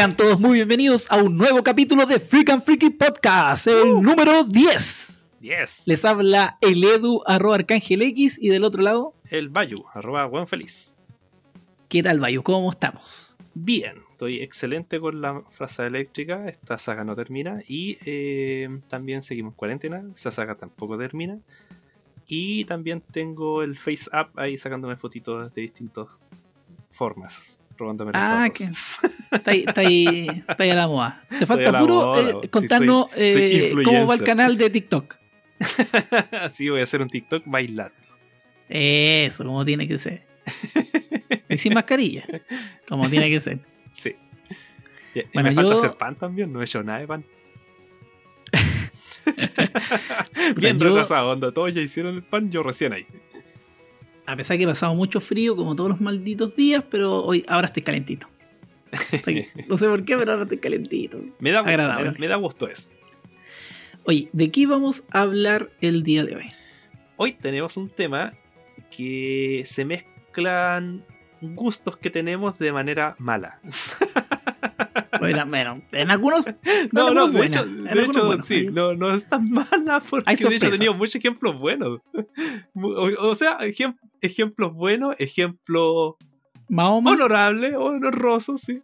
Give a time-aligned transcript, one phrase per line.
[0.00, 4.44] Sean todos muy bienvenidos a un nuevo capítulo de Freak and Freaky Podcast, el número
[4.44, 5.28] 10.
[5.40, 5.82] 10.
[5.84, 10.46] Les habla el Edu, arroba Arcángel X, y del otro lado, El Bayu, arroba buen
[10.46, 10.94] feliz.
[11.90, 12.42] ¿qué tal, Bayo?
[12.42, 13.36] ¿Cómo estamos?
[13.52, 16.48] Bien, estoy excelente con la frase eléctrica.
[16.48, 17.60] Esta saga no termina.
[17.68, 20.02] Y eh, también seguimos en cuarentena.
[20.14, 21.40] Esa saga tampoco termina.
[22.26, 26.08] Y también tengo el Face Up ahí sacándome fotitos de distintas
[26.90, 27.59] formas.
[28.14, 28.64] Ah, que
[29.30, 31.24] está ahí, está ahí, está ahí a la moda.
[31.38, 35.16] Te falta puro moda, eh, contarnos soy eh, cómo va el canal de TikTok.
[36.32, 37.94] Así voy a hacer un TikTok bailando.
[38.68, 40.24] Eso, como tiene que ser.
[41.48, 42.24] Y sin mascarilla,
[42.88, 43.58] como tiene que ser.
[43.92, 44.14] Sí.
[45.14, 47.24] Y, me falta hacer pan también, no he hecho nada de pan.
[50.56, 51.52] Bien yo- retrasado, onda.
[51.52, 53.06] Todos ya hicieron el pan, yo recién ahí.
[54.30, 57.66] A pesar que he pasado mucho frío, como todos los malditos días, pero hoy ahora
[57.66, 58.28] estoy calentito.
[59.10, 61.20] Estoy- no sé por qué, pero ahora estoy calentito.
[61.40, 62.12] Me da, Agradable.
[62.12, 62.88] me, me da gusto eso.
[64.04, 66.44] Oye, ¿de qué vamos a hablar el día de hoy?
[67.16, 68.34] Hoy tenemos un tema
[68.96, 71.04] que se mezclan
[71.40, 73.60] gustos que tenemos de manera mala.
[75.18, 76.46] Bueno, bueno, en algunos.
[76.92, 80.56] No, no, algunos de hecho, de hecho sí, no, no es tan mala porque de
[80.56, 82.00] hecho he tenido muchos ejemplos buenos.
[82.74, 86.14] O, o sea, ejem- ejemplos buenos, ejemplos
[86.68, 88.82] Mahoma, honorables, honrosos, sí.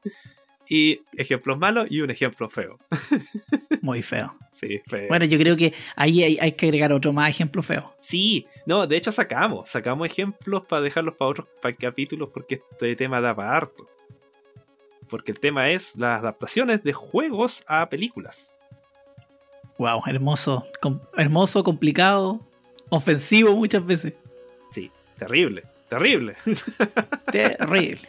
[0.68, 2.78] Y ejemplos malos y un ejemplo feo.
[3.82, 4.34] muy feo.
[4.52, 5.06] Sí, feo.
[5.08, 7.94] Bueno, yo creo que ahí hay, hay que agregar otro más ejemplo feo.
[8.00, 12.96] Sí, no, de hecho sacamos, sacamos ejemplos para dejarlos para otros para capítulos porque este
[12.96, 13.86] tema da para harto.
[15.08, 18.56] Porque el tema es las adaptaciones de juegos a películas.
[19.78, 22.40] Wow, hermoso, com- hermoso, complicado,
[22.88, 24.14] ofensivo muchas veces.
[25.18, 26.36] Terrible, terrible.
[27.32, 28.00] Terrible.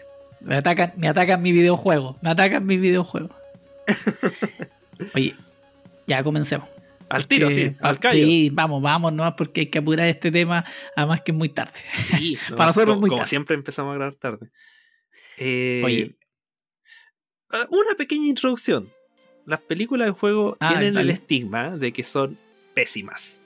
[0.42, 2.18] Me atacan, me atacan mi videojuego.
[2.22, 3.30] Me atacan mi videojuego.
[5.16, 5.36] Oye,
[6.06, 6.68] ya comencemos.
[7.10, 8.26] Al tiro, sí, al callo.
[8.26, 11.80] Sí, vamos, vamos, no porque hay que apurar este tema, además que es muy tarde.
[12.04, 13.30] Sí, no, Para nosotros es muy como tarde.
[13.30, 14.50] siempre empezamos a grabar tarde.
[15.38, 16.16] Eh, Oye.
[17.50, 18.90] ah, Una pequeña introducción.
[19.46, 22.38] Las películas de juego Ah, tienen el estigma de que son
[22.74, 23.42] pésimas.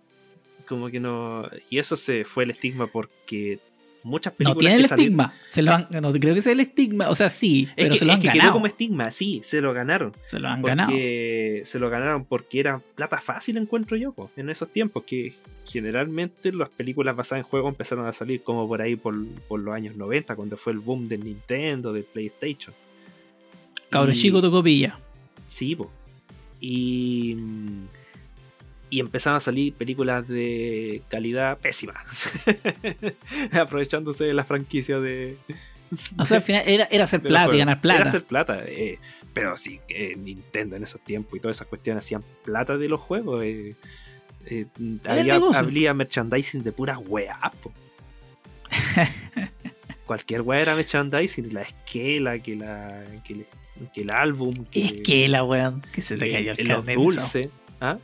[0.72, 1.44] Como que no.
[1.70, 3.60] Y eso se fue el estigma porque
[4.04, 4.58] muchas No películas.
[4.60, 5.34] tiene que el salieron- estigma.
[5.48, 7.10] Se lo han, no creo que sea el estigma.
[7.10, 8.54] O sea, sí, Es pero que, se lo es han que quedó ganado.
[8.54, 10.14] como estigma, sí, se lo ganaron.
[10.24, 10.90] Se lo han ganado.
[10.92, 15.34] Porque se lo ganaron porque era plata fácil, encuentro yo, po, en esos tiempos, que
[15.68, 19.14] generalmente las películas basadas en juegos empezaron a salir como por ahí por,
[19.50, 22.74] por los años 90, cuando fue el boom del Nintendo, del PlayStation.
[23.90, 24.98] Cabro Y- chico tocó pilla.
[25.48, 25.92] Sí, po.
[26.62, 27.36] Y,
[28.92, 31.96] y empezaron a salir películas de calidad pésima,
[33.54, 35.38] aprovechándose de la franquicia de,
[36.20, 38.02] O sea, al final era, era hacer plata y ganar plata.
[38.02, 38.60] Era hacer plata.
[38.68, 39.00] eh,
[39.34, 43.00] pero sí, que Nintendo en esos tiempos y todas esas cuestiones hacían plata de los
[43.00, 43.44] juegos.
[43.44, 43.76] eh,
[44.48, 44.66] eh,
[45.06, 47.38] había, había merchandising de puras weas.
[50.06, 51.54] Cualquier wea era merchandising.
[51.54, 53.46] La esquela, que, la, que,
[54.02, 54.66] el álbum.
[54.66, 55.82] Que, Esquela, weón.
[55.94, 57.50] Que se te eh, cayó el los dulces.
[57.80, 57.98] ¿Ah?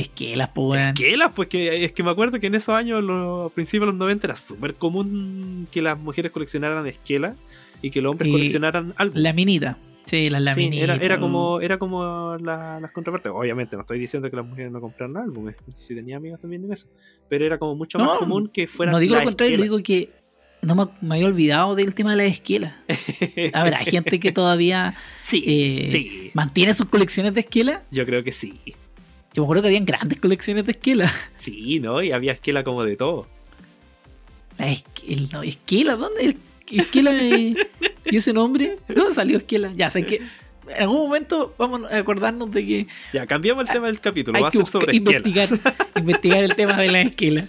[0.00, 0.88] Esquelas, pues, weón.
[0.88, 3.86] Esquelas, pues que, es que me acuerdo que en esos años, los, a principios de
[3.92, 7.36] los 90, era súper común que las mujeres coleccionaran esquelas
[7.80, 9.22] y que los hombres Y coleccionaran álbumes.
[9.22, 9.78] La minita.
[10.06, 10.82] Sí, las Sí, laminitas.
[10.84, 13.32] era, era como, era como la- las contrapartes.
[13.34, 15.56] Obviamente, no estoy diciendo que las mujeres no compraran álbumes.
[15.76, 16.86] Si tenía amigas también en eso.
[17.28, 18.92] Pero era como mucho No, más común que fueran.
[18.92, 19.64] No digo lo contrario, esquelas.
[19.70, 20.10] digo que
[20.60, 22.74] no me, me había olvidado del tema de las esquelas.
[23.54, 26.30] A ver, hay gente que todavía sí, eh, sí.
[26.34, 27.80] mantiene sus colecciones de esquelas.
[27.90, 28.60] Yo creo que sí.
[29.34, 31.12] Yo me acuerdo que habían grandes colecciones de esquelas.
[31.36, 32.02] Sí, ¿no?
[32.02, 33.26] Y había esquela como de todo.
[34.56, 36.36] La esquela, no, esquela, ¿dónde?
[36.70, 37.54] Esquela eh,
[38.04, 38.78] y ese nombre.
[38.88, 39.72] ¿Dónde salió esquela?
[39.74, 40.22] Ya sé que
[40.68, 44.40] en algún momento vamos a acordarnos de que Ya, cambiamos el tema del capítulo.
[44.40, 45.18] Va a ser sobre esquela.
[45.18, 45.48] investigar,
[45.96, 47.46] investigar el tema de la esquela.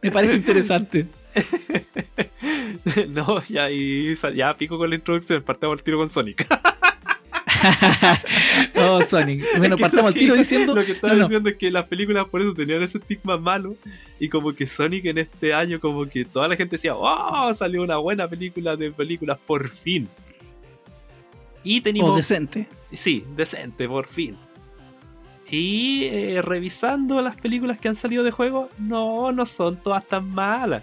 [0.00, 1.06] Me parece interesante.
[3.08, 5.42] no, ya, y ya pico con la introducción.
[5.42, 6.46] Partamos al tiro con Sonic.
[8.76, 9.44] oh, Sonic.
[9.58, 10.74] Bueno, Es partamos al tiro diciendo.
[10.74, 13.38] Lo que estaba no, no, diciendo es que las películas por eso tenían ese estigma
[13.38, 13.76] malo.
[14.18, 17.52] Y como que Sonic en este año, como que toda la gente decía, ¡Oh!
[17.54, 20.08] Salió una buena película de películas por fin.
[21.64, 22.16] Y teníamos.
[22.16, 22.68] decente.
[22.92, 24.36] Sí, decente, por fin.
[25.50, 30.28] Y eh, revisando las películas que han salido de juego, no, no son todas tan
[30.30, 30.82] malas.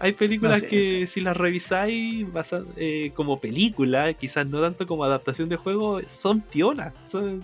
[0.00, 0.68] Hay películas No sé.
[0.68, 6.00] que si las revisáis basa- eh, como película, quizás no tanto como adaptación de juego,
[6.08, 7.42] son piolas, son,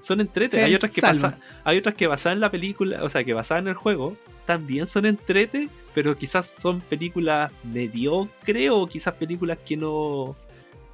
[0.00, 0.58] son entrete.
[0.58, 1.32] Sí, hay otras que salvan.
[1.32, 4.16] pasa- hay otras que basadas en la película, o sea, que basadas en el juego,
[4.46, 10.36] también son entrete, pero quizás son películas mediocre o quizás películas que no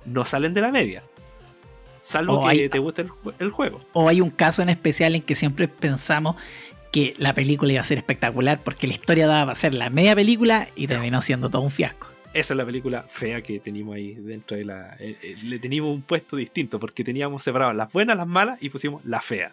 [0.07, 1.03] no salen de la media.
[2.01, 3.07] Salvo O que hay- te guste
[3.39, 3.81] el juego.
[3.95, 6.37] O hay un caso en especial en que siempre pensamos
[6.95, 10.15] que la película iba a ser espectacular porque la historia daba para ser la media
[10.15, 12.07] película y terminó siendo todo un fiasco.
[12.33, 14.95] Esa es la película fea que teníamos ahí dentro de la.
[15.01, 18.69] eh, eh, le teníamos un puesto distinto porque teníamos separadas las buenas, las malas y
[18.71, 19.51] pusimos la fea.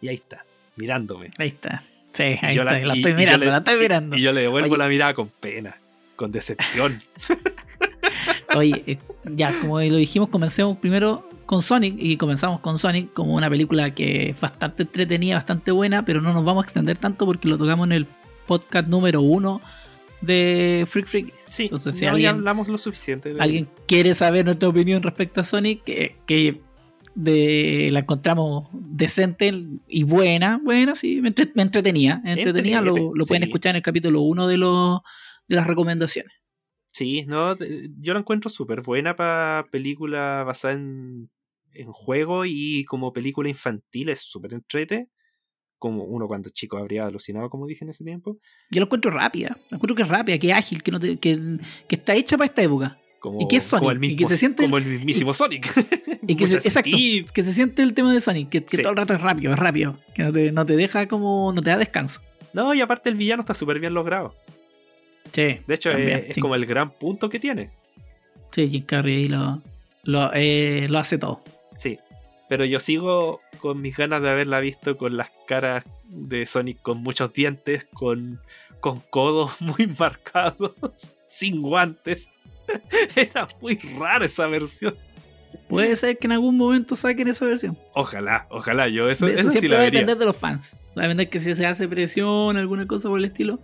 [0.00, 0.44] Y ahí está,
[0.76, 1.30] mirándome.
[1.36, 1.82] Ahí está.
[2.12, 2.78] Sí, ahí está.
[2.80, 4.16] y- La estoy mirando, le- la estoy mirando.
[4.16, 4.78] Y, yo le devuelvo Oye.
[4.78, 5.76] la mirada con pena,
[6.14, 7.02] con decepción.
[8.54, 13.34] Oye, eh, ya como lo dijimos, comencemos primero con Sonic y comenzamos con Sonic como
[13.34, 17.26] una película que es bastante entretenida, bastante buena, pero no nos vamos a extender tanto
[17.26, 18.06] porque lo tocamos en el
[18.46, 19.60] podcast número uno
[20.22, 21.34] de Freak Freak.
[21.50, 23.34] Sí, Entonces, si no, alguien- hablamos lo suficiente.
[23.34, 25.84] de- ¿Alguien quiere saber nuestra opinión respecto a Sonic?
[25.84, 26.62] Que, que
[27.14, 29.52] de, la encontramos decente
[29.88, 32.94] y buena, buena, sí, me, entre- me entretenía, entretenía, lo,
[33.26, 35.00] pueden escuchar en el capítulo 1 de, los
[35.48, 36.32] de las recomendaciones.
[36.94, 37.58] Sí, no,
[38.00, 41.28] yo la encuentro súper buena para película basada en,
[41.74, 45.08] en juego y como película infantil es súper entrete.
[45.78, 48.38] Como uno cuando chico habría alucinado, como dije en ese tiempo.
[48.70, 51.16] Yo lo encuentro rápida, lo encuentro que es rápida, que es ágil, que, no te-
[51.18, 51.58] que,
[51.88, 52.98] que está hecha para esta época.
[53.18, 54.04] Como, ¿Y qué es como Sonic?
[54.04, 55.66] el Y que se siente- como el mismísimo Sonic.
[56.26, 56.96] Y que se, exacto,
[57.34, 58.82] que se siente el tema de Sonic, que, que Sí.
[58.82, 61.60] todo el rato es rápido, es rápido, que no te, no te deja como, no
[61.62, 62.20] te da descanso.
[62.52, 64.36] No, y aparte el villano está súper bien logrado.
[65.32, 67.70] Sí, De hecho, también, es, como el gran punto que tiene.
[68.52, 69.62] Sí, Jim Carrey ahí lo,
[70.04, 71.40] lo, eh, lo hace todo.
[72.52, 72.58] Sí.
[72.58, 77.02] Pero yo sigo con mis ganas de haberla visto con las caras de Sonic con
[77.02, 78.40] muchos dientes, con,
[78.80, 80.72] con codos muy marcados,
[81.28, 82.28] sin guantes.
[83.16, 84.94] Era muy rara esa versión.
[85.68, 87.78] Puede ser que en algún momento saquen esa versión.
[87.94, 90.76] Ojalá, ojalá, yo eso, Eso, eso sí siempre la va a depender de los fans.
[90.96, 93.60] Va a depender que si se hace presión, alguna cosa por el estilo.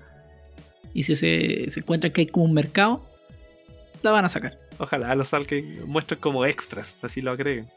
[0.94, 3.04] Y si se, se encuentra que hay como un mercado,
[4.02, 4.58] la van a sacar.
[4.78, 7.68] Ojalá lo salgan, muestren como extras, así lo agreguen.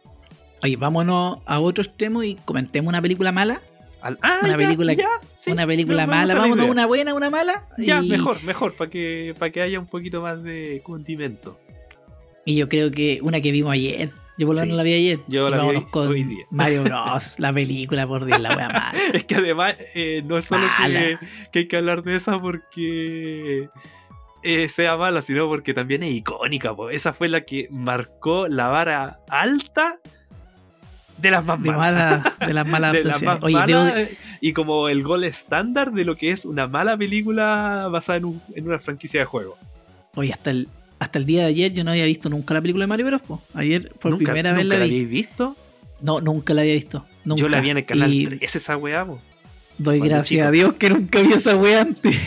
[0.63, 3.61] Oye, vámonos a otro extremo y comentemos una película mala.
[4.01, 6.35] Al- ah, Una ya, película- ya, sí, una película me- me mala.
[6.35, 7.67] Vámonos una buena, una mala.
[7.77, 11.59] Ya, y, mejor, mejor, para que, para que haya un poquito más de condimento.
[12.45, 14.09] Y yo creo que una que vimos ayer.
[14.37, 14.65] Yo por lo Sí.
[14.67, 15.19] menos la vi ayer.
[15.27, 16.45] Yo la vi con hoy día.
[16.51, 17.35] Mario Bros.
[17.37, 18.93] la película, por Dios, la wea mala.
[19.13, 20.65] Es que además eh, no es solo
[21.51, 23.69] que hay que hablar de esa porque
[24.41, 26.75] eh, sea mala, sino porque también es icónica.
[26.75, 26.89] po.
[26.89, 29.99] Esa fue la que marcó la vara alta
[31.21, 31.77] de las más malas.
[31.77, 33.39] mala, de las malas de las adaptaciones.
[33.39, 36.67] más Oye, malas, debo- eh, y como el gol estándar de lo que es una
[36.67, 39.57] mala película basada en, un- en una franquicia de juego.
[40.15, 40.67] oye, hasta el,
[40.99, 43.21] hasta el día de ayer yo no había visto nunca la película de Mario Bros.
[43.21, 43.41] po.
[43.53, 44.91] Ayer por ¿Nunca, primera vez nunca la la vi.
[44.91, 45.55] habéis visto?
[46.01, 47.05] No, nunca la había visto.
[47.25, 47.41] Nunca.
[47.41, 49.05] Yo la vi en el canal Y 3, esa weá.
[49.05, 49.19] po.
[49.77, 50.47] Doy cuando gracias chico.
[50.47, 52.15] a Dios que nunca vi esa wea antes.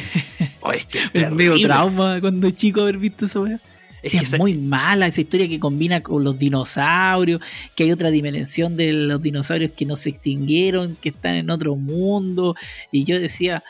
[0.67, 3.61] Oh, es que es medio trauma cuando chico haber visto esa wea.
[4.05, 7.41] Es Sí, que es esa- muy mala esa historia que combina con los dinosaurios,
[7.75, 11.75] que hay otra dimensión de los dinosaurios que no se extinguieron, que están en otro
[11.75, 12.55] mundo.
[12.93, 13.65] Y yo decía,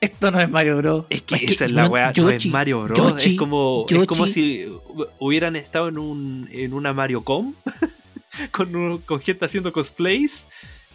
[0.00, 1.04] esto no es Mario Bros.
[1.10, 2.98] Es que esa es la no, weá, no es Mario Bros.
[2.98, 7.54] Yoshi, es como, es como si hu- hubieran estado en un en una Mario Com
[8.50, 10.46] con, un- con gente haciendo cosplays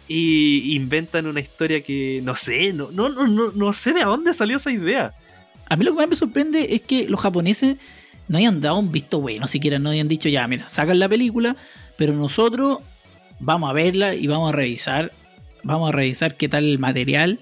[0.08, 4.34] y inventan una historia que no sé, no, no, no, no, no sé de dónde
[4.34, 5.14] salió esa idea.
[5.68, 7.76] A mí lo que más me sorprende es que los japoneses
[8.28, 11.56] no hayan dado un visto bueno, siquiera no hayan dicho, ya, mira, sacan la película,
[11.96, 12.78] pero nosotros
[13.40, 15.12] vamos a verla y vamos a revisar,
[15.62, 17.38] vamos a revisar qué tal el material.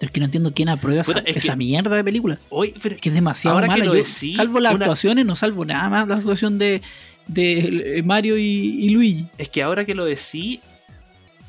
[0.00, 2.38] Es que no entiendo quién aprueba esa, es mierda de película.
[2.50, 3.84] Hoy, pero- Es que es demasiado Ahora que mala.
[3.86, 6.82] lo Yo, decís, salvo las una- actuaciones, no salvo nada más la actuación de,
[7.28, 8.42] de Mario y,
[8.84, 9.26] y Luigi.
[9.38, 10.60] es que ahora que lo decí,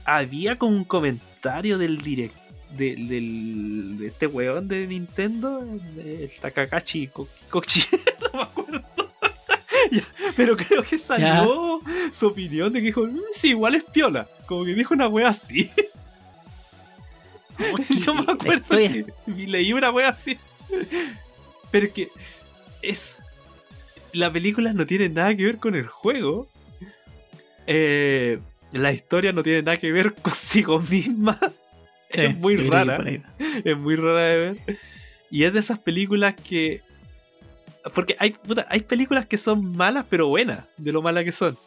[0.06, 2.36] había como un comentario del direct
[2.78, 5.62] de, este weón de Nintendo,
[5.98, 7.82] el Takakashi Ko- Kochi,
[8.34, 8.82] no me acuerdo.
[9.92, 10.02] Ya,
[10.36, 11.80] pero creo que salió
[12.12, 14.28] su opinión de que dijo, "Mm, sí, igual es piola.
[14.48, 15.70] Como que dijo una wea así.
[18.04, 20.38] Yo me acuerdo que leí una wea así.
[21.72, 22.10] Pero que
[22.82, 23.18] es.
[24.12, 26.48] La película no tiene nada que ver con el juego.
[27.68, 28.40] Eh,
[28.72, 31.38] la historia no tiene nada que ver consigo misma.
[32.22, 33.04] Sí, es muy rara.
[33.64, 34.78] Es muy rara de ver.
[35.32, 36.82] Y es de esas películas que.
[37.94, 41.58] Porque hay, puta, hay películas que son malas, pero buenas, de lo malas que son.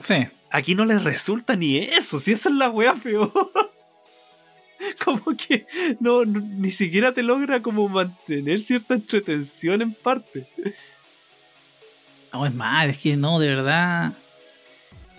[0.00, 0.26] Sí.
[0.50, 3.30] Aquí no les resulta ni eso, si esa es la wea peor.
[5.04, 5.66] como que
[6.00, 10.46] no, no- ni siquiera te logra como mantener cierta entretención en parte.
[12.32, 14.12] No, es mal, es que no, de verdad.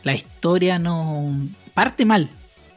[0.04, 1.34] La historia no.
[1.74, 2.30] Parte mal.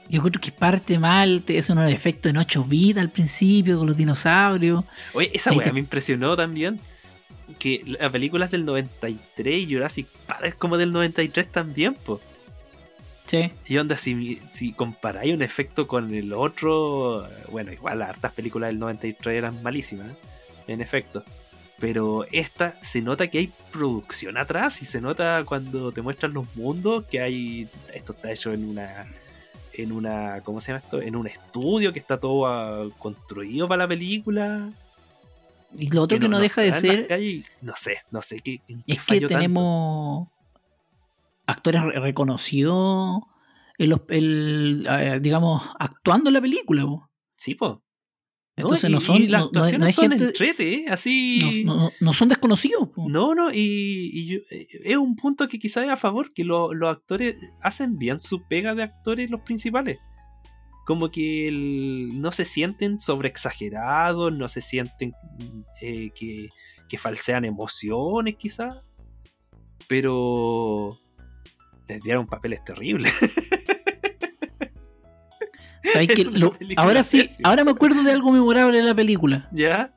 [0.08, 1.42] Yo creo que parte mal.
[1.48, 4.84] Es un efecto en 8 vidas al principio con los dinosaurios.
[5.12, 6.80] Oye, esa wea te- me impresionó también.
[7.58, 12.20] que la película es del 93 y Jurassic Park es como del 93 también, po.
[13.26, 13.50] Sí.
[13.66, 18.68] Y onda, si, si comparáis un efecto con el otro, bueno, igual las hartas películas
[18.68, 20.14] del 93 eran malísimas, ¿eh?
[20.68, 21.22] en efecto.
[21.80, 26.44] Pero esta se nota que hay producción atrás y se nota cuando te muestran los
[26.56, 27.68] mundos que hay.
[27.94, 29.06] Esto está hecho en una.
[29.82, 30.40] En una.
[30.42, 31.00] ¿Cómo se llama esto?
[31.00, 34.70] En un estudio que está todo construido para la película.
[35.76, 38.60] Y lo otro que, no, deja de ser calles no sé, no sé qué.
[38.86, 39.28] es que tanto.
[39.28, 40.28] tenemos
[41.46, 43.20] actores re- reconocidos,
[43.78, 46.82] en los, el, eh, digamos, actuando en la película.
[46.84, 47.10] po.
[47.36, 47.82] Sí, po.
[48.62, 50.84] Entonces y, no son, y las no- no es- actuaciones no son gente- entrete, ¿eh?
[50.88, 51.64] así.
[51.64, 52.88] no- son desconocidos.
[52.88, 53.08] po.
[53.08, 56.44] No, no, y, y yo- eh, es un punto que quizás es a favor, que
[56.44, 59.98] lo- los actores hacen bien su pega de actores los principales.
[60.86, 65.12] Como que el- no se sienten sobreexagerados, no se sienten
[65.82, 66.48] eh, que,
[66.88, 68.82] que falsean emociones quizás.
[69.86, 70.98] Pero
[71.88, 73.12] les dieron papeles terribles.
[76.76, 79.48] Ahora sí, ahora me acuerdo de algo memorable de la película.
[79.52, 79.92] ¿Ya?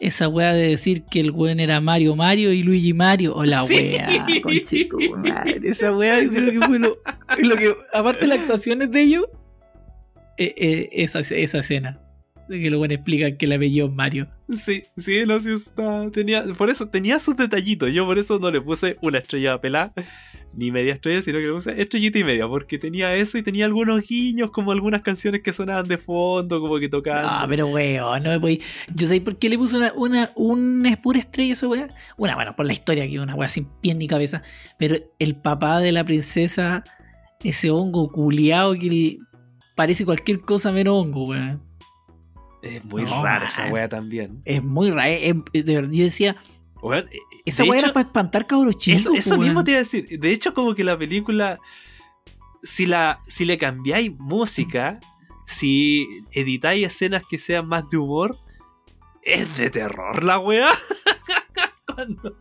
[0.00, 3.34] Esa weá de decir que el weón era Mario Mario y Luigi Mario.
[3.34, 3.74] O la Sí.
[3.74, 5.60] weá, conchito, madre.
[5.64, 6.96] Esa weá yo creo que fue lo,
[7.38, 7.74] lo que.
[7.92, 9.26] Aparte de las actuaciones de ellos,
[10.36, 12.00] eh, eh, esa, esa escena.
[12.48, 14.28] Que weones explican que el apellido es Mario.
[14.50, 17.90] Sí, sí, no, sí, está- tenía, por eso tenía sus detallitos.
[17.92, 19.92] Yo por eso no le puse una estrella pelada,
[20.52, 23.64] ni media estrella, sino que le puse estrellita y media, porque tenía eso y tenía
[23.64, 27.24] algunos guiños, como algunas canciones que sonaban de fondo, como que tocaban.
[27.26, 28.60] Ah, pero weón, no me podí.
[28.94, 31.88] Yo sé por qué le puse una, una, una pura estrella a esa weá.
[32.18, 34.42] Una, bueno, por la historia, que una weá sin pie ni cabeza.
[34.78, 36.84] Pero el papá de la princesa,
[37.42, 39.16] ese hongo culiao que
[39.74, 41.62] parece cualquier cosa menos hongo, weón.
[42.64, 43.72] Es muy No, rara esa man.
[43.72, 44.42] wea también.
[44.44, 45.10] Es muy raro.
[45.10, 46.36] es- es- de verdad, yo decía,
[46.92, 47.04] eh,
[47.44, 49.14] esa de weá hecho, era para espantar cabros chicos.
[49.16, 50.06] Eso, mismo te iba a decir.
[50.18, 51.58] De hecho, como que la película,
[52.62, 54.98] si, la, si le cambiáis música,
[55.46, 58.38] si editáis escenas que sean más de humor,
[59.22, 60.38] es de terror la.
[61.94, 62.36] Cuando-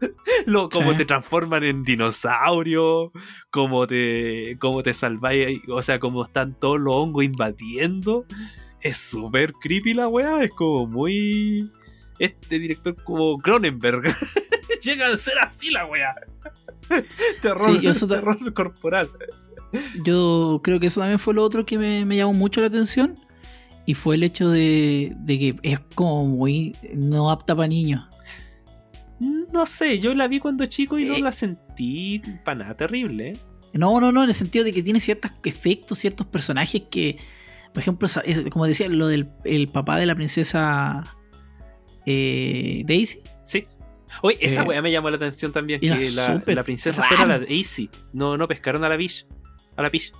[0.45, 0.97] lo, como Sí.
[0.97, 3.11] te transforman en dinosaurio,
[3.51, 8.25] como te, como te salváis, o sea, como están todos los hongos invadiendo.
[8.83, 11.69] Es súper creepy la wea, es como muy...
[12.19, 14.03] Este director como Cronenberg.
[14.83, 16.13] Llega a ser así la wea.
[17.41, 19.09] terror, Sí, eso ta- terror corporal.
[20.03, 23.17] Yo creo que eso también fue lo otro que me, me llamó mucho la atención.
[23.85, 28.05] Y fue el hecho de, de que es como muy no apta para niños.
[29.19, 31.21] No sé, yo la vi cuando chico y no Eh.
[31.21, 33.29] la sentí para nada terrible.
[33.31, 33.37] ¿eh?
[33.73, 37.17] No, no, no, en el sentido de que tiene ciertos efectos, ciertos personajes que,
[37.73, 38.07] por ejemplo,
[38.51, 41.03] como decía, lo del el papá de la princesa
[42.05, 43.21] eh, Daisy.
[43.45, 43.67] Sí.
[44.21, 47.39] Oye, esa Eh, weá me llamó la atención también, era que la, princesa fuera la
[47.39, 47.89] Daisy.
[48.13, 49.25] No, no pescaron a la Peach.
[49.75, 50.13] A la Peach.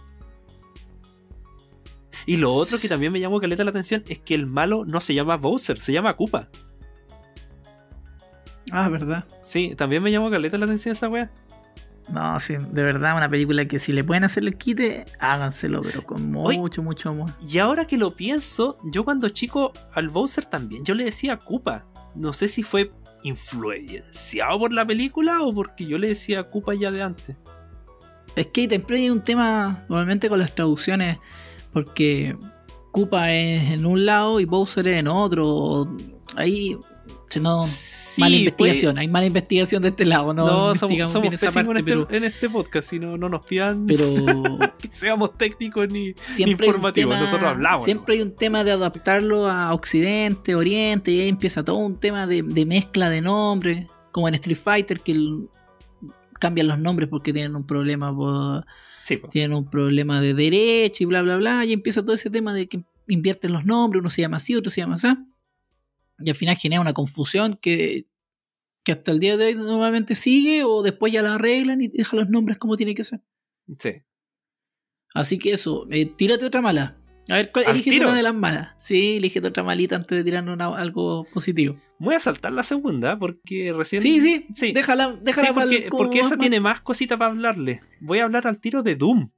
[2.26, 5.02] Y lo otro que también me llamó caleta la atención es que el malo no
[5.02, 6.50] se llama Bowser, se llama Koopa.
[8.72, 9.26] Ah, verdad.
[9.44, 11.32] Sí, también me llamó caleta la atención esa weá.
[12.10, 16.06] No, sí, de verdad, una película que si le pueden hacer el quite, háganselo, pero
[16.06, 17.32] con mucho, mucho amor.
[17.48, 21.86] Y ahora que lo pienso, yo cuando chico al Bowser también yo le decía Koopa.
[22.16, 22.92] No sé si fue
[23.24, 27.36] influenciado por la película o porque yo le decía Koopa ya de antes.
[28.36, 31.20] Es que siempre hay un tema, normalmente con las traducciones,
[31.72, 32.36] porque
[32.92, 35.88] Koopa es en un lado y Bowser es en otro.
[36.36, 36.78] Ahí
[37.40, 41.22] no, Sí, mala pues, investigación, hay mala investigación de este lado, no, No, somos, somos
[41.24, 44.06] bien esa parte, en, pero, este, en este podcast, si no, no nos pidan pero
[44.80, 46.14] que seamos técnicos ni...
[46.22, 50.54] siempre hay un Informativo, tema- nosotros hablamos, Siempre hay un tema de adaptarlo a Occidente,
[50.56, 54.58] Oriente, y ahí empieza todo un tema de, de mezcla de nombres, como en Street
[54.64, 55.48] Fighter, que el-
[56.40, 58.66] cambian los nombres porque tienen un problema por,
[59.00, 59.28] Sí, po.
[59.30, 62.68] tienen un problema de derecho y bla bla bla, y empieza todo ese tema de
[62.68, 65.08] que invierten los nombres, uno se llama así, otro se llama así,
[66.20, 68.06] y al final genera una confusión que,
[68.86, 72.20] que hasta el día de hoy normalmente sigue o después ya la arreglan y dejan
[72.20, 73.22] los nombres como tiene que ser.
[73.80, 73.92] sí.
[75.16, 76.96] Así que eso, eh, tírate otra mala.
[77.30, 78.08] A ver, ¿cuál, ¿Al elígete tiro?
[78.10, 78.72] una de las malas.
[78.80, 81.78] Sí, elígete otra malita antes de tirar una- algo positivo.
[82.00, 84.02] Voy a saltar la segunda porque recién...
[84.02, 84.72] Sí, sí, sí.
[84.74, 87.82] déjala, déjala Sí, para porque, el- porque esa más- tiene más cositas para hablarle.
[88.02, 89.30] Voy a hablar al tiro de Doom.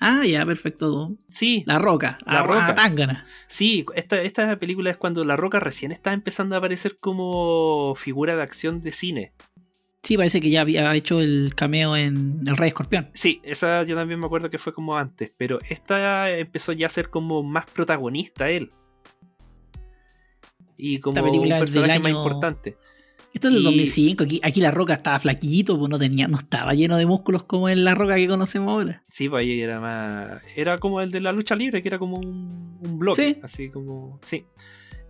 [0.00, 1.14] Ah, ya, perfecto.
[1.28, 2.18] Sí, La Roca.
[2.24, 2.66] La a- Roca.
[2.68, 3.26] a Tangana.
[3.48, 8.34] sí, esta, esta película es cuando La Roca recién está empezando a aparecer como figura
[8.34, 9.32] de acción de cine.
[10.02, 13.10] Sí, parece que ya había hecho el cameo en El Rey Escorpión.
[13.12, 16.90] Sí, esa yo también me acuerdo que fue como antes, pero esta empezó ya a
[16.90, 18.70] ser como más protagonista él.
[20.78, 22.78] Y como un personaje más importante.
[23.32, 24.24] Esto es del Y- 2005.
[24.24, 27.68] Aquí, aquí la roca estaba flaquito, pues no tenía, no estaba lleno de músculos como
[27.68, 29.04] en la roca que conocemos ahora.
[29.08, 30.42] Sí, pues ahí era más.
[30.58, 33.34] Era como el de la lucha libre, que era como un, un bloque.
[33.34, 33.40] Sí.
[33.42, 34.18] Así como.
[34.22, 34.44] Sí.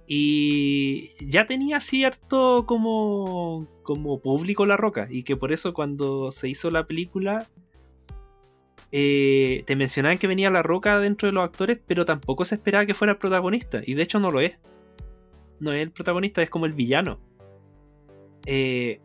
[0.06, 3.66] Y ya tenía cierto como.
[3.84, 5.06] como público la roca.
[5.10, 7.48] Y que por eso cuando se hizo la película.
[8.92, 12.86] eh, te mencionaban que venía la roca dentro de los actores, pero tampoco se esperaba
[12.86, 13.80] que fuera el protagonista.
[13.86, 14.54] Y de hecho no lo es.
[15.60, 17.20] No es el protagonista, es como el villano.
[18.46, 19.00] Eh,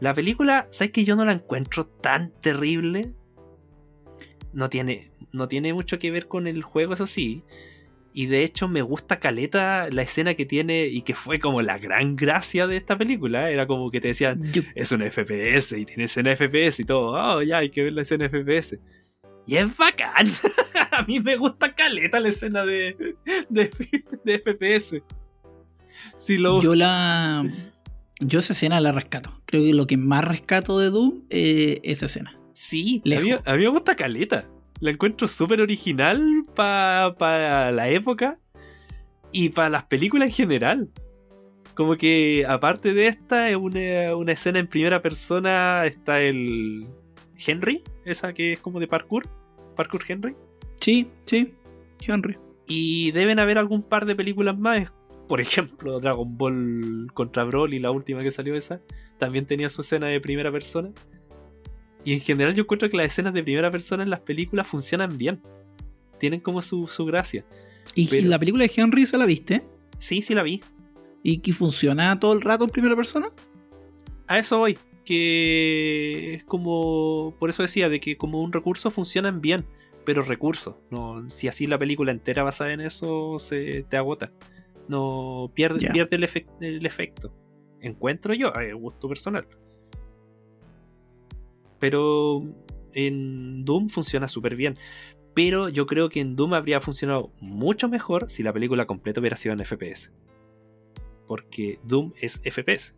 [0.00, 3.12] la película, ¿sabes que yo no la encuentro tan terrible?
[4.52, 7.42] No tiene, no tiene mucho que ver con el juego, eso sí.
[8.12, 11.76] Y de hecho me gusta Caleta la escena que tiene y que fue como la
[11.78, 13.50] gran gracia de esta película.
[13.50, 17.12] Era como que te decían, Yo- es una FPS y tiene escena FPS y todo.
[17.12, 18.78] Oh, ya hay que ver la escena FPS.
[19.46, 20.26] Y es bacán.
[20.92, 23.16] A mí me gusta Caleta la escena de,
[23.50, 23.70] de,
[24.24, 25.02] de FPS.
[26.16, 27.44] Si lo, yo la.
[28.20, 29.40] Yo esa escena la rescato.
[29.44, 32.38] Creo que lo que más rescato de Doom es esa escena.
[32.54, 34.48] Sí, a mí, a mí me gusta Caleta.
[34.80, 38.38] La encuentro súper original para la época
[39.32, 40.90] y para las películas en general.
[41.74, 45.84] Como que aparte de esta, es una, una escena en primera persona.
[45.84, 46.86] Está el
[47.36, 49.28] Henry, esa que es como de parkour.
[49.76, 50.34] Parkour Henry.
[50.80, 51.52] Sí, sí.
[52.00, 52.38] Henry.
[52.66, 54.90] Y deben haber algún par de películas más.
[55.28, 58.80] Por ejemplo, Dragon Ball contra Broly, la última que salió esa.
[59.18, 60.90] También tenía su escena de primera persona.
[62.04, 65.18] Y en general yo encuentro que las escenas de primera persona en las películas funcionan
[65.18, 65.40] bien.
[66.20, 67.44] Tienen como su, su gracia.
[67.94, 69.62] Y, Pero- la película de Henry se la viste.
[69.98, 70.62] Sí, sí la vi.
[71.22, 73.30] ¿Y que funciona todo el rato en primera persona?
[74.28, 74.78] A eso voy.
[75.04, 77.34] Que es como...
[77.38, 79.64] Por eso decía, de que como un recurso funcionan bien.
[80.04, 80.76] Pero recursos.
[80.90, 84.32] No, si así la película entera basada en eso se te agota.
[84.88, 86.28] No pierde, pierde el,
[86.60, 87.32] el efecto.
[87.80, 89.46] Encuentro yo, a gusto personal.
[91.78, 92.42] Pero
[92.94, 94.76] en Doom funciona súper bien.
[95.34, 99.36] Pero yo creo que en Doom habría funcionado mucho mejor si la película completa hubiera
[99.36, 100.10] sido en FPS.
[101.26, 102.94] Porque Doom es FPS.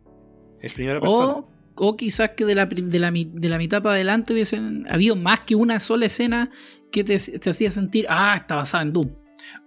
[0.61, 1.33] Es primera persona.
[1.33, 5.17] O, o quizás que de la, de, la, de la mitad para adelante hubiesen habido
[5.17, 6.49] más que una sola escena
[6.91, 9.09] que te, te hacía sentir, ah, está basada en Doom.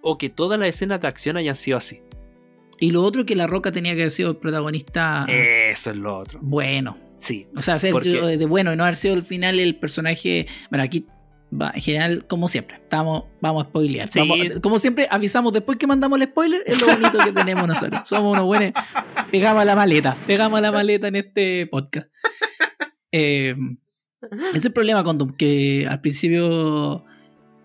[0.00, 2.00] O que todas las escenas de acción hayan sido así.
[2.82, 6.18] Y lo otro que La Roca tenía que haber sido el protagonista Eso es lo
[6.18, 6.40] otro.
[6.42, 6.96] bueno.
[7.18, 7.46] Sí.
[7.56, 10.48] O sea, ser Porque- de bueno y no haber sido al final el personaje.
[10.70, 11.06] Bueno, aquí
[11.52, 14.10] va, en general, como siempre, estamos, vamos a spoilear.
[14.10, 14.18] Sí.
[14.18, 18.00] Vamos- como siempre, avisamos después que mandamos el spoiler, es lo bonito que tenemos nosotros.
[18.08, 18.72] Somos unos buenos.
[19.30, 22.08] Pegamos a la maleta, pegamos a la maleta en este podcast.
[23.12, 23.54] Eh,
[24.48, 27.04] ese es el problema con Doom, que al principio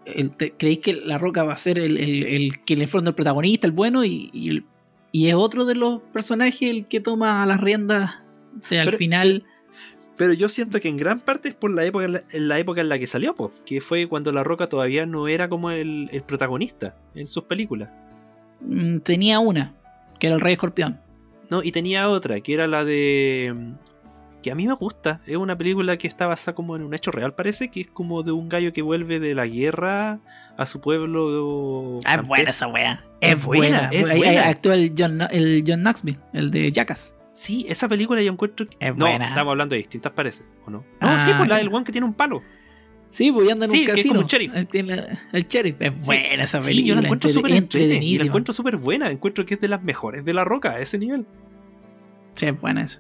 [0.05, 2.87] el- te- creéis que la roca va a ser el, el- el que en el
[2.87, 4.65] fondo el protagonista, el bueno, y, y el-
[5.17, 8.15] y es otro de los personajes el que toma las riendas
[8.69, 9.43] de, al Pero- final.
[10.15, 12.89] Pero yo siento que en gran parte es por la época en la, época en
[12.89, 16.21] la que salió, po, que fue cuando La Roca todavía no era como el, el
[16.21, 17.89] protagonista en sus películas.
[18.61, 19.73] Mm, tenía una,
[20.19, 20.99] que era el Rey Escorpión.
[21.49, 23.55] No, y tenía otra, que era la de.
[24.47, 25.19] Que a mí me gusta.
[25.27, 28.23] Es una película que está basada como en un hecho real, parece, que es como
[28.23, 30.19] de un gallo que vuelve de la guerra
[30.57, 31.99] a su pueblo.
[32.05, 33.03] Ah, es buena esa wea.
[33.21, 34.47] Es buena, es Ahí- ahí buena.
[34.47, 37.13] actúa el John, el John Knoxville, el de Jackass.
[37.33, 38.67] Sí, esa película yo encuentro.
[38.67, 39.29] que- Es no, buena.
[39.29, 40.77] estamos hablando de distintas, parece, ¿o no?
[40.79, 42.41] No, Ah, sí, pues la del one que tiene un palo.
[43.09, 44.13] Sí, pues anda en Sí, un que es casino.
[44.15, 44.53] como un sheriff.
[44.71, 45.75] Tiene- el sheriff.
[45.79, 46.87] Es Sí, buena esa Sí, película.
[46.87, 48.19] yo la encuentro súper entretenida.
[48.23, 49.09] La encuentro súper buena.
[49.11, 51.25] Encuentro que es de las mejores de La Roca a ese nivel.
[52.33, 52.99] Sí, es buena eso.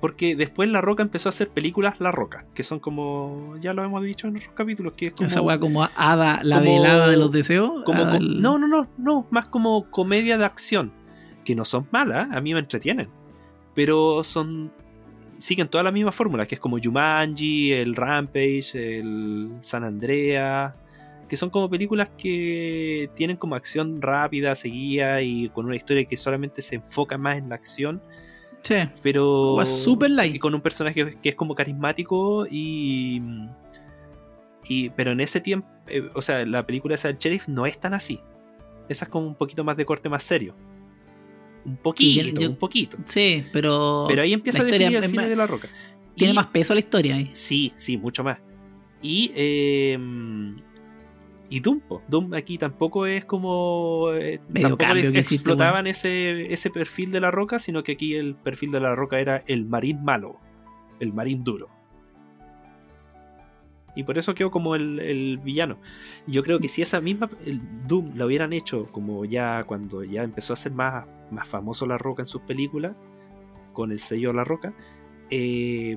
[0.00, 3.82] Porque después La Roca empezó a hacer películas La Roca, que son como, ya lo
[3.82, 5.26] hemos dicho en otros capítulos, que es como...
[5.26, 7.82] esa wea como Hada, la como- del Hada de los deseos.
[7.84, 10.92] como co- No, no, no, no, más como comedia de acción,
[11.44, 13.08] que no son malas, a mí me entretienen,
[13.74, 14.70] pero son...
[15.40, 20.74] Siguen toda la misma fórmula, que es como Jumanji, el Rampage, el San Andrea,
[21.28, 26.16] que son como películas que tienen como acción rápida, seguida y con una historia que
[26.16, 28.02] solamente se enfoca más en la acción
[28.68, 28.74] Sí.
[29.02, 30.34] pero Wea super light.
[30.34, 33.22] y con un personaje que es como carismático y
[34.68, 37.78] y pero en ese tiempo eh, o sea la película esa del sheriff no es
[37.80, 38.20] tan así
[38.90, 40.54] esa es como un poquito más de corte más serio
[41.64, 44.04] un poquito yo- un poquito Sí, pero.
[44.08, 45.68] pero ahí empieza la a definir el es cine más- de la roca
[46.14, 47.30] Tiene Y- más peso la historia ahí.
[47.32, 48.38] sí sí mucho más
[49.00, 49.96] y eh,
[51.50, 52.02] y Doom, po.
[52.08, 57.10] Doom aquí tampoco es como eh, Medio tampoco cambio que hiciste, explotaban ese, ese perfil
[57.10, 60.38] de la roca, sino que aquí el perfil de la roca era el marín malo,
[61.00, 61.68] el marín duro.
[63.94, 65.78] Y por eso quedó como el, el villano.
[66.26, 70.22] Yo creo que si esa misma el Doom la hubieran hecho como ya cuando ya
[70.22, 72.94] empezó a ser más, más famoso la roca en sus películas,
[73.78, 74.74] con el sello La Roca,
[75.30, 75.96] eh,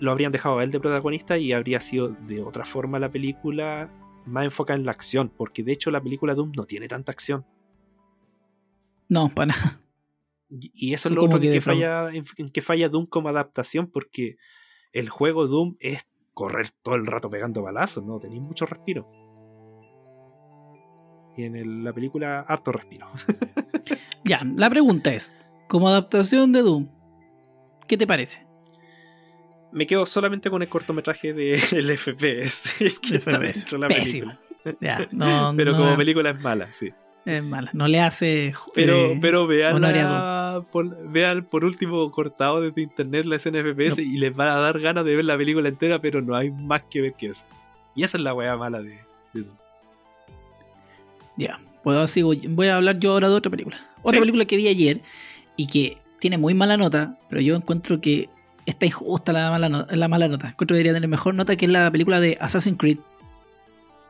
[0.00, 3.88] lo habrían dejado a él de protagonista y habría sido de otra forma la película
[4.26, 7.46] más enfocada en la acción, porque de hecho la película Doom no tiene tanta acción.
[9.08, 9.80] No, para nada.
[10.48, 14.36] Y eso es lo otro que, falla, en que falla Doom como adaptación, porque
[14.92, 19.08] el juego Doom es correr todo el rato pegando balazos, no tenéis mucho respiro.
[21.36, 23.08] Y en la película, harto respiro.
[24.24, 25.32] ya, la pregunta es:
[25.68, 26.88] como adaptación de Doom,
[27.86, 28.49] ¿qué te parece?
[29.72, 32.74] Me quedo solamente con el cortometraje del de FPS.
[33.00, 33.72] Que FPS.
[33.78, 34.32] La Pésimo.
[35.56, 36.90] Pero como película es mala, sí.
[37.24, 38.54] Es mala, no le hace.
[38.74, 39.82] Pero, eh, pero vean,
[40.72, 44.80] por, vean por último cortado desde internet la escena FPS y les van a dar
[44.80, 47.44] ganas de ver la película entera, pero no hay más que ver que eso.
[47.94, 48.98] Y esa es la weá mala de.
[51.36, 53.78] Ya, puedo así, voy a hablar yo ahora de otra película.
[54.02, 55.02] Otra película que vi ayer
[55.56, 58.30] y que tiene muy mala nota, pero yo encuentro que
[58.66, 60.48] está injusta la mala, la mala nota.
[60.48, 62.98] Encuentro que debería tener mejor nota que es la película de Assassin's Creed.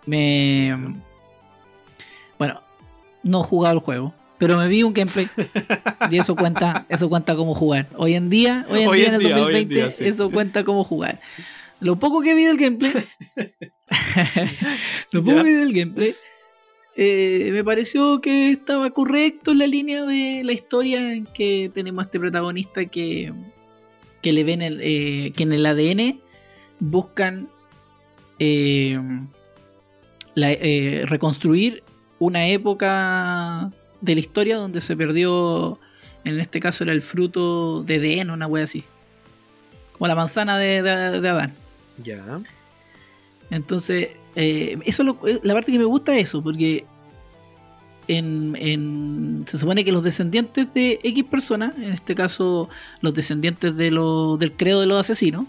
[0.06, 0.94] Me.
[2.38, 2.60] Bueno,
[3.22, 5.28] no he jugado el juego, pero me vi un gameplay
[6.10, 7.88] y eso cuenta, eso cuenta como jugar.
[7.96, 11.20] Hoy en día, hoy en día en el 2020, eso cuenta como jugar.
[11.80, 12.92] Lo poco que vi del gameplay,
[15.12, 16.14] lo poco que vi del gameplay,
[16.96, 22.02] eh, me pareció que estaba correcto en la línea de la historia en que tenemos
[22.02, 23.32] a este protagonista que,
[24.22, 26.20] que le ven el, eh, que en el ADN
[26.78, 27.48] buscan
[28.38, 28.98] eh,
[31.06, 31.82] reconstruir
[32.18, 35.78] una época de la historia donde se perdió,
[36.24, 38.84] en este caso era el fruto de Edén, una wea así.
[39.92, 41.52] Como la manzana de, Adán.
[42.02, 42.40] Ya.
[43.50, 46.84] Entonces, eh, eso lo, eh, la parte que me gusta es eso, porque
[48.18, 52.68] en, se supone que los descendientes de X personas, en este caso
[53.00, 55.46] los descendientes de lo, del credo de los asesinos,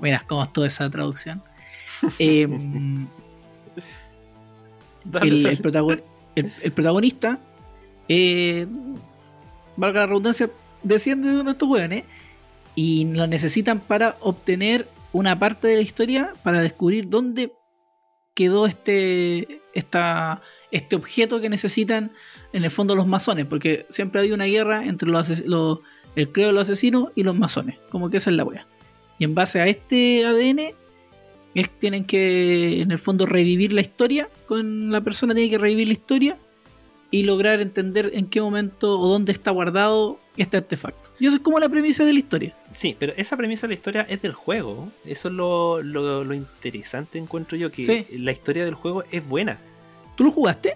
[0.00, 1.42] mira cómo es toda esa traducción,
[2.18, 2.46] eh,
[5.22, 7.38] el, protagonista,
[8.08, 8.66] eh,
[9.76, 10.50] valga la redundancia,
[10.82, 12.04] desciende de uno de estos hueones
[12.74, 17.52] y lo necesitan para obtener una parte de la historia para descubrir dónde
[18.34, 20.42] quedó este, esta,
[20.76, 22.12] este objeto que necesitan
[22.52, 26.52] en el fondo los masones, porque siempre hay una guerra entre los, el creo de
[26.52, 28.66] los asesinos y los masones, como que esa es la wea.
[29.18, 30.74] Y en base a este ADN
[31.78, 35.94] tienen que, en el fondo, revivir la historia con la persona, tiene que revivir la
[35.94, 36.38] historia
[37.10, 41.10] y lograr entender en qué momento o dónde está guardado este artefacto.
[41.18, 42.54] Y eso es como la premisa de la historia.
[42.74, 44.92] Sí, pero esa premisa de la historia es del juego.
[45.06, 49.58] Eso es lo, lo, interesante, encuentro yo, que la historia del juego es buena.
[50.16, 50.74] ¿Tú lo jugaste?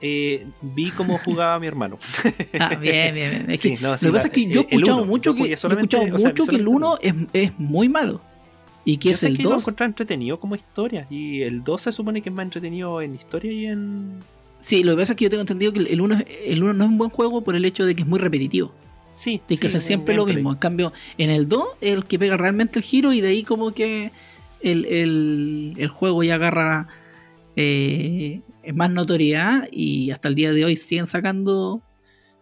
[0.00, 1.98] Eh, vi cómo jugaba mi hermano.
[2.60, 3.78] ah, bien, bien, bien.
[3.80, 6.68] lo que pasa es que yo he escuchado mucho que, he escuchado mucho que el
[6.68, 8.20] 1 es, es muy malo.
[8.84, 9.52] ¿Y qué es el 2?
[9.52, 11.06] Lo encontrar entretenido como historia.
[11.08, 14.20] Y el 2 se supone que es más entretenido en historia y en.
[14.60, 16.84] Sí, lo que pasa es que yo tengo entendido que el 1 el uno no
[16.84, 18.72] es un buen juego por el hecho de que es muy repetitivo.
[19.14, 19.40] Sí.
[19.48, 20.52] De que hace siempre lo mismo.
[20.52, 23.42] En cambio, en el 2 es el que pega realmente el giro y de ahí
[23.42, 24.10] como que
[24.60, 26.88] el, el, el juego ya agarra
[27.56, 28.40] eh,
[28.72, 31.82] más notoriedad y hasta el día de hoy siguen sacando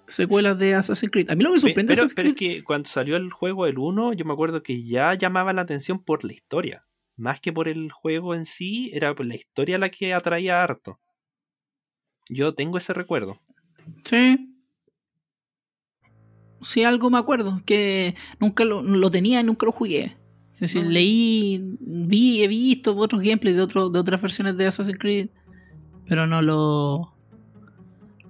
[0.07, 1.31] secuelas de Assassin's Creed.
[1.31, 3.79] A mí lo que me sorprende pero, pero es que cuando salió el juego el
[3.79, 6.87] 1, yo me acuerdo que ya llamaba la atención por la historia.
[7.17, 10.99] Más que por el juego en sí, era por la historia la que atraía harto.
[12.29, 13.41] Yo tengo ese recuerdo.
[14.05, 14.49] Sí.
[16.63, 20.17] Sí, algo me acuerdo, que nunca lo, tenía y nunca lo jugué.
[20.61, 25.29] Leí, vi, he visto otros gameplays de, otro, de otras versiones de Assassin's Creed,
[26.13, 27.11] pero no lo,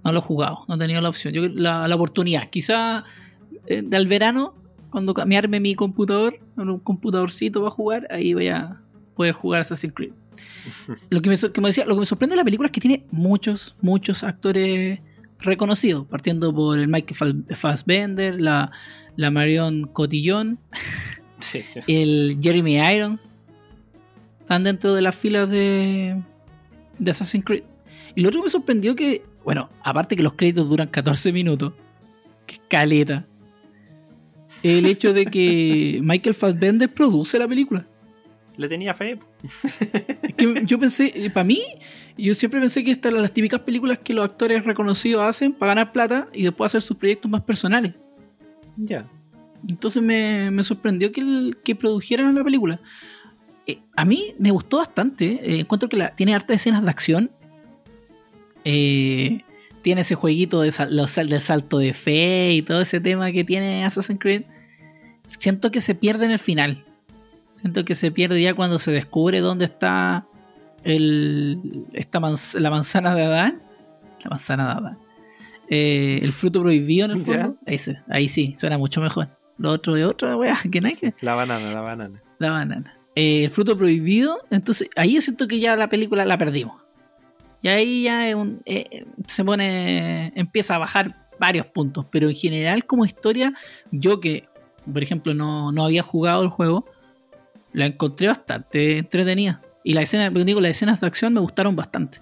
[0.04, 1.34] no lo he jugado, no he tenido la opción.
[1.34, 2.48] Yo la, la oportunidad.
[2.48, 3.02] Quizá
[3.66, 4.54] eh, del verano,
[4.90, 8.80] cuando me arme mi computador, un computadorcito para jugar, ahí voy a
[9.16, 10.12] poder jugar Assassin's Creed.
[11.10, 13.74] Lo que, me, decía, lo que me sorprende de la película es que tiene muchos,
[13.80, 15.00] muchos actores
[15.40, 18.70] reconocidos, partiendo por el Michael Fassbender, la,
[19.16, 20.60] la Marion Cotillon,
[21.88, 23.32] el Jeremy Irons,
[24.38, 26.22] están dentro de las filas de,
[27.00, 27.64] de Assassin's Creed.
[28.14, 31.72] Y lo otro que me sorprendió que bueno, aparte que los créditos duran 14 minutos,
[32.46, 33.26] que caleta.
[34.62, 37.86] El hecho de que Michael Fassbender produce la película.
[38.56, 39.18] Le tenía fe.
[40.22, 41.62] Es que yo pensé, para mí,
[42.16, 45.74] yo siempre pensé que estas eran las típicas películas que los actores reconocidos hacen para
[45.74, 47.94] ganar plata y después hacer sus proyectos más personales.
[48.76, 49.08] Ya.
[49.66, 52.80] Entonces me, sorprendió que, que produjeran la película.
[53.66, 55.40] Eh, a mí me gustó bastante.
[55.42, 57.30] Eh, encuentro que la, tiene hartas escenas de acción
[58.64, 59.42] eh,
[59.82, 64.20] tiene ese jueguito de del salto de fe y todo ese tema que tiene Assassin's
[64.20, 64.44] Creed.
[65.24, 66.84] siento que se pierde en el final.
[67.54, 70.26] Siento que se pierde ya cuando se descubre dónde está
[70.84, 73.62] el, esta la manzana de Adán.
[74.24, 74.98] La manzana de Adán.
[75.68, 77.56] Eh, el fruto prohibido en el fondo.
[77.66, 79.28] Ese, ahí sí, suena mucho mejor.
[79.58, 81.14] Lo otro de otra wea, que no hay que.
[81.20, 82.22] La banana, la banana.
[82.38, 82.98] La banana.
[83.14, 86.81] Eh, el fruto prohibido, entonces ahí yo siento que ya la película la perdimos.
[87.62, 90.32] Y ahí ya eh, se pone.
[90.34, 92.06] empieza a bajar varios puntos.
[92.10, 93.54] Pero en general, como historia,
[93.92, 94.48] yo que,
[94.92, 96.86] por ejemplo, no, no había jugado el juego,
[97.72, 99.62] la encontré bastante entretenida.
[99.84, 102.20] Y la escena, digo, las escenas de acción me gustaron bastante.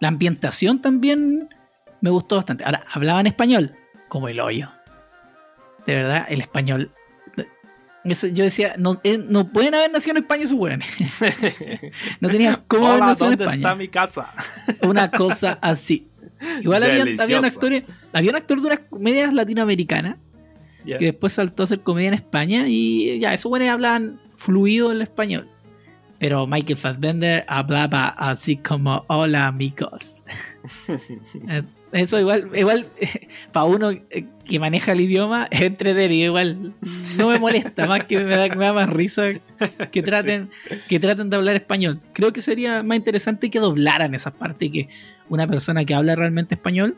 [0.00, 1.48] La ambientación también
[2.00, 2.64] me gustó bastante.
[2.64, 3.74] Ahora, hablaba en español,
[4.08, 4.70] como el hoyo.
[5.86, 6.92] De verdad, el español.
[8.04, 10.88] Yo decía, no, eh, no pueden haber nacido en España esos weones.
[12.20, 13.56] no tenía cómo haber nacido en España.
[13.56, 14.32] está mi casa?
[14.82, 16.08] Una cosa así.
[16.62, 17.72] Igual había, había, un actor,
[18.12, 20.16] había un actor de unas comedias latinoamericanas
[20.84, 25.02] que después saltó a hacer comedia en España y ya, esos weones hablaban fluido el
[25.02, 25.48] español.
[26.18, 30.24] Pero Michael Fassbender hablaba así como, hola amigos.
[31.92, 32.86] Eh, eso igual, igual
[33.52, 33.90] para uno
[34.44, 36.74] que maneja el idioma es entretenido, igual
[37.16, 39.32] no me molesta, más que me da, me da más risa
[39.90, 40.50] que traten,
[40.88, 42.00] que traten de hablar español.
[42.12, 44.88] Creo que sería más interesante que doblaran esas partes y que
[45.28, 46.96] una persona que habla realmente español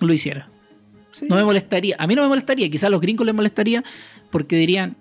[0.00, 0.48] lo hiciera.
[1.28, 3.82] No me molestaría, a mí no me molestaría, quizás a los gringos les molestaría
[4.30, 4.96] porque dirían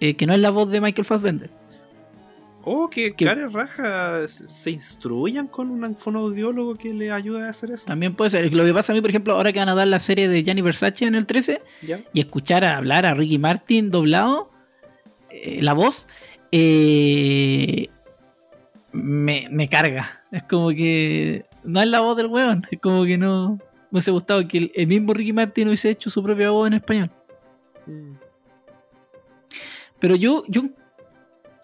[0.00, 1.50] eh, que no es la voz de Michael Fassbender
[2.64, 7.86] Oh, que, que Raja se instruyan con un fonoaudiólogo que le ayude a hacer eso.
[7.86, 8.52] También puede ser.
[8.52, 10.42] Lo que pasa a mí, por ejemplo, ahora que van a dar la serie de
[10.42, 11.62] Gianni Versace en el 13
[12.12, 14.50] y escuchar a hablar a Ricky Martin doblado,
[15.30, 16.08] eh, la voz,
[16.50, 17.88] eh,
[18.92, 20.10] me, carga.
[20.32, 22.66] Es como que no es la voz del weón.
[22.70, 23.58] Es como que no
[23.90, 27.10] me hubiese gustado que el, mismo Ricky Martin hubiese hecho su propia voz en español.
[27.86, 28.14] Mm.
[30.00, 30.62] Pero yo, yo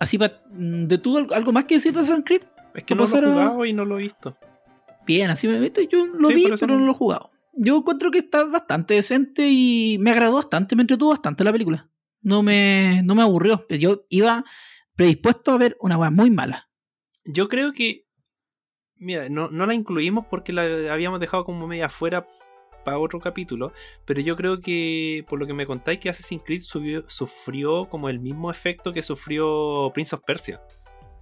[0.00, 2.42] Así mm, ¿de tú algo más que decir de Assassin's Creed?
[2.74, 4.36] Es que no lo he jugado y no lo he visto.
[5.06, 5.80] Bien, así me visto.
[5.82, 7.30] Yo lo vi, pero no lo he jugado.
[7.52, 11.88] Yo encuentro que está bastante decente y me agradó bastante, me entretuvo bastante la película.
[12.20, 13.66] No me, no me aburrió.
[13.68, 14.44] Yo iba
[14.96, 16.68] predispuesto a ver una weá muy mala.
[17.24, 18.06] Yo creo que.
[18.96, 22.26] Mira, no, no la incluimos porque la habíamos dejado como media afuera
[22.84, 23.72] para otro capítulo,
[24.04, 26.62] pero yo creo que por lo que me contáis que Assassin's Creed
[27.08, 30.60] sufrió como el mismo efecto que sufrió Prince of Persia.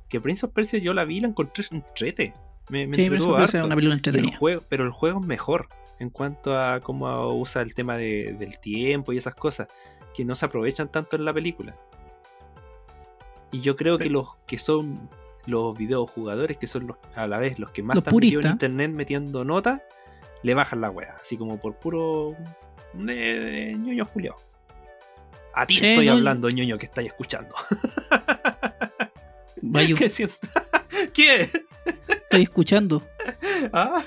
[0.09, 2.35] Que Prince of Persia yo la vi y la encontré entrete.
[2.69, 4.39] Me, me sí, Prince of Persia una película entretenida.
[4.69, 9.19] pero el juego es mejor en cuanto a cómo usa el tema del tiempo y
[9.19, 9.69] esas cosas
[10.15, 11.77] que no se aprovechan tanto en la película.
[13.53, 15.09] Y yo creo que los que son
[15.47, 18.91] los videojugadores, que son los, a la vez los que más están metidos en internet
[18.93, 19.83] metiendo notas,
[20.43, 22.37] le bajan la wea, así como por puro
[22.95, 24.37] de, ñoño Julio.
[25.55, 27.55] A ti estoy hablando, ñoño, que estáis escuchando.
[29.97, 30.31] ¿Qué,
[31.13, 31.49] ¿Qué?
[32.09, 33.03] Estoy escuchando.
[33.73, 34.03] ¿Ah?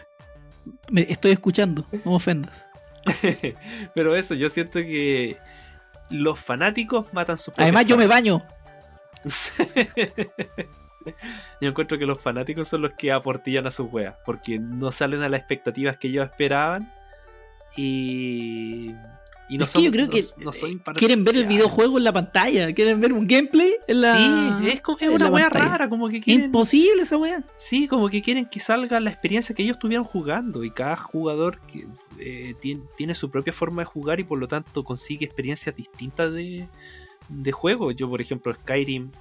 [0.90, 2.70] Me estoy escuchando, no me ofendas.
[3.96, 5.38] Pero eso, yo siento que
[6.10, 8.44] los fanáticos matan sus Además, yo me baño.
[11.62, 15.22] Yo encuentro que los fanáticos son los que aportillan a sus weas, porque no salen
[15.22, 16.92] a las expectativas que ellos esperaban
[17.76, 18.94] y.
[19.48, 20.24] Y no es que yo creo que
[20.96, 24.82] quieren ver el videojuego en la pantalla, quieren ver un gameplay en la Sí, es,
[24.82, 26.46] como, una wea rara, como que quieren...
[26.46, 27.44] Imposible esa wea.
[27.60, 31.60] Sí, como que quieren que salga la experiencia que ellos estuvieron jugando y cada jugador
[31.68, 31.86] que,
[32.18, 32.56] eh,
[32.98, 36.68] tiene, su propia forma de jugar y por lo tanto consigue experiencias distintas de,
[37.30, 37.92] de juego.
[37.92, 39.12] Yo, por ejemplo, Skyrim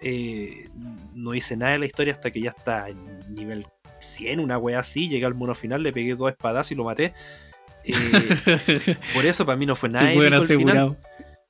[0.00, 0.68] eh,
[1.14, 3.66] no hice nada de la historia hasta que ya está en nivel
[4.00, 5.08] 100, una wea así.
[5.08, 7.12] Llegué al mono final, le pegué dos espadas y lo maté.
[7.84, 7.92] Eh,
[9.14, 10.10] por eso para mí no fue nada.
[10.38, 10.96] Asegurado.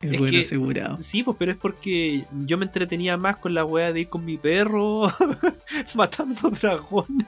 [0.00, 0.96] El es que, asegurado.
[1.02, 4.24] Sí, pues, pero es porque yo me entretenía más con la wea de ir con
[4.24, 5.12] mi perro
[5.94, 7.26] matando dragones.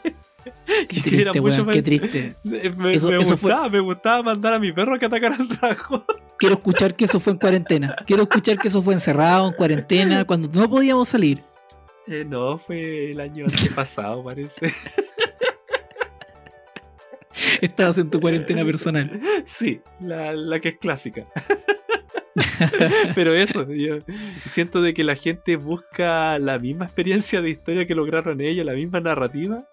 [0.88, 2.35] Qué triste, mucho qué triste.
[2.44, 6.04] Me, gustaba, me gustaba mandar a mi perro a que atacara al dragón.
[6.38, 7.94] Quiero escuchar que eso fue en cuarentena.
[8.06, 11.42] Quiero escuchar que eso fue encerrado, en cuarentena, cuando no podíamos salir.
[12.08, 14.72] Eh, no, fue el año pasado, parece.
[17.61, 19.20] Estabas en tu cuarentena personal.
[19.44, 21.26] Sí, la, la que es clásica.
[23.14, 23.98] Pero eso, yo
[24.48, 28.74] siento de que la gente busca la misma experiencia de historia que lograron ellos, la
[28.74, 29.64] misma narrativa,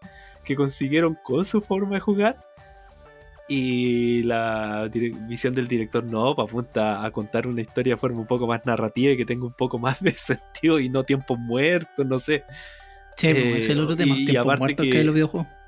[0.43, 2.37] que consiguieron con su forma de jugar.
[3.47, 4.89] Y la
[5.27, 8.63] visión del director no, pues, apunta a contar una historia de forma un poco más
[8.65, 12.43] narrativa y que tenga un poco más de sentido y no tiempo muerto, no sé.
[13.17, 15.58] Sí, pues, es el otro tema, tiempo muerto que, que los videojuegos.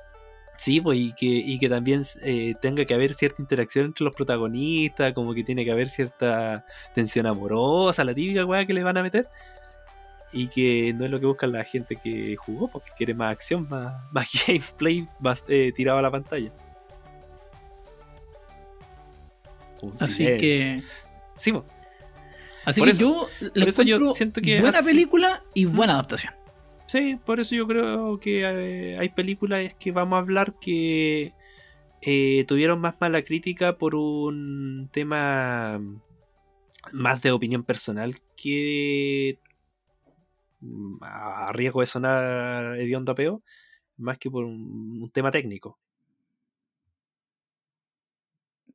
[0.61, 4.13] Sí, pues, y que, y que también eh, tenga que haber cierta interacción entre los
[4.13, 8.95] protagonistas, como que tiene que haber cierta tensión amorosa, la típica weá que le van
[8.95, 9.27] a meter.
[10.31, 13.67] Y que no es lo que busca la gente que jugó, porque quiere más acción,
[13.71, 16.51] más, más gameplay más eh, tirado a la pantalla.
[19.81, 20.39] Un Así silencio.
[20.39, 20.83] que.
[21.37, 21.63] Sí, pues.
[22.65, 25.43] Así Por que eso- yo por le eso yo encuentro siento que buena así- película
[25.55, 26.35] y buena adaptación.
[26.91, 31.33] Sí, por eso yo creo que eh, hay películas que vamos a hablar que
[32.01, 35.79] eh, tuvieron más mala crítica por un tema
[36.91, 39.39] más de opinión personal que
[40.59, 43.41] mm, a riesgo de sonar hediondo a peo,
[43.95, 45.79] más que por un, un tema técnico.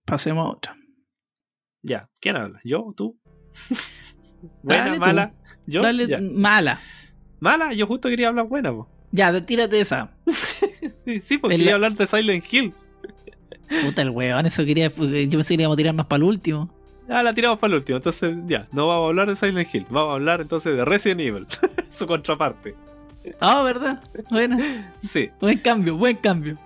[0.06, 0.76] Pasemos a otra.
[1.82, 2.60] Ya, ¿quién habla?
[2.64, 2.94] ¿Yo?
[2.96, 3.18] ¿Tú?
[4.62, 4.84] ¿Buena?
[4.84, 5.00] Dale tú.
[5.00, 5.32] ¿Mala?
[5.66, 5.80] ¿Yo?
[5.82, 6.18] Dale, Ya.
[6.22, 6.80] mala.
[7.40, 7.72] ¿Mala?
[7.72, 8.88] Yo justo quería hablar buena, po.
[9.12, 10.10] Ya, tírate esa.
[11.22, 12.74] Sí, porque El- quería hablar de Silent Hill.
[13.84, 14.88] Puta el weón, eso quería.
[14.88, 14.94] Yo
[15.38, 16.68] pensé que íbamos a tirar más para el último.
[17.08, 17.96] Ah, la tiramos para el último.
[17.98, 19.86] Entonces, ya, no vamos a hablar de Silent Hill.
[19.88, 21.46] Vamos a hablar entonces de Resident Evil.
[21.90, 22.74] Su contraparte.
[23.40, 24.02] Ah, ¿verdad?
[24.30, 24.56] Bueno,
[25.02, 26.56] Sí, buen cambio, buen cambio.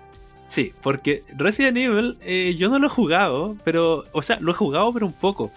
[0.48, 4.54] sí, porque Resident Evil eh, yo no lo he jugado, pero, o sea, lo he
[4.54, 5.50] jugado, pero un poco.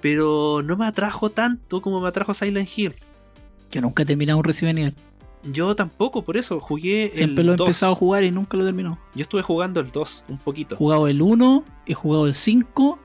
[0.00, 2.94] Pero no me atrajo tanto como me atrajo Silent Hill.
[3.74, 4.94] Yo nunca he terminado un Resident Evil.
[5.52, 7.66] Yo tampoco, por eso jugué Siempre el lo he 2.
[7.66, 8.98] empezado a jugar y nunca lo he terminado.
[9.16, 10.76] Yo estuve jugando el 2 un poquito.
[10.76, 12.98] He jugado el 1, he jugado el 5.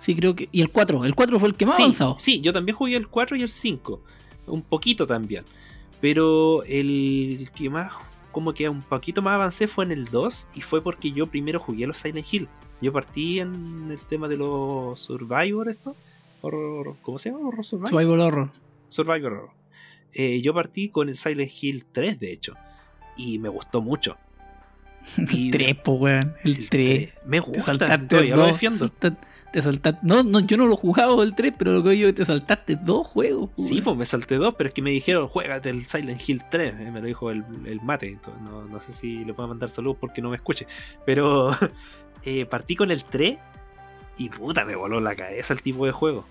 [0.00, 0.48] Sí, creo que.
[0.50, 1.04] Y el 4.
[1.04, 2.16] El 4 fue el que más sí, avanzado.
[2.18, 4.00] sí, yo también jugué el 4 y el 5.
[4.48, 5.44] Un poquito también.
[6.00, 7.92] Pero el que más,
[8.32, 10.48] como que un poquito más avancé fue en el 2.
[10.56, 12.48] Y fue porque yo primero jugué los Silent Hill.
[12.82, 15.94] Yo partí en el tema de los Survivor, esto.
[16.42, 17.48] Horror, ¿Cómo se llama?
[17.48, 17.88] Horror Survivor.
[17.88, 18.50] Survival Horror.
[18.88, 19.50] Survivor Horror.
[20.12, 22.54] Eh, yo partí con el Silent Hill 3, de hecho.
[23.16, 24.16] Y me gustó mucho.
[25.30, 26.34] Y- El 3, po, weón.
[26.44, 27.12] El 3.
[27.26, 28.88] Me Te gusta, saltaste todavía lo defiendo.
[29.52, 30.00] Te saltaste.
[30.02, 32.76] No, no, yo no lo he jugado el 3, pero lo que yo te saltaste
[32.76, 33.50] dos juegos.
[33.56, 36.74] Sí, pues me salté dos, pero es que me dijeron, juégate el Silent Hill 3,
[36.80, 39.70] eh, me lo dijo el, el mate, entonces no, no sé si le puedo mandar
[39.70, 40.66] saludos porque no me escuche,
[41.06, 41.56] pero
[42.24, 43.38] eh, partí con el 3
[44.18, 46.26] y puta, me voló la cabeza el tipo de juego.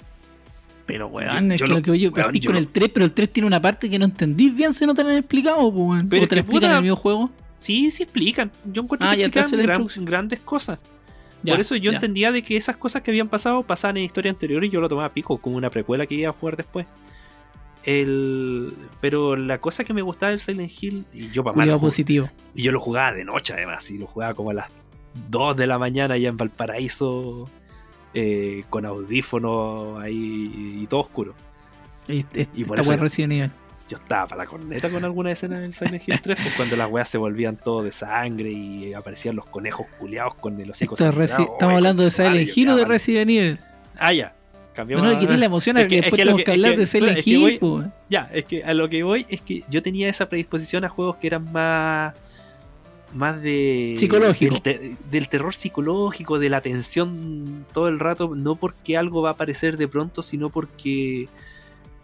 [0.86, 2.60] Pero, weón, Yo- es yo que lo- lo que yo weón, partí yo con lo-
[2.60, 5.04] el 3, pero el 3 tiene una parte que no entendí bien si no te
[5.04, 6.08] la han explicado, po, weón.
[6.10, 7.32] Pero o te la explican en puta, el mismo juego.
[7.58, 10.80] Sí, sí explican, yo encuentro Ah, que ya, explican gran- grandes cosas.
[11.42, 11.98] Ya, Por eso yo ya.
[11.98, 14.90] entendía de que esas cosas que habían pasado pasaban en historia anterior y yo lo
[14.90, 16.86] tomaba a pico, como una precuela que iba a jugar después.
[17.84, 18.74] El...
[19.02, 22.30] Pero la cosa que me gustaba del Silent Hill, y yo para Cuidado positivo.
[22.56, 24.68] Y yo lo jugaba de noche además, y lo jugaba como a las
[25.30, 27.48] 2 de la mañana allá en Valparaíso,
[28.16, 31.36] eh, con audífonos ahí y todo oscuro.
[32.08, 33.52] Y por esta eso- weá Resident Evil.
[33.88, 36.90] Yo estaba para la corneta con alguna escena del Silent Hill 3, pues cuando las
[36.90, 41.02] weas se volvían todo de sangre y aparecían los conejos culeados con el hocico es
[41.02, 41.54] Resi- sangrado.
[41.54, 43.60] Estamos hablando de Silent Hill o de Resident Evil.
[44.00, 44.34] Ah, ya.
[44.74, 46.46] Cambiamos No, no, a- que tiene la emoción Es que después es que lo tenemos
[46.46, 47.94] que- hablar de Silent Hill, voy- weón.
[48.10, 51.18] Ya, es que a lo que voy es que yo tenía esa predisposición a juegos
[51.18, 52.16] que eran más.
[53.16, 53.96] Más de.
[53.98, 54.54] Psicológico.
[54.56, 59.30] Del, te- del terror psicológico, de la tensión todo el rato, no porque algo va
[59.30, 61.28] a aparecer de pronto, sino porque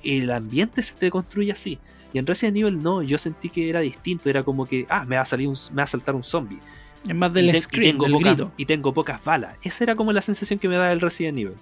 [0.03, 1.77] el ambiente se te construye así.
[2.13, 5.17] Y en Resident Evil no, yo sentí que era distinto, era como que, ah, me
[5.17, 6.59] va a salir un, me va a saltar un zombie.
[7.07, 8.51] Es más Y, del te- y scream, tengo del pocas, grito.
[8.57, 9.55] y tengo pocas balas.
[9.63, 11.53] Esa era como la sensación que me da el Resident Evil.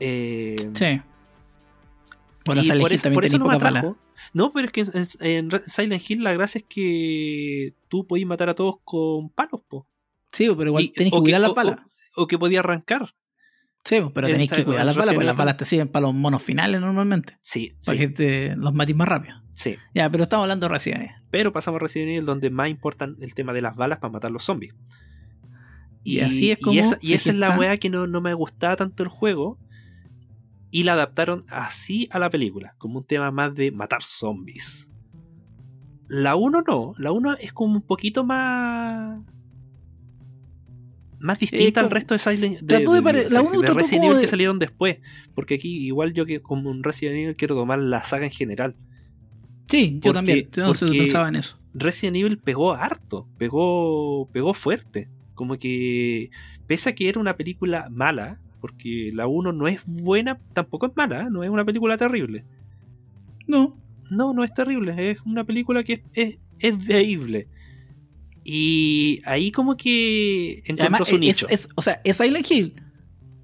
[0.00, 1.00] Eh, Sí.
[2.44, 3.96] Bueno, y por eso, por no me atrajo.
[4.36, 4.84] No, pero es que
[5.20, 9.88] en, Silent Hill la gracia es que tú podías matar a todos con palos, po.
[10.32, 11.78] Sí, pero igual Y- tenés que cuidar las o- balas.
[12.16, 13.14] O, o que podías arrancar.
[13.84, 16.14] Sí, pero en tenéis que cuidar las balas, porque las balas te sirven para los
[16.14, 17.38] monos finales normalmente.
[17.40, 19.36] Sí, Para sí, que te los mates más rápido.
[19.54, 19.76] sí.
[19.94, 21.14] Ya, pero estamos hablando de Resident Evil.
[21.30, 24.30] Pero pasamos a Resident Evil donde más importan el tema de las balas para matar
[24.32, 24.74] los zombies.
[26.04, 28.76] Y así es como esa, y esa es la weá que no, no me gustaba
[28.76, 29.58] tanto el juego.
[30.76, 34.90] Y la adaptaron así a la película, como un tema más de matar zombies.
[36.06, 39.20] La 1 no, la 1 es como un poquito más.
[41.18, 44.26] Más distinta al como- resto de Silent de, de de- la de Resident Evil que
[44.26, 44.98] salieron después.
[45.34, 48.76] Porque aquí, igual yo que como un Resident Evil quiero tomar la saga en general.
[49.68, 50.46] Sí, yo también.
[50.52, 51.58] Yo no pensaba en eso.
[51.72, 55.08] Resident Evil pegó harto, pegó, pegó fuerte.
[55.34, 56.30] Como que,
[56.66, 60.92] pese a que era una película mala, porque la 1 no es buena, tampoco es
[60.96, 61.26] mala, ¿eh?
[61.30, 62.44] no es una película terrible.
[63.46, 63.76] No.
[64.10, 67.46] No, no es terrible, es una película que es, es, es veíble.
[68.44, 71.46] Y ahí como que Además, su nicho.
[71.48, 72.74] es- o sea, es Silent Hill.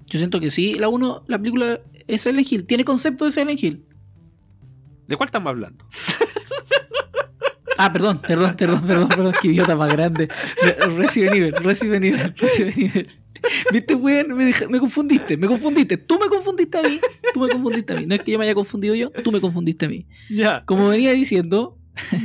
[0.07, 2.65] Yo siento que sí, la 1, la película es Silent Hill.
[2.65, 3.83] Tiene concepto de Silent Hill.
[5.07, 5.85] ¿De cuál estamos hablando?
[7.75, 10.29] Ah, perdón, perdón, perdón, perdón, perdón, qué idiota más grande.
[10.95, 13.09] Resident Evil, Resident Evil, Resident Evil.
[13.71, 15.97] Viste, weón, me, confundiste, me confundiste.
[15.97, 16.99] Tú me confundiste a mí,
[17.33, 18.05] tú me confundiste a mí.
[18.05, 20.05] No es que yo me haya confundido yo, tú me confundiste a mí.
[20.29, 21.77] Ya, Como venía diciendo,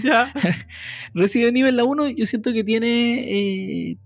[0.03, 0.33] ya.
[1.15, 3.99] Resident Evil la 1 yo siento que tiene eh,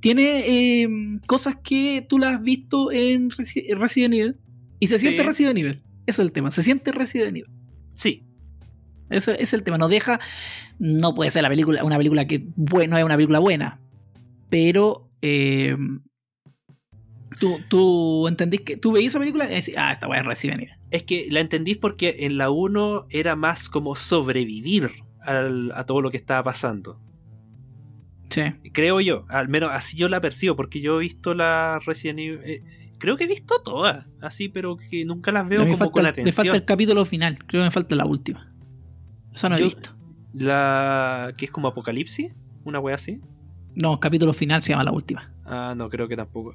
[0.00, 0.88] tiene eh,
[1.26, 4.36] cosas que tú las has visto en Resi- Resident Evil
[4.78, 5.26] y se siente Sí.
[5.28, 5.82] Resident Evil.
[6.06, 7.46] Eso es el tema, se siente Resident Evil.
[7.94, 8.24] Sí,
[9.10, 10.20] Eso es el tema, no deja
[10.78, 13.80] no puede ser la película una película que bueno es una película buena,
[14.48, 15.76] pero eh,
[17.38, 20.68] tú, tú entendís que tú veías esa película y decís, ah, esta weá es Evil.
[20.90, 26.02] es que la entendís porque en la 1 era más como sobrevivir al- a todo
[26.02, 27.00] lo que estaba pasando.
[28.30, 28.42] Sí.
[28.72, 32.40] Creo yo, al menos así yo la percibo, porque yo he visto la Resident Evil.
[32.44, 32.62] eh,
[32.98, 36.30] creo que he visto todas, así, pero que nunca las veo como con falta, me
[36.32, 36.54] falta atención.
[36.54, 38.52] el capítulo final, creo que me falta la última.
[39.34, 39.90] Eso no he visto.
[40.32, 42.32] La que es como Apocalipsis,
[42.64, 43.20] una wea así.
[43.74, 45.32] No, capítulo final se llama la última.
[45.44, 46.54] Ah, no, creo que tampoco.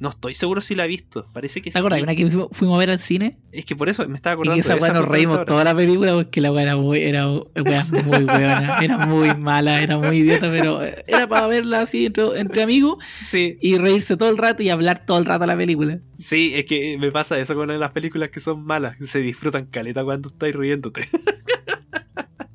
[0.00, 1.28] No estoy seguro si la he visto.
[1.32, 1.98] Parece que ¿Te acuerdas?
[1.98, 2.02] sí.
[2.04, 4.34] Una que fu- fuimos a ver al cine Es que por eso me estaba y
[4.34, 7.00] acordando que esa de esa nos reímos toda la película porque la weá era muy,
[7.00, 12.06] era weá muy weona, era muy mala, era muy idiota, pero era para verla así
[12.06, 12.96] entre, entre amigos.
[13.22, 16.00] Sí, y reírse todo el rato y hablar todo el rato la película.
[16.18, 18.96] sí, es que me pasa eso con las películas que son malas.
[19.04, 21.06] Se disfrutan caleta cuando estáis riéndote.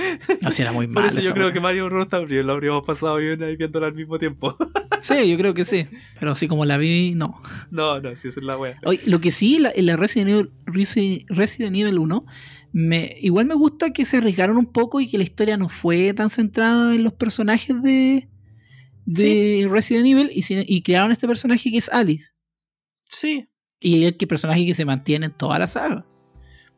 [0.42, 1.08] No, sí, era muy Por mala.
[1.08, 2.08] eso yo creo que Mario Bros.
[2.08, 4.56] también lo habríamos pasado bien ahí viéndola al mismo tiempo.
[5.00, 5.86] Sí, yo creo que sí,
[6.18, 7.40] pero así como la vi, no.
[7.70, 8.78] no, no, si esa es la wea.
[8.84, 12.26] Oye, lo que sí, la, en la Resident Evil, Resi- Resident Evil 1,
[12.72, 16.12] me, igual me gusta que se arriesgaron un poco y que la historia no fue
[16.12, 18.28] tan centrada en los personajes de,
[19.06, 22.32] de Resident Evil y, si- y crearon este personaje que es Alice.
[23.08, 23.48] Sí,
[23.80, 26.04] Y el que personaje que se mantiene en toda la saga.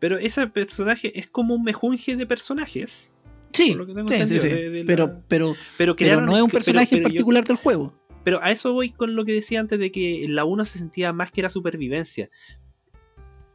[0.03, 3.13] Pero ese personaje es como un mejunje de personajes.
[3.53, 4.49] Sí, Por lo que tengo sí, sí, entendido, sí.
[4.49, 7.09] de- de la- Pero, pero, Pero, pero crearon- no es un personaje pero en yo-
[7.11, 7.95] particular del juego.
[8.25, 10.79] Pero a eso voy con lo que decía antes de que en la 1 se
[10.81, 12.31] sentía más que era supervivencia.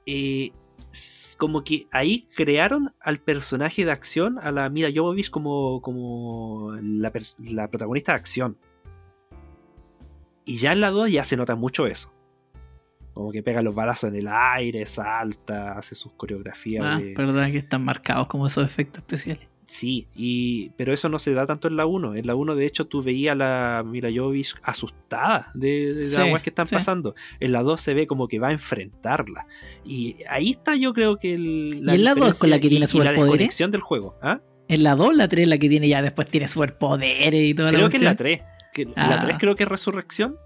[0.05, 0.51] Eh,
[1.37, 7.11] como que ahí crearon al personaje de acción, a la Mira Jovovich como, como la,
[7.39, 8.57] la protagonista de acción.
[10.45, 12.13] Y ya en la 2 ya se nota mucho eso.
[13.17, 16.85] Como que pega los balazos en el aire, salta, hace sus coreografías.
[16.85, 19.47] Ah, de- verdad que están marcados como esos efectos especiales.
[19.65, 22.15] Sí, y, pero eso no se da tanto en la 1.
[22.15, 26.15] En la 1, de hecho, tú veías a la Mila Jovovich asustada de, de Sí,
[26.15, 26.75] las cosas que están sí.
[26.75, 27.15] pasando.
[27.41, 29.45] En la 2 se ve como que va a enfrentarla.
[29.83, 31.33] Y ahí está, yo creo que.
[31.33, 33.23] El, ¿Y en la 2 con la que tiene y la superpoderes?
[33.31, 34.15] desconexión del juego.
[34.21, 34.39] ¿ah?
[34.69, 37.77] En la 2, la 3, la que tiene ya después tiene superpoderes y toda la
[37.77, 38.39] Creo que en la cuestión.
[38.39, 38.71] 3.
[38.73, 39.19] Que, en La Ah.
[39.21, 40.37] 3 creo que es Resurrección.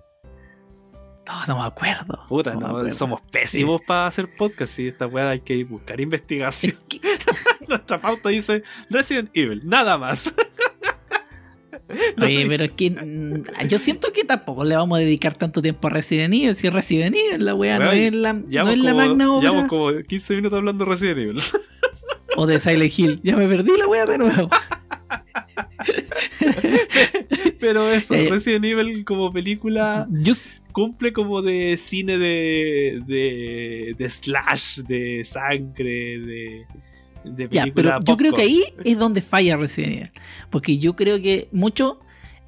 [1.48, 2.26] No, no me acuerdo.
[2.28, 2.92] Puta, No me no, acuerdo.
[2.92, 4.78] somos pésimos para hacer podcast.
[4.80, 6.76] Y esta weá hay que buscar investigación.
[7.68, 10.34] Nuestra pauta dice Resident Evil, nada más.
[12.16, 15.62] No Oye, pero es que mm, yo siento que tampoco le vamos a dedicar tanto
[15.62, 16.56] tiempo a Resident Evil.
[16.56, 19.42] Si es Resident Evil, la weá no es la, no es la magna obra.
[19.50, 21.42] llevamos como 15 minutos hablando de Resident Evil.
[22.38, 23.20] O de Silent Hill.
[23.24, 24.50] Ya me perdí la weá de nuevo.
[27.60, 30.34] Pero eso, Eh, Resident Evil como película Yo,
[30.72, 36.66] cumple como de cine de, de, de slash, de sangre, de,
[37.24, 40.10] de película ya, pero yo creo que ahí es donde falla Resident Evil.
[40.50, 41.98] Porque yo creo que muchos,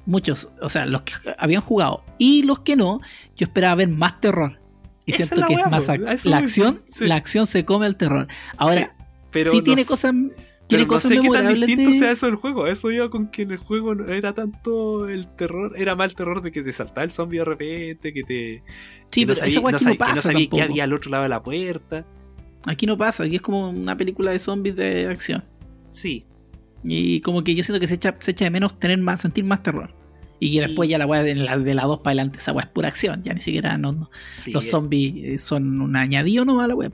[0.06, 3.00] muchos, o sea, los que habían jugado y los que no,
[3.36, 4.58] yo esperaba ver más terror.
[5.06, 7.04] Y Esa siento que es más ac- eso la acción, sí.
[7.06, 8.26] la acción se come al terror.
[8.56, 8.96] Ahora,
[9.30, 10.14] Pero sí tiene cosas,
[10.68, 12.66] pero no sé qué tan distinto de- sea eso del juego.
[12.66, 16.14] Eso iba con que en el juego no era tanto el terror, era más el
[16.16, 18.62] terror de que te saltaba el zombie de repente, que te.
[19.10, 20.92] Sí, que pero sabía- no aquí no sabía- que pasa no sabía qué había al
[20.92, 22.06] otro lado de la puerta.
[22.66, 25.44] Aquí no pasa, aquí es como una película de zombies de acción.
[25.90, 26.24] Sí,
[26.86, 29.42] Y como que yo siento que se echa, se echa de menos tener más, sentir
[29.44, 29.94] más terror.
[30.38, 30.66] Y que Sí.
[30.66, 32.88] después ya la weá de la, de la 2 para adelante, esa weá es pura
[32.88, 33.22] acción.
[33.22, 34.52] Ya ni siquiera no, no- sí.
[34.52, 36.92] los eh, zombies eh, son un añadido nomás a la web.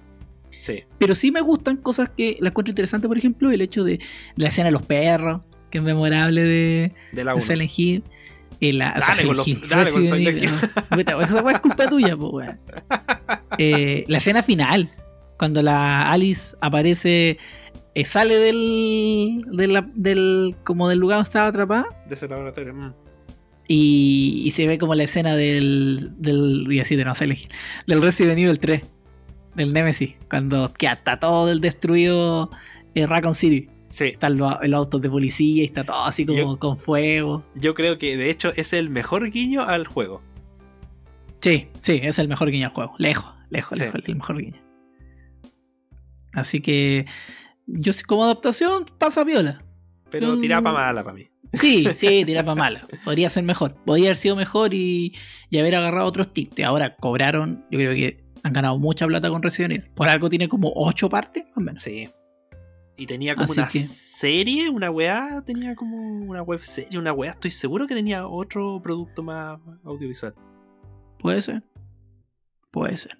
[0.60, 0.84] Sí.
[0.98, 3.98] Pero sí me gustan cosas que la encuentro interesante, por ejemplo, el hecho de
[4.36, 5.40] la escena de los perros,
[5.70, 7.46] que es memorable de, De la de 1.
[7.46, 8.04] Silent Hill.
[8.60, 10.96] Eh, la, o sea, Dale con Silent los- Hill, dale con Resident Silent Evil, ¿no?
[10.96, 12.40] Puta, Esa es culpa tuya, po.
[13.58, 14.90] Eh, la escena final,
[15.38, 17.38] cuando la Alice aparece,
[17.94, 19.42] eh, sale del,
[19.72, 22.74] la- del, como del lugar donde estaba atrapada De ese laboratorio.
[22.74, 22.92] mm.
[23.68, 27.48] y, y se ve como la escena del, del y así de no Silent Hill,
[27.86, 28.82] del Resident Evil 3,
[29.54, 32.50] del Nemesis, cuando que está todo el destruido
[32.94, 33.68] eh, Raccoon City.
[33.90, 37.44] Sí, Están los, los autos de policía y está todo así como Yo- con fuego.
[37.56, 40.22] yo creo que de hecho es el mejor guiño al juego.
[41.42, 42.94] Sí, sí, es el mejor guiño al juego.
[42.98, 43.84] Lejos, lejos, Sí.
[43.84, 44.60] lejos, el mejor guiño.
[46.32, 47.06] Así que
[47.66, 49.64] yo como adaptación pasa viola.
[50.10, 51.28] Pero tiraba para mala para mí.
[51.54, 52.86] Sí, sí, tira para mala.
[53.04, 53.74] Podría ser mejor.
[53.84, 55.14] Podría haber sido mejor y,
[55.50, 56.64] y haber agarrado otros tintes.
[56.64, 59.90] Ahora cobraron, yo creo que han ganado mucha plata con Resident Evil.
[59.94, 61.82] Por algo tiene como ocho partes, más o menos.
[61.82, 62.08] Sí.
[62.96, 67.12] Y tenía como Así una que- serie, una weá, tenía como una web serie, una
[67.12, 67.30] weá.
[67.30, 70.34] Estoy seguro que tenía otro producto más audiovisual.
[71.18, 71.62] Puede ser.
[72.70, 73.18] Puede ser.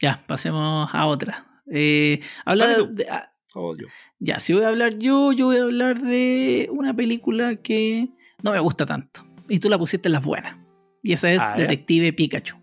[0.00, 1.46] Ya, pasemos a otra.
[1.70, 2.94] Eh, habla tú.
[2.94, 3.86] de- ah, Oh, yo.
[4.18, 8.08] ya, si voy a hablar yo, yo voy a hablar de una película que
[8.42, 9.22] no me gusta tanto.
[9.48, 10.56] Y tú la pusiste en las buenas.
[11.02, 11.54] Y esa es Ah.
[11.56, 12.56] Detective Pikachu.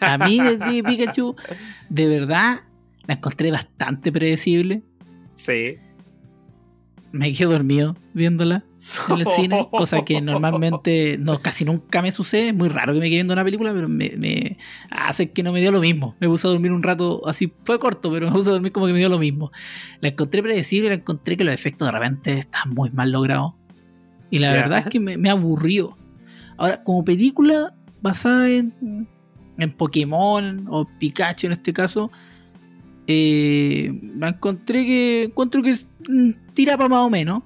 [0.00, 1.36] A mí, Detective Pikachu,
[1.88, 2.60] de verdad,
[3.06, 4.82] la encontré bastante predecible.
[5.36, 5.76] Sí.
[7.12, 8.64] Me quedé dormido viéndola
[9.08, 12.48] en el cine, cosa que normalmente no, casi nunca me sucede.
[12.48, 14.58] Es muy raro que me quede viendo una película, pero me, me
[14.90, 16.14] hace que no me dio lo mismo.
[16.20, 18.86] Me puse a dormir un rato, así fue corto, pero me puse a dormir como
[18.86, 19.50] que me dio lo mismo.
[20.00, 23.54] La encontré predecible, la encontré que los efectos de repente están muy mal logrados.
[24.30, 25.96] Y la verdad es que me, me aburrió.
[26.56, 29.08] Ahora, como película basada en,
[29.58, 32.10] en Pokémon o Pikachu en este caso,
[33.06, 35.76] eh, la encontré que encuentro que
[36.08, 37.42] mm, tira para más o menos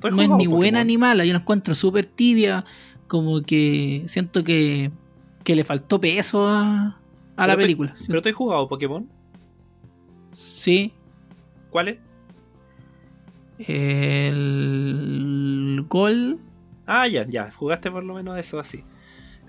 [0.00, 0.86] ¿Tú has no es ni buena Pokémon?
[0.86, 2.64] ni mala, yo la encuentro súper tibia,
[3.08, 4.90] como que siento que,
[5.44, 6.98] que le faltó peso a,
[7.36, 7.94] a la te- película.
[8.06, 9.08] ¿Pero tú has jugado Pokémon?
[10.32, 10.92] Sí,
[11.70, 11.98] ¿Cuáles?
[13.58, 16.38] el gol,
[16.86, 17.52] Ah, ya, ya.
[17.52, 18.82] Jugaste por lo menos eso así.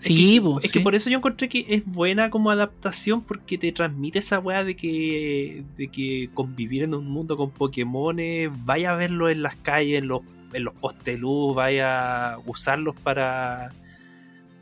[0.02, 0.70] Es sí, que, es sí.
[0.70, 4.64] que por eso yo encontré que es buena como adaptación porque te transmite esa weá
[4.64, 9.56] de que, de que convivir en un mundo con Pokémones, vaya a verlos en las
[9.58, 10.22] calles, en los,
[10.54, 13.74] en los postes luz, vaya a usarlos para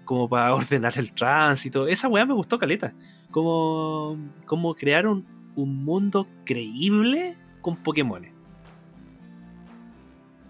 [0.04, 1.88] como para ordenar el tránsito.
[1.88, 2.94] Esa weá me gustó caleta.
[3.32, 5.26] Como, como crear un,
[5.56, 8.39] un mundo creíble con Pokémones.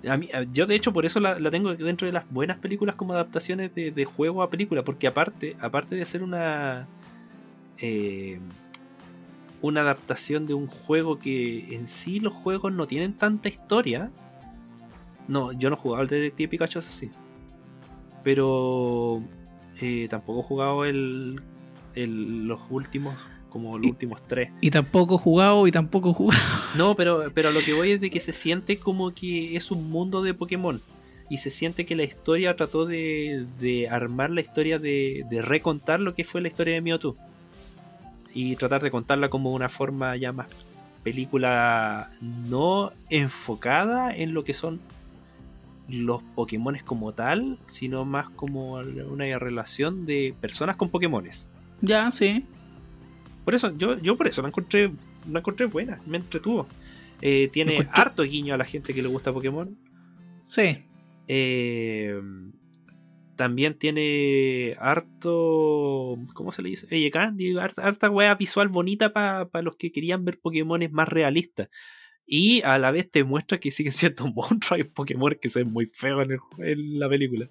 [0.08, 3.14] A mí- yo de hecho por eso la, tengo dentro de las buenas películas como
[3.14, 6.88] adaptaciones de, de juego a película, porque aparte, aparte de ser una
[7.80, 8.40] eh,
[9.62, 14.10] una adaptación de un juego que en sí los juegos no tienen tanta historia.
[15.28, 17.10] No, yo no he jugado el Detective Pikachu, eso sí.
[18.24, 19.22] Pero
[19.82, 21.42] eh, tampoco he jugado el-
[21.96, 23.16] los últimos,
[23.50, 24.52] como los Y- últimos tres.
[24.62, 26.42] Y tampoco jugado y tampoco jugado.
[26.76, 29.72] No, pero, pero a lo que voy es de que se siente como que es
[29.72, 30.82] un mundo de Pokémon.
[31.32, 36.00] Y se siente que la historia trató de, de armar la historia de, de recontar
[36.00, 37.16] lo que fue la historia de Mewtwo.
[38.34, 40.48] Y tratar de contarla como una forma ya más
[41.04, 44.80] película no enfocada en lo que son
[45.88, 51.50] los Pokémones como tal, sino más como una relación de personas con Pokémones.
[51.82, 52.46] ya, sí.
[53.46, 54.92] Por eso, yo, yo por eso la encontré,
[55.32, 56.68] la encontré buena, me entretuvo.
[57.22, 59.78] Eh, tiene Encontré- harto guiño a la gente que le gusta Pokémon.
[60.46, 60.78] Sí.
[61.28, 62.20] Eh,
[63.36, 66.18] también tiene harto.
[66.34, 66.88] ¿Cómo se le dice?
[66.92, 71.70] Oye, Candy, harta, harta wea visual bonita para los que querían ver Pokémones más realistas.
[72.26, 74.72] Y a la vez te muestra que siguen siendo monstruos.
[74.74, 77.50] Hay Pokémon que se ven muy feos en, en la película.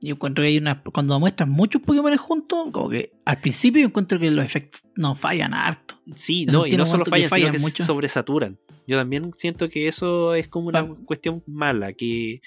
[0.00, 0.82] Yo encuentro que hay una.
[0.82, 5.14] Cuando muestran muchos Pokémon juntos, como que al principio yo encuentro que los efectos no
[5.14, 5.96] fallan harto.
[6.14, 7.84] Sí, no, y no solo fallan, sino que mucho.
[7.84, 8.58] sobresaturan.
[8.86, 12.40] Yo también siento que eso es como una Pa- cuestión mala, que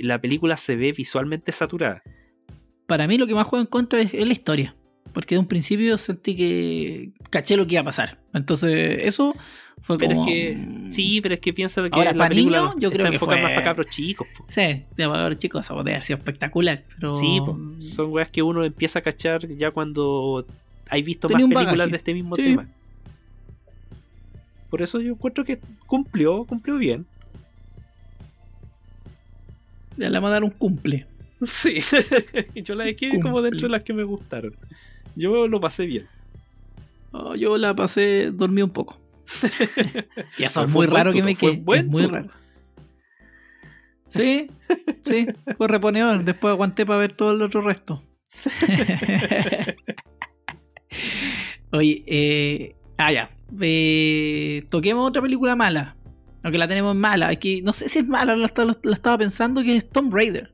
[0.00, 2.02] la película se ve visualmente saturada.
[2.86, 4.76] Para mí lo que más juega en contra es, es la historia.
[5.14, 8.20] Porque de un principio sentí que caché lo que iba a pasar.
[8.32, 9.34] Entonces, eso
[9.82, 10.26] fue Pero como.
[10.28, 12.96] es que, mm, sí, pero es que piensa que Ahora, la para película yo está
[12.98, 14.26] creo que enfocada fue- más para cabros chicos.
[14.36, 14.44] po.
[14.46, 16.82] Sí, sí, para ver, chicos, eso debe haber sido espectacular.
[16.98, 17.12] Pero...
[17.12, 17.58] Sí, po.
[17.78, 20.46] son weas que uno empieza a cachar ya cuando
[20.88, 22.42] hay visto Tenía más películas de este mismo Sí.
[22.42, 22.68] tema.
[24.70, 27.04] Por eso yo encuentro que cumplió, cumplió bien.
[29.96, 31.06] Ya le dar un cumple.
[31.46, 31.80] Sí,
[32.54, 34.54] yo la dejé como dentro de las que me gustaron.
[35.16, 36.06] Yo lo pasé bien.
[37.10, 38.98] Oh, yo la pasé, dormí un poco.
[40.38, 41.56] y eso es fue muy raro que me quede.
[41.56, 42.28] buen muy raro.
[44.08, 44.50] Sí,
[45.04, 46.24] sí, fue reponedor.
[46.24, 48.02] Después aguanté para ver todo el otro resto.
[51.72, 53.30] Oye, eh, ah, ya.
[53.60, 55.96] Eh, toquemos otra película mala.
[56.42, 57.28] Aunque la tenemos mala.
[57.28, 60.52] Aquí, no sé si es mala, la, estaba- la estaba pensando que es Tomb Raider.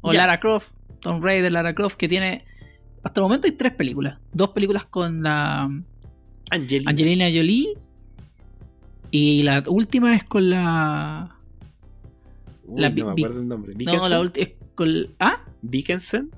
[0.00, 0.20] O Ya.
[0.20, 0.72] Lara Croft.
[1.00, 2.44] Tomb Raider, Lara Croft, que tiene.
[3.02, 4.18] Hasta el momento hay tres películas.
[4.32, 5.68] Dos películas con la
[6.50, 6.90] Angelina.
[6.90, 7.74] Angelina Jolie.
[9.10, 11.36] Y la última es con la.
[12.64, 13.72] Uy, la no me acuerdo el nombre.
[13.72, 14.10] No, ¿Dickinson?
[14.10, 14.88] la última es con.
[15.18, 15.44] ¿Ah?
[15.62, 16.30] ¿Dickinson?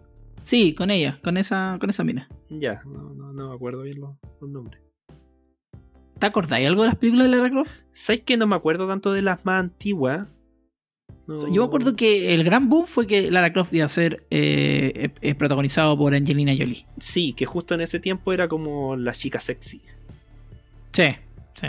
[0.43, 2.29] Sí, con ella, con esa, con esa mina.
[2.49, 4.83] Ya, no, no, no me acuerdo bien los, los nombres.
[6.19, 7.71] ¿Te acordáis algo de las películas de Lara Croft?
[7.93, 10.27] ¿Sabes que no me acuerdo tanto de las más antiguas?
[11.27, 14.27] No- Yo me acuerdo que el gran boom fue que Lara Croft iba a ser
[14.31, 16.87] eh, protagonizado por Angelina Jolie.
[16.99, 19.83] Sí, que justo en ese tiempo era como la chica sexy.
[20.93, 21.05] Sí,
[21.55, 21.67] sí.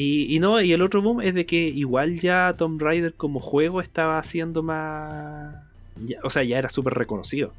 [0.00, 3.40] Y, y no, y el otro boom es de que igual ya Tomb Raider como
[3.40, 5.56] juego estaba haciendo más.
[6.06, 7.52] ya- o sea, ya era súper reconocido.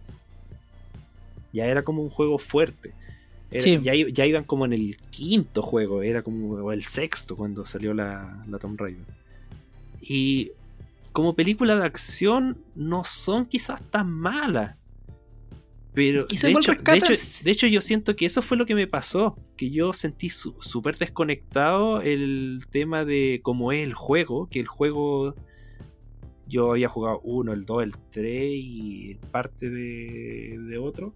[1.51, 2.93] Ya era como un juego fuerte.
[3.51, 3.79] Era- Sí.
[3.81, 7.93] ya, ya iban como en el quinto juego, era como o el sexto cuando salió
[7.93, 9.03] la, la Tomb Raider.
[10.01, 10.51] Y
[11.11, 14.75] como película de acción no son quizás tan malas.
[15.93, 18.87] Pero de hecho, de, hecho, de hecho yo siento que eso fue lo que me
[18.87, 19.37] pasó.
[19.57, 24.47] Que yo sentí su- súper desconectado el tema de cómo es el juego.
[24.49, 25.35] Que el juego
[26.47, 31.13] yo había jugado uno, el 2, el 3 y parte de, de otro.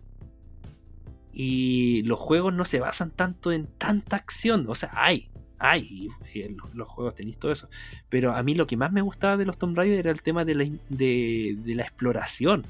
[1.31, 4.65] Y los juegos no se basan tanto en tanta acción.
[4.67, 6.09] O sea, hay, hay.
[6.55, 7.69] los, los juegos tenéis todo eso.
[8.09, 10.45] Pero a mí lo que más me gustaba de los Tomb Raider era el tema
[10.45, 12.65] de la, de la exploración.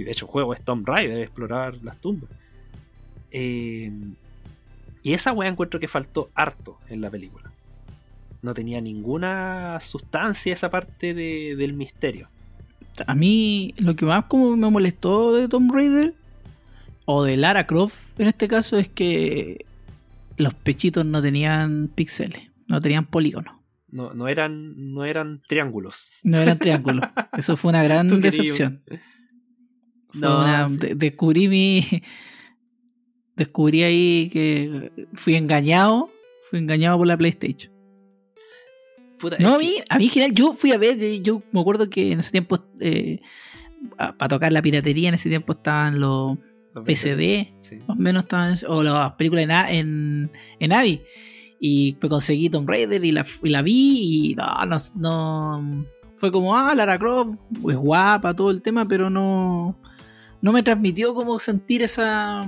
[0.00, 2.30] Y de hecho, el juego es Tomb Raider, explorar las tumbas.
[3.30, 3.90] Eh,
[5.02, 7.50] y esa weá encuentro que faltó harto en la película.
[8.42, 12.28] No tenía ninguna sustancia esa parte de- del misterio.
[13.06, 16.14] A mí lo que más como me molestó de Tomb Raider
[17.06, 19.64] o de Lara Croft en este caso es que
[20.36, 23.54] los pechitos no tenían píxeles, no tenían polígonos,
[23.90, 26.10] No, no, eran, no eran triángulos.
[26.22, 26.58] no eran
[26.98, 27.04] triángulos.
[27.36, 28.82] Eso fue una gran decepción.
[30.12, 30.76] Fue No, una- sí.
[30.76, 31.84] de- descubrí mi
[33.36, 36.10] descubrí ahí que fui engañado,
[36.50, 37.72] fui engañado por la PlayStation.
[39.18, 41.42] Puta, No, a que- mí, a mí en general, yo fui a ver, eh, yo
[41.52, 42.58] me acuerdo que en ese tiempo,
[43.96, 46.38] para tocar la piratería, en ese tiempo estaban los
[46.72, 47.76] los PCD, Sí.
[47.88, 50.30] más o menos estaban, o las películas en, en,
[50.60, 51.00] en Avi.
[51.58, 55.86] Y conseguí Tomb Raider y la, y la vi y no, no, no-
[56.16, 57.36] fue como, ah, Lara Croft,
[57.68, 59.80] es guapa, todo el tema, pero no,
[60.42, 62.46] no me transmitió como sentir esa,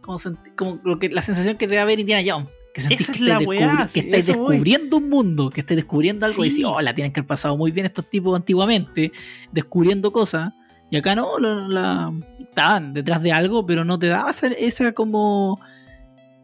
[0.00, 2.48] como, senti- como lo que, la sensación que te da ver Indiana Jones.
[2.72, 4.50] Que sentís Esa es que la estáis weá, que estáis eso voy.
[4.54, 7.56] descubriendo un mundo, que estáis descubriendo algo y decís, oh, la tienen que haber pasado
[7.56, 9.10] muy bien estos tipos antiguamente,
[9.50, 10.52] descubriendo cosas.
[10.88, 14.92] Y acá no, la, la- estaban detrás de algo, pero no te daba esa, esa
[14.92, 15.60] como.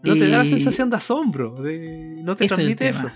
[0.03, 1.63] No te da la eh, sensación de asombro.
[1.63, 2.99] de- no te es transmite tema.
[2.99, 3.11] eso.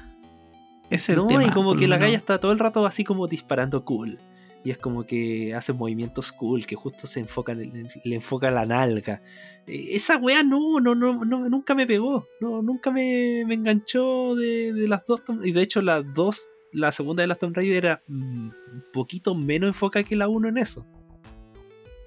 [0.88, 2.08] Es el No, tema, y como que la menos.
[2.08, 4.18] galla está todo el rato así como disparando cool.
[4.62, 8.50] Y es como que hace movimientos cool, que justo se enfoca, en el- le enfoca
[8.50, 9.22] la nalga.
[9.66, 12.26] Eh, Esa weá no, no, no, no, nunca me pegó.
[12.40, 15.22] No, nunca me, me enganchó de, de las dos.
[15.42, 19.34] Y de hecho, las dos, la segunda de las Tomb Raider era mm, un poquito
[19.34, 20.84] menos enfocada que la uno en eso.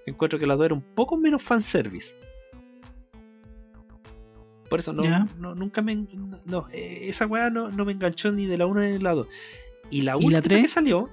[0.05, 2.13] Encuentro que la dos era un poco menos fanservice.
[4.69, 5.03] Por eso no,
[5.39, 6.07] no- nunca me.
[6.45, 9.13] No, eh, esa weá no, no me enganchó ni de la 1 ni de la
[9.13, 9.27] 2.
[9.89, 11.09] Y la ¿Y la última que salió,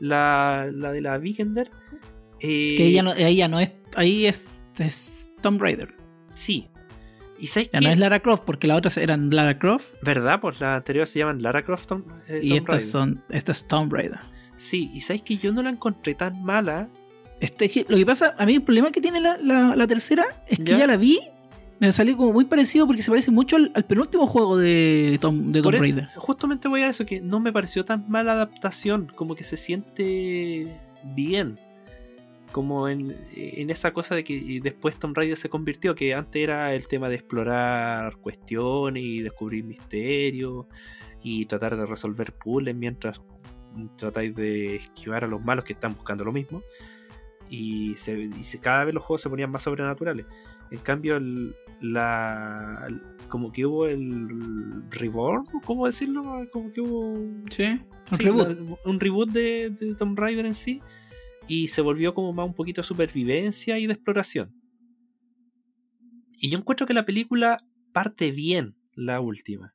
[0.00, 1.70] la, la de la Vikander.
[2.40, 3.72] eh, Que ella no, ella no es.
[3.94, 5.94] Ahí es, es Tomb Raider.
[6.34, 6.68] Sí.
[7.38, 7.86] ¿Y sabes Ya qué?
[7.86, 10.40] no es Lara Croft, porque las otras eran Lara Croft ¿Verdad?
[10.40, 12.90] Pues las anteriores se llaman Lara Croft Tom- eh, y Tomb estas Raider.
[12.90, 13.24] son.
[13.28, 14.18] Esta es Tomb Raider.
[14.56, 16.88] Sí, y sabes que yo no la encontré tan mala.
[17.40, 20.24] Este, que- lo que pasa, a mí el problema que tiene la, la- la tercera
[20.48, 20.78] es que ¿Ya?
[20.78, 21.20] ya la vi,
[21.78, 25.52] me salió como muy parecido porque se parece mucho al, al penúltimo juego de Tom,
[25.52, 26.06] de Tomb e- Raider.
[26.16, 30.74] Justamente voy a eso, que no me pareció tan mala adaptación, como que se siente
[31.14, 31.58] bien.
[32.52, 36.74] Como en, en esa cosa de que después Tomb Raider se convirtió, que antes era
[36.74, 40.64] el tema de explorar cuestiones y descubrir misterios
[41.22, 43.20] y tratar de resolver puzzles mientras
[43.96, 46.62] tratáis de esquivar a los malos que están buscando lo mismo.
[47.50, 50.24] Y, se, y se- cada vez los juegos se ponían más sobrenaturales.
[50.70, 52.88] En cambio, el- la,
[53.28, 56.46] como que hubo el reborn, ¿cómo decirlo?
[56.52, 57.16] Como que hubo
[57.50, 58.48] Sí, un sí, reboot.
[58.48, 60.80] la- un reboot de, de Tomb Raider en sí.
[61.48, 64.52] Y se volvió como más un poquito de supervivencia y de exploración.
[66.38, 69.74] Y yo encuentro que la película parte bien, la última.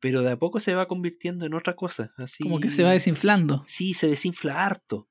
[0.00, 2.12] Pero de a poco se va convirtiendo en otra cosa.
[2.16, 2.42] Así...
[2.42, 3.62] Como que se va desinflando.
[3.68, 5.08] Sí, se desinfla harto.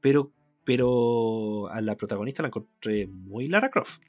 [0.00, 0.32] Pero,
[0.68, 4.02] pero a la protagonista la encontré muy Lara Croft.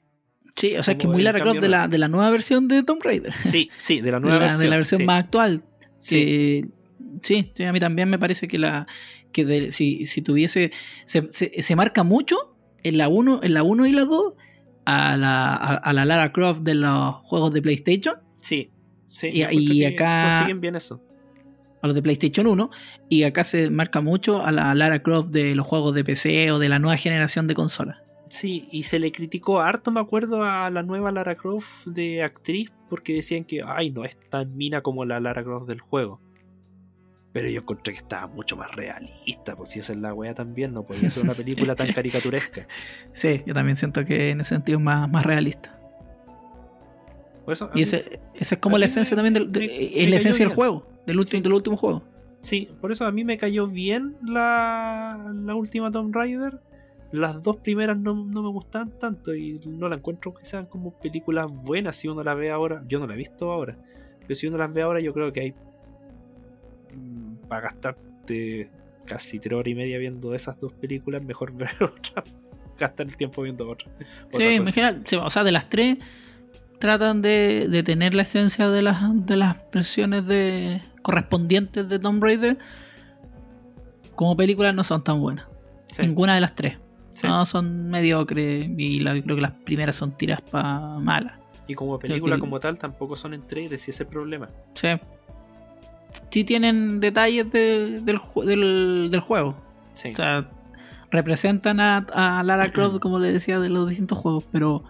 [0.55, 2.83] Sí, o sea, es que muy Lara Croft de la, de la nueva versión de
[2.83, 3.33] Tomb Raider.
[3.33, 4.61] Sí, sí, de la De nueva la, versión.
[4.63, 5.05] de la versión sí.
[5.05, 5.63] más actual.
[5.99, 6.15] Sí.
[6.15, 6.65] Que,
[7.21, 8.87] sí, a mí también me parece que la
[9.31, 10.71] que de- si, si tuviese
[11.05, 12.35] se, se, se marca mucho
[12.83, 14.33] en la 1 en la 1 y la 2
[14.85, 18.71] a la, a, a la Lara Croft de los juegos de PlayStation, Sí,
[19.07, 19.29] sí.
[19.33, 21.01] Y- acá- Consiguen bien eso.
[21.81, 22.69] A los de PlayStation 1
[23.09, 26.59] y acá se marca mucho a la Lara Croft de los juegos de PC o
[26.59, 28.01] de la nueva generación de consolas.
[28.29, 32.71] Sí, y se le criticó harto, me acuerdo, a la nueva Lara Croft de actriz
[32.89, 36.21] porque decían que, ay, no es tan mina como la Lara Croft del juego.
[37.31, 40.73] Pero yo encontré que estaba mucho más realista, pues si esa es la wea también,
[40.73, 42.67] no podía ser una película tan caricaturesca.
[43.13, 45.75] Sí, yo también siento que en ese sentido es más, más realista.
[47.47, 50.09] Eso, Y ese, ese es como la esencia me- también del, de- me- es me
[50.11, 51.43] la esencia del juego, del último, Sí.
[51.43, 52.03] del último juego.
[52.41, 56.59] Sí, por eso a mí me cayó bien la, la última Tomb Raider.
[57.11, 60.91] Las dos primeras no, no me gustan tanto y no la encuentro que sean como
[60.99, 62.83] películas buenas si uno las ve ahora.
[62.87, 63.77] Yo no la he visto ahora,
[64.21, 65.53] pero si uno las ve ahora yo creo que hay
[66.95, 68.69] mm, para gastarte
[69.05, 72.23] casi tres horas y media viendo esas dos películas, mejor ver otra,
[72.77, 73.89] gastar el tiempo viendo otra.
[74.29, 75.97] Sí, otra sí, o sea, de las tres
[76.79, 82.23] tratan de, de tener la esencia de las, de las versiones de correspondientes de Tomb
[82.23, 82.57] Raider.
[84.15, 85.45] Como películas no son tan buenas.
[85.87, 86.77] Sí, Ninguna de las tres.
[87.13, 87.27] sí.
[87.27, 91.33] No, son mediocres y la- creo que las primeras son tiras para malas.
[91.67, 94.49] Y como película que- como tal tampoco son entregues, si ese es el problema.
[94.73, 94.87] Sí.
[96.31, 99.55] Sí tienen detalles de- del, del, del juego.
[99.95, 100.09] Sí.
[100.11, 100.49] O sea,
[101.11, 104.83] representan a, a Lara Croft, como le decía, de los distintos juegos, pero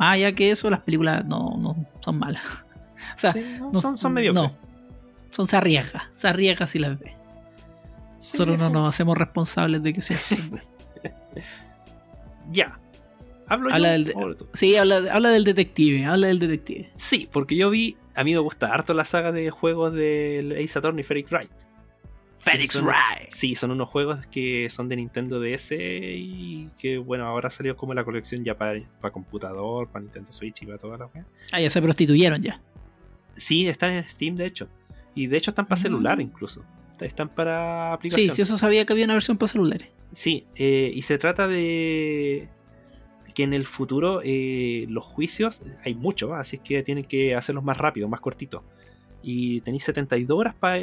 [0.00, 2.42] más allá que eso, las películas no, no son malas.
[3.14, 4.44] O sea, Sí, no, no- son, son mediocres.
[4.50, 4.52] No,
[5.30, 7.14] son se arriesga, se arriesga si las ve.
[8.18, 10.18] Sí, Solo no nos hacemos responsables de que sea.
[12.50, 12.78] Ya.
[13.48, 14.04] ¿Hablo Habla yo?
[14.28, 16.90] del sí, habla, habla del detective, habla del detective.
[16.96, 17.96] Sí, porque yo vi.
[18.14, 21.50] A mí me gusta harto la saga de juegos del Ace Attorney Phoenix Wright.
[22.40, 23.30] Felix Son- Wright.
[23.30, 27.92] Sí, son unos juegos que son de Nintendo DS y que, bueno, ahora salió como
[27.94, 31.26] la colección ya para, para computador, para Nintendo Switch y para toda la wea.
[31.52, 32.60] Ah, ya se prostituyeron ya.
[33.36, 34.68] Sí, están en Steam, de hecho.
[35.14, 35.82] Y de hecho están para Ah.
[35.82, 36.64] celular incluso.
[36.98, 38.36] Están para Sí, aplicación.
[38.36, 39.88] sí, eso sabía que había una versión para celulares.
[40.12, 42.48] Sí, eh, y se trata de
[43.34, 47.64] que en el futuro eh, los juicios, hay muchos, así es que tienen que hacerlos
[47.64, 48.62] más rápido, más cortitos.
[49.22, 50.80] Y tenéis 72 horas para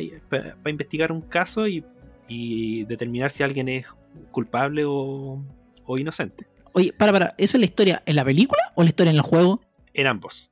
[0.66, 1.84] investigar un caso y,
[2.28, 3.86] y determinar si alguien es
[4.32, 5.44] culpable o,
[5.86, 6.46] o inocente.
[6.74, 9.22] Oye, para, para, ¿eso es la historia en la película o la historia en el
[9.24, 9.62] juego?
[9.94, 10.52] En ambos.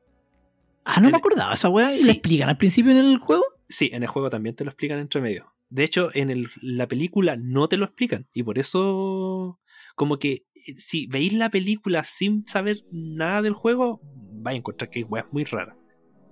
[0.83, 1.91] Ah, no En- me acordaba esa weá.
[1.93, 2.05] ¿Y Sí.
[2.05, 3.43] la explican al principio en el juego?
[3.69, 5.53] Sí, en el juego también te lo explican entre medio.
[5.69, 8.27] De hecho, en el- la película no te lo explican.
[8.33, 9.59] Y por eso,
[9.95, 13.99] como que eh, si veis la película sin saber nada del juego,
[14.33, 15.75] vais a encontrar que weá es muy rara.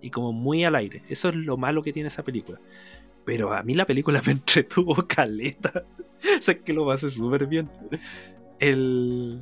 [0.04, 1.02] Y como muy al aire.
[1.10, 2.60] Eso es lo malo que tiene esa película.
[3.26, 5.86] Pero a mí la película me entretuvo caleta.
[6.38, 7.70] o sea, que lo pasé súper bien.
[8.60, 9.42] El...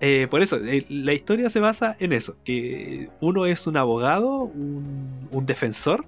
[0.00, 2.36] eh, por eso, eh, la historia se basa en eso.
[2.44, 6.06] Que uno es un abogado, un, un defensor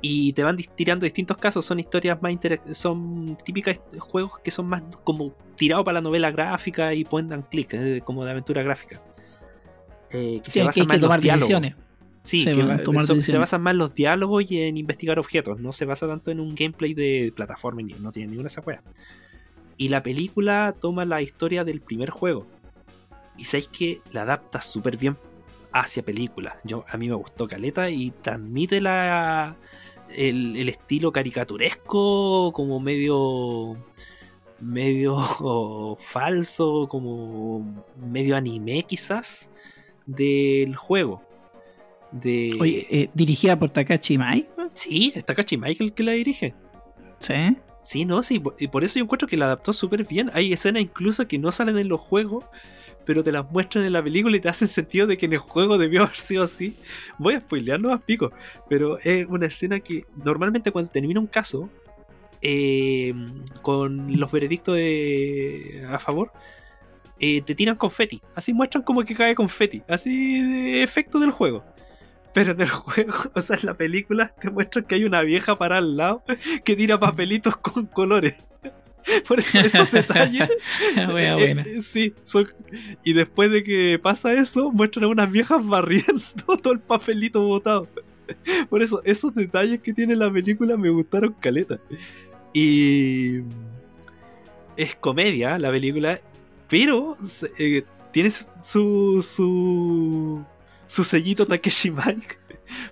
[0.00, 1.64] y te van tirando distintos casos.
[1.64, 6.30] Son historias más interac- son típicas juegos que son más como tirados para la novela
[6.30, 9.00] gráfica y point and click, eh, como de aventura gráfica.
[10.10, 11.40] Que Sí, se que hay más que en los tomar diálogos.
[11.48, 11.74] decisiones.
[12.24, 14.62] Sí, Se que van a va- tomar so- se basan más en los diálogos y
[14.62, 15.60] en investigar objetos.
[15.60, 18.82] No se basa tanto en un gameplay de plataforma no tiene ninguna de esas weas.
[19.76, 22.46] Y la película toma la historia del primer juego.
[23.36, 25.16] Y sabéis que la adapta súper bien
[25.72, 26.58] hacia película.
[26.64, 29.56] Yo, a mí me gustó Caleta y transmite la,
[30.16, 33.76] el, el estilo caricaturesco, como medio.
[34.60, 35.16] medio
[36.00, 39.50] falso, como medio anime quizás,
[40.06, 41.22] del juego.
[42.22, 42.56] De...
[42.60, 44.46] Oye, eh, dirigida por Takashi Mai.
[44.72, 46.54] Sí, está Kachi Michael que la dirige.
[47.20, 47.34] Sí.
[47.82, 50.30] Sí, no, sí, y por eso yo encuentro que la adaptó súper bien.
[50.32, 52.44] Hay escenas incluso que no salen en los juegos,
[53.04, 55.38] pero te las muestran en la película y te hacen sentido de que en el
[55.38, 56.76] juego debió haber sido así.
[57.18, 58.32] Voy a spoilear, no más pico,
[58.70, 61.68] pero es una escena que normalmente cuando termina un caso,
[62.40, 63.12] eh,
[63.62, 66.32] con los veredictos de- a favor,
[67.20, 68.20] eh, te tiran confeti.
[68.34, 71.64] Así muestran como que cae confeti, así de efecto del juego.
[72.34, 75.56] Pero en el juego, o sea, en la película te muestran que hay una vieja
[75.56, 76.22] para al lado
[76.64, 78.46] que tira papelitos con colores.
[79.28, 80.48] Por eso esos detalles.
[80.96, 81.62] Eh, buena.
[81.62, 82.48] eh, sí, son-
[83.04, 86.22] y después de que pasa eso, muestran a unas viejas barriendo
[86.62, 87.88] todo el papelito botado.
[88.70, 91.78] Por eso, esos detalles que tiene la película me gustaron caleta.
[92.54, 93.40] Y
[94.76, 96.18] es comedia la película,
[96.68, 97.16] pero
[97.58, 97.82] eh,
[98.12, 98.30] tiene
[98.62, 100.44] su, su,
[100.94, 102.38] su sellito Takeshi Mike.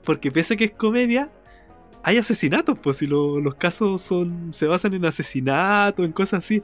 [0.05, 1.31] Porque pese a que es comedia,
[2.03, 6.63] hay asesinatos, pues si lo- los casos son se basan en asesinatos, en cosas así.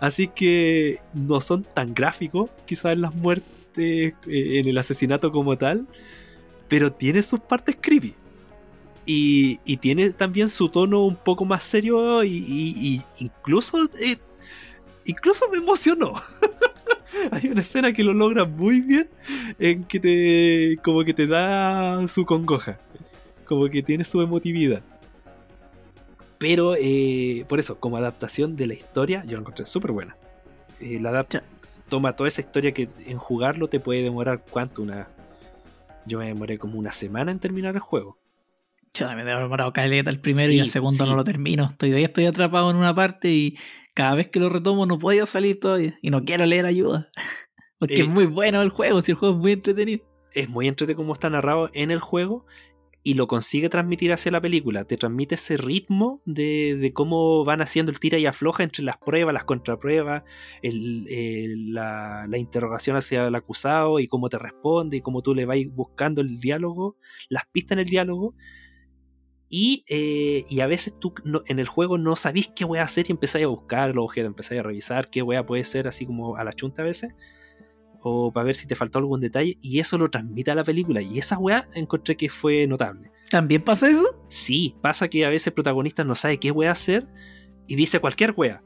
[0.00, 3.44] Así que no son tan gráficos, quizás en las muertes,
[3.76, 5.86] eh, en el asesinato como tal,
[6.68, 8.14] pero tiene sus partes creepy.
[9.06, 14.16] Y, y tiene también su tono un poco más serio y, y- y incluso, eh,
[15.06, 16.14] incluso me emocionó.
[17.30, 19.08] Hay una escena que lo logra muy bien
[19.58, 22.78] en que te como que te da su congoja,
[23.46, 24.82] como que tiene su emotividad.
[26.38, 30.16] Pero eh, por eso, como adaptación de la historia, yo la encontré súper buena.
[30.80, 31.42] Eh, la adapta,
[31.88, 35.08] toma toda esa historia que en jugarlo te puede demorar cuánto, una...
[36.06, 38.17] Yo me demoré como una semana en terminar el juego.
[38.98, 41.64] Yo me he demorado caleta el primero y el segundo no lo termino.
[41.64, 43.56] Estoy, estoy atrapado en una parte y
[43.94, 45.98] cada vez que lo retomo no puedo salir todavía.
[46.02, 47.08] Y no quiero leer ayuda.
[47.78, 50.04] Porque es eh, muy bueno el juego, si el juego es muy entretenido.
[50.32, 52.44] Es muy entretenido como está narrado en el juego
[53.04, 54.84] y lo consigue transmitir hacia la película.
[54.84, 59.32] Te transmite ese ritmo de, cómo van haciendo el tira y afloja entre las pruebas,
[59.32, 60.24] las contrapruebas,
[60.62, 65.58] la, la, interrogación hacia el acusado y cómo te responde y cómo tú le vas
[65.70, 66.96] buscando el diálogo,
[67.28, 68.34] las pistas en el diálogo.
[69.50, 71.14] Y, eh, y, a veces tú
[71.46, 74.28] en el juego no sabís qué voy a hacer y empezáis a buscar los objetos,
[74.28, 77.14] empezáis a revisar qué a puede ser así como a la chunta a veces
[78.00, 81.02] o para ver si te faltó algún detalle, y eso lo transmite a la película.
[81.02, 83.10] Y esa weá encontré que fue notable.
[83.30, 84.22] ¿También pasa eso?
[84.28, 87.06] Sí, pasa que a veces el protagonista no sabe qué weá hacer
[87.66, 88.62] y dice cualquier weá.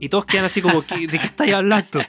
[0.00, 2.00] Y todos quedan así como, ¿de qué estáis hablando?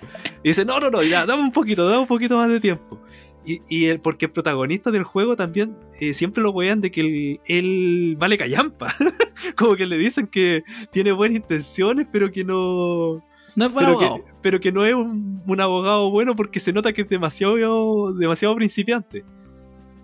[0.43, 3.01] Y dice, no, no, no, ya, dame un poquito, dame un poquito más de tiempo.
[3.45, 8.15] Y, el, porque el protagonista del juego también eh, siempre lo wean de que él,
[8.17, 8.93] vale callampa.
[9.55, 13.23] como que le dicen que tiene buenas intenciones, pero que no
[13.55, 14.09] no es pero Que,
[14.41, 19.23] pero que no es un, abogado bueno porque se nota que es demasiado, demasiado principiante.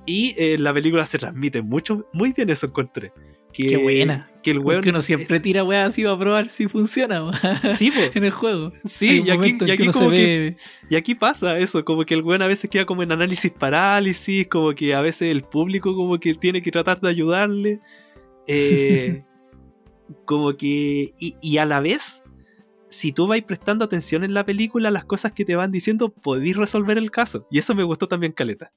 [0.06, 3.12] Y eh, la película se transmite mucho, muy bien eso encontré.
[3.54, 4.31] Que, Qué buena.
[4.44, 7.32] Que el weón, uno siempre tira weas así a probar si funciona
[7.78, 8.72] sí, en el juego.
[8.86, 10.58] Sí, y aquí, y aquí como que,
[10.90, 14.48] y aquí pasa eso, como que el weón a veces queda como en análisis parálisis,
[14.48, 17.80] como que a veces el público como que tiene que tratar de ayudarle.
[18.48, 19.24] Eh,
[20.26, 21.14] como que.
[21.20, 22.24] Y, y, a la vez
[22.92, 26.58] si tú vais prestando atención en la película, las cosas que te van diciendo, podéis
[26.58, 27.48] resolver el caso.
[27.50, 28.74] Y eso me gustó también, Caleta.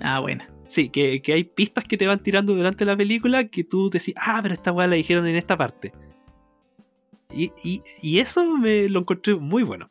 [0.00, 0.44] Ah, bueno.
[0.68, 4.40] Sí, que, hay pistas que te van tirando durante la película que tú decís, ah,
[4.42, 5.92] pero esta weá la dijeron en esta parte.
[7.32, 9.90] Y, eso me lo encontré muy bueno.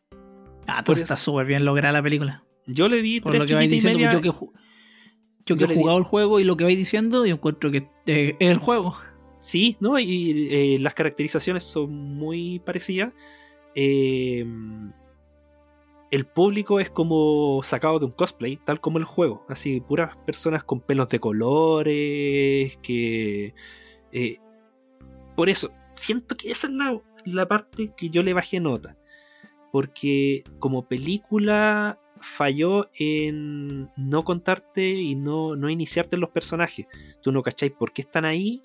[0.67, 2.43] Ah, entonces está súper bien lograda la película.
[2.65, 4.31] Yo le di Por lo que vais diciendo, yo que,
[5.45, 8.35] yo que he jugado el juego y lo que vais diciendo, yo encuentro que es
[8.39, 8.95] el juego.
[9.39, 9.99] Sí, ¿no?
[9.99, 13.13] Y eh, las caracterizaciones son muy parecidas.
[13.75, 14.91] Em,
[16.15, 19.45] el público es como sacado de un cosplay, tal como el juego.
[19.49, 23.53] Así, puras personas con pelos de colores, que...
[24.13, 24.37] Eh,
[25.35, 28.97] por eso, siento que esa es la, la parte que yo le bajé nota.
[29.73, 36.87] Porque como película falló en no contarte y no, no iniciarte en los personajes.
[37.21, 38.61] Tú no cacháis por qué están ahí,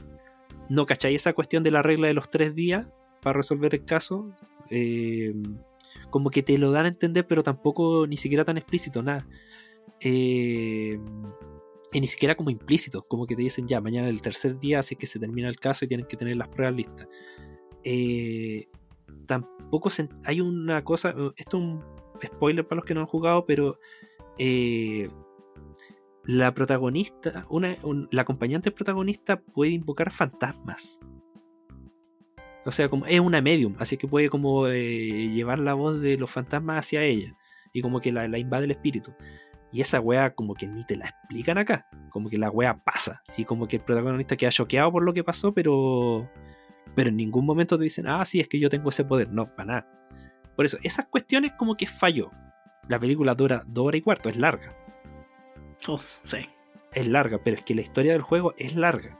[0.68, 2.86] no cacháis esa cuestión de la regla de los tres días
[3.20, 4.30] para resolver el caso.
[4.70, 5.34] Eh,
[6.10, 9.26] como que te lo dan a entender, pero tampoco ni siquiera tan explícito, nada.
[10.00, 10.98] Eh,
[11.92, 14.96] y ni siquiera como implícito, como que te dicen ya, mañana el tercer día, así
[14.96, 17.08] que se termina el caso y tienen que tener las pruebas listas.
[17.84, 18.68] Eh,
[19.26, 19.90] tampoco
[20.24, 21.84] hay una cosa, esto es un
[22.22, 23.78] spoiler para los que no han jugado, pero
[26.24, 27.76] la protagonista, una,
[28.10, 31.00] la acompañante protagonista puede invocar fantasmas.
[32.70, 36.16] O sea, como es una medium, así que puede como eh, llevar la voz de
[36.16, 37.34] los fantasmas hacia ella.
[37.72, 39.12] Y como que la, invade el espíritu.
[39.72, 41.88] Y esa wea como que ni te la explican acá.
[42.10, 43.22] Como que la wea pasa.
[43.36, 46.30] Y como que el protagonista queda choqueado por lo que pasó, pero...
[46.94, 49.32] Pero en ningún momento te dicen, ah, sí, es que yo tengo ese poder.
[49.32, 50.08] No, para nada.
[50.54, 52.30] Por eso, esas cuestiones como que falló.
[52.88, 54.76] La película dura dos horas y cuarto, es larga.
[55.88, 56.46] Oh, sí.
[56.92, 59.19] Es larga, pero es que la historia del juego es larga.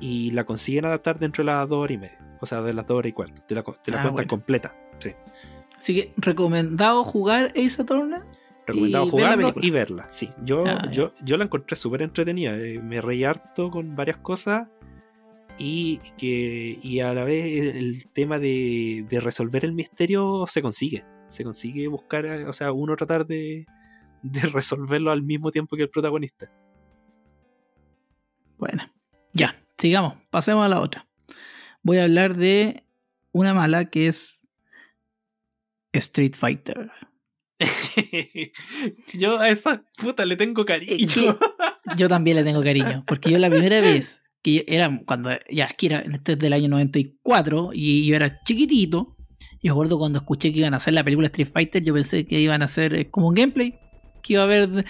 [0.00, 2.36] Y la consiguen adaptar dentro de las dos horas y media.
[2.40, 3.42] O sea, de las dos horas y cuarto.
[3.46, 4.76] Te la, te la ah, cuentan completa.
[4.98, 5.12] Sí.
[5.76, 8.20] Así que, ¿recomendado jugar Ace Attorney?
[8.66, 10.06] Recomendado jugarlo y verla.
[10.10, 12.56] Sí, yo, ah, yo, yo la encontré súper entretenida.
[12.56, 14.68] Eh, me reí harto con varias cosas.
[15.60, 21.04] Y que y a la vez el tema de, de resolver el misterio se consigue.
[21.26, 23.66] Se consigue buscar, o sea, uno tratar de,
[24.22, 26.50] de resolverlo al mismo tiempo que el protagonista.
[28.56, 28.82] Bueno,
[29.32, 31.06] ya, sigamos, pasemos a la otra.
[31.82, 32.84] Voy a hablar de
[33.32, 34.46] una mala que es
[35.92, 36.90] Street Fighter.
[39.14, 41.38] yo a esa puta le tengo cariño.
[41.96, 45.72] yo también le tengo cariño, porque yo la primera vez que era cuando ya es
[45.74, 49.16] que era este es del año 94 y yo era chiquitito.
[49.60, 52.40] Yo recuerdo cuando escuché que iban a hacer la película Street Fighter, yo pensé que
[52.40, 53.74] iban a hacer eh, como un gameplay,
[54.22, 54.84] que iba a haber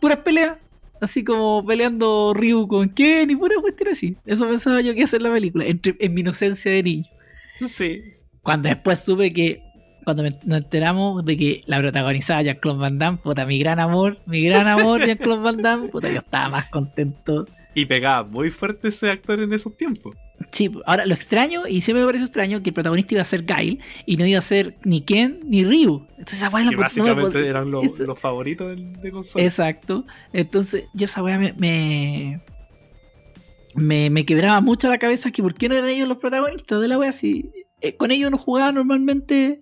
[0.00, 0.56] puras peleas,
[1.00, 4.16] así como peleando Ryu con Ken y pura cuestión así.
[4.24, 7.04] Eso pensaba yo que iba a hacer la película, en mi inocencia de niño.
[7.66, 8.02] Sí.
[8.42, 9.60] Cuando después supe que,
[10.04, 14.44] cuando nos enteramos de que la protagonizaba Jean-Claude Van Damme, puta, mi gran amor, mi
[14.44, 17.46] gran amor Jean-Claude Van Damme, puta, yo estaba más contento.
[17.76, 20.16] Y pegaba muy fuerte ese actor en esos tiempos.
[20.50, 23.44] Sí, ahora lo extraño, y siempre me parece extraño, que el protagonista iba a ser
[23.44, 26.06] Gail y no iba a ser ni Ken ni Ryu.
[26.12, 29.44] Entonces esa weá Que no básicamente pod- eran los, los favoritos del- de consola.
[29.44, 30.06] Exacto.
[30.32, 32.40] Entonces, yo esa weá me, me,
[33.74, 34.08] me.
[34.10, 36.98] me quebraba mucho la cabeza que por qué no eran ellos los protagonistas de la
[36.98, 37.50] weá si
[37.82, 39.60] eh, con ellos no jugaba normalmente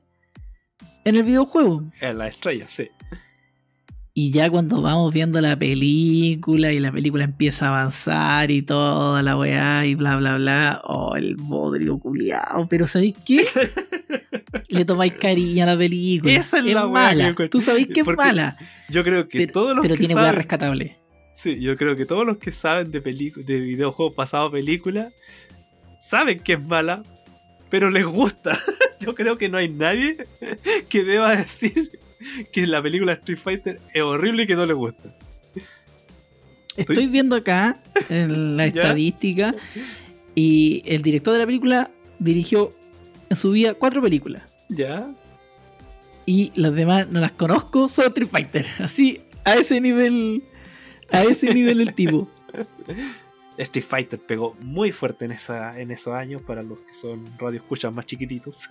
[1.04, 1.82] en el videojuego.
[2.00, 2.88] En la estrella, sí.
[4.16, 9.24] Y ya cuando vamos viendo la película y la película empieza a avanzar y toda
[9.24, 13.44] la weá y bla bla bla, oh, el bodrio culiao, pero ¿sabéis qué?
[14.68, 16.32] Le tomáis cariño a la película.
[16.32, 17.48] Esa es la weá que mala.
[17.50, 18.56] Tú sabéis que es Porque mala,
[18.88, 20.96] Yo creo que pero, todos los pero que tiene weá saben, rescatable.
[21.34, 25.12] sí, yo creo que todos los que saben de de videojuegos pasados películas
[25.98, 27.02] saben que es mala,
[27.68, 28.56] pero les gusta.
[29.00, 30.18] yo creo que no hay nadie
[30.88, 31.90] que deba decir
[32.52, 35.16] que la película Street Fighter es horrible y que no le gusta.
[36.76, 37.76] Estoy viendo acá
[38.08, 39.54] en la estadística
[40.34, 42.72] y el director de la película dirigió
[43.30, 44.42] en su vida cuatro películas.
[44.68, 45.08] ¿Ya?
[46.26, 48.66] y las demás no las conozco, solo Street Fighter.
[48.78, 50.42] Así, a ese nivel,
[51.10, 52.28] a ese nivel el tipo.
[53.56, 57.58] Street Fighter pegó muy fuerte en, esa, en esos años para los que son radio
[57.58, 58.66] escuchas más chiquititos.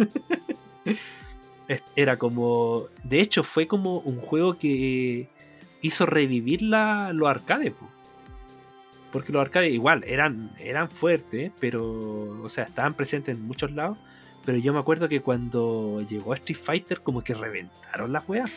[1.96, 2.86] Era como.
[3.04, 5.28] De hecho, fue como un juego que
[5.82, 7.72] hizo revivir la, los arcades.
[7.72, 7.90] po.
[9.12, 12.44] Porque los arcades igual eran, eran fuertes, pero.
[12.44, 13.98] O sea, estaban presentes en muchos lados.
[14.46, 18.52] Pero yo me acuerdo que cuando llegó Street Fighter, como que reventaron las weas.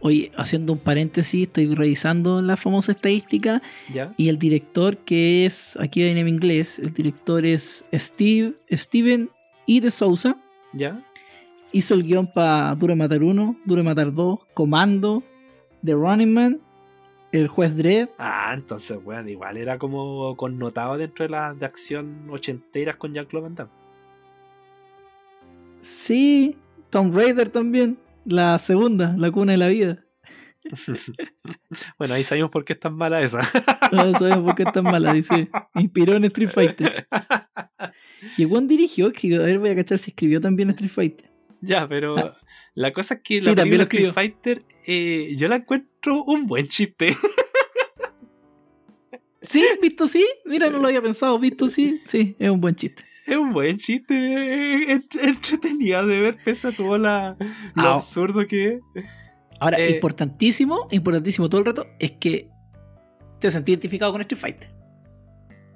[0.00, 3.62] Oye, haciendo un paréntesis, estoy revisando la famosa estadística
[3.92, 4.14] ¿Ya?
[4.16, 9.30] y el director que es, aquí viene en inglés, el director es Steve, Steven
[9.66, 9.80] E.
[9.80, 10.36] de Souza.
[10.72, 11.02] ¿Ya?
[11.72, 15.22] Hizo el guion para Duro de Matar 1, Duro de Matar 2, Comando,
[15.84, 16.60] The Running Man,
[17.30, 18.08] El Juez Dredd.
[18.18, 23.44] Ah, entonces, weón, igual era como connotado dentro de las de acción ochenteras con Jean-Claude
[23.44, 23.70] Van Damme.
[25.80, 26.56] Sí,
[26.90, 27.98] Tomb Raider también.
[28.24, 30.04] La segunda, La Cuna de la Vida.
[31.98, 33.40] bueno, ahí sabemos por qué es tan mala esa.
[33.92, 35.48] No sabemos por qué es tan mala, dice.
[35.74, 37.08] Inspiró en Street Fighter.
[38.36, 39.42] Y buen dirigió, escribió.
[39.42, 41.29] A ver, voy a cachar si escribió también Street Fighter.
[41.62, 42.36] ya, pero Ah.
[42.74, 43.80] la cosa es que Sí, la también.
[43.82, 47.14] Street Fighter eh, yo la encuentro un buen chiste.
[49.42, 50.24] Sí, visto sí.
[50.44, 51.38] Mira, no lo había pensado.
[51.38, 52.00] Visto sí.
[52.06, 53.02] Sí, es un buen chiste.
[53.26, 57.36] es un buen chiste eh, ent- entretenido de ver pese a todo la,
[57.74, 57.94] lo Ah.
[57.94, 59.04] absurdo que es.
[59.58, 59.92] Ahora, Eh.
[59.92, 62.50] importantísimo, importantísimo todo el rato, es que
[63.38, 64.70] te sentí identificado con Street Fighter.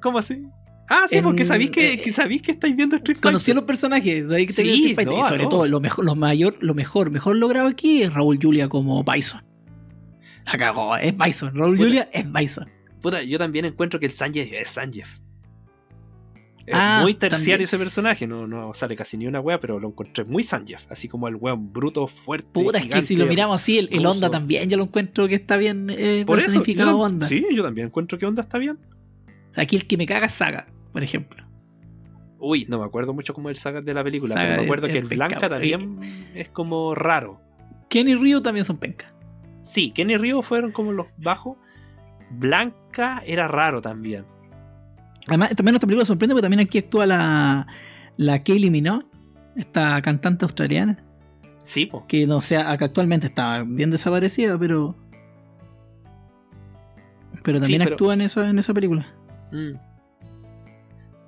[0.02, 0.42] ¿Cómo así?
[0.88, 3.54] Ah, sí, En- porque sabéis que, eh, que sabéis que estáis viendo Street Conocí a
[3.54, 3.56] Fighter.
[3.56, 5.48] los personajes, que Sí, Street no, sobre no.
[5.48, 9.42] todo, lo mejor, lo mayor, lo mejor, mejor logrado aquí es Raúl Julia como Bison.
[10.46, 11.54] La cagó, es Bison.
[11.54, 11.84] Raúl Puta.
[11.88, 12.68] Julia es Bison.
[13.00, 15.18] Puta, yo también encuentro que el Sanjef es Sanjef.
[16.66, 17.62] Es Ah, muy terciario también.
[17.64, 21.08] ese personaje, no, no sale casi ni una wea, pero lo encontré muy Sanjef, así
[21.08, 22.48] como el weón bruto, fuerte.
[22.52, 24.04] Puta, es que si lo miramos así, el, el.
[24.06, 27.26] Onda también, yo lo encuentro que está bien eh, Por eso, yo personificado Onda.
[27.28, 28.78] sí, yo también encuentro que Onda está bien.
[29.56, 31.44] Aquí el que me caga es Saga, por ejemplo.
[32.38, 34.86] Uy, no me acuerdo mucho como el saga de la película, Saga pero me acuerdo
[34.86, 35.98] que el Blanca también
[36.34, 37.40] es como raro.
[37.90, 39.12] Ken y Ryu también son penca.
[39.62, 41.56] Sí, Ken y Ryo fueron como los bajos.
[42.30, 44.24] Blanca era raro también.
[45.28, 47.66] Además, también esta película sorprende porque también aquí actúa la,
[48.16, 49.06] la Kaylee Minogue,
[49.56, 51.02] esta cantante australiana,
[51.64, 52.06] Sí, po.
[52.06, 54.94] que no sea, que actualmente está bien desaparecida, pero.
[57.42, 59.06] Pero también pero- actúa en esa, en esa película.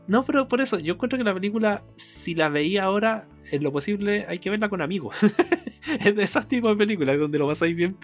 [0.09, 3.73] No, pero por eso, yo encuentro que la película, si la veía ahora, en lo
[3.73, 5.17] posible hay que verla con amigos.
[6.05, 7.97] es de esos tipos de películas donde lo pasáis bien.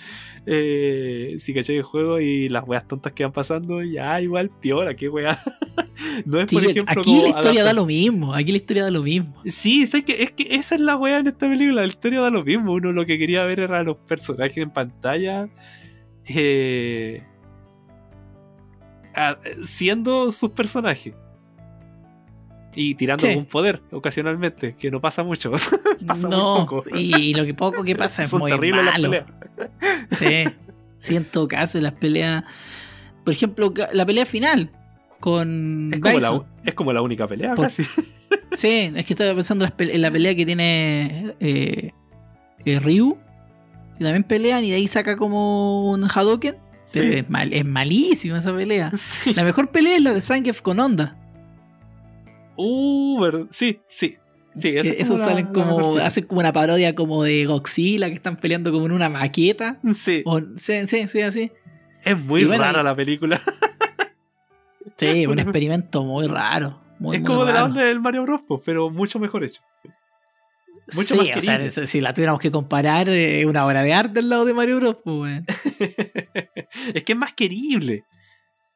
[0.46, 4.94] Eh, si cacháis el juego y las weas tontas que van pasando, ya igual piola,
[4.94, 5.38] qué wea.
[6.26, 8.34] no es Sí, por ejemplo aquí como la historia da lo mismo.
[8.34, 9.40] Aquí la historia da lo mismo.
[9.44, 11.82] Sí, sé que, es que esa es la wea en esta película.
[11.82, 12.72] La historia da lo mismo.
[12.72, 15.48] Uno lo que quería ver era los personajes en pantalla.
[16.28, 17.22] eh,
[19.64, 21.14] siendo sus personajes.
[22.74, 23.30] Y tirando Sí.
[23.30, 25.50] algún poder ocasionalmente, que no pasa mucho.
[26.06, 26.84] Pasa muy no, poco.
[26.96, 29.10] y lo que poco que pasa es Son muy terribles las malo.
[29.10, 29.26] peleas.
[30.10, 30.44] Sí,
[30.96, 32.44] sí, en todo caso, las peleas.
[33.24, 34.70] Por ejemplo, la pelea final
[35.20, 37.84] con Es como, la, es como la única pelea, Por- casi.
[38.52, 41.92] Sí, es que estaba pensando en las la pelea que tiene eh,
[42.64, 43.16] eh, Ryu.
[43.98, 46.56] Que también pelean y de ahí saca como un Hadoken.
[46.92, 47.18] Pero Sí.
[47.18, 48.90] es, mal, es malísima esa pelea.
[48.96, 49.32] Sí.
[49.34, 51.16] La mejor pelea es la de Zangief con Onda.
[52.56, 54.16] Uh, sí, sí.
[54.58, 55.96] Sí, Que esa es esos como salen como.
[55.98, 59.78] hacen como una parodia como de Godzilla que están peleando como en una maqueta.
[59.94, 61.50] Sí, O, sí, sí, sí, así.
[62.04, 63.40] es muy bueno, rara la película.
[64.96, 66.80] Sí, un experimento muy raro.
[66.98, 67.66] Muy, es muy como de la raro.
[67.72, 69.62] onda del Mario Bros, pues, pero mucho mejor hecho.
[70.94, 71.40] Mucho sí, más o
[71.70, 74.76] sea, si la tuviéramos que comparar, eh, una obra de arte al lado de Mario
[74.80, 74.96] Bros.
[75.02, 75.42] Pues,
[76.94, 78.04] es que es más querible.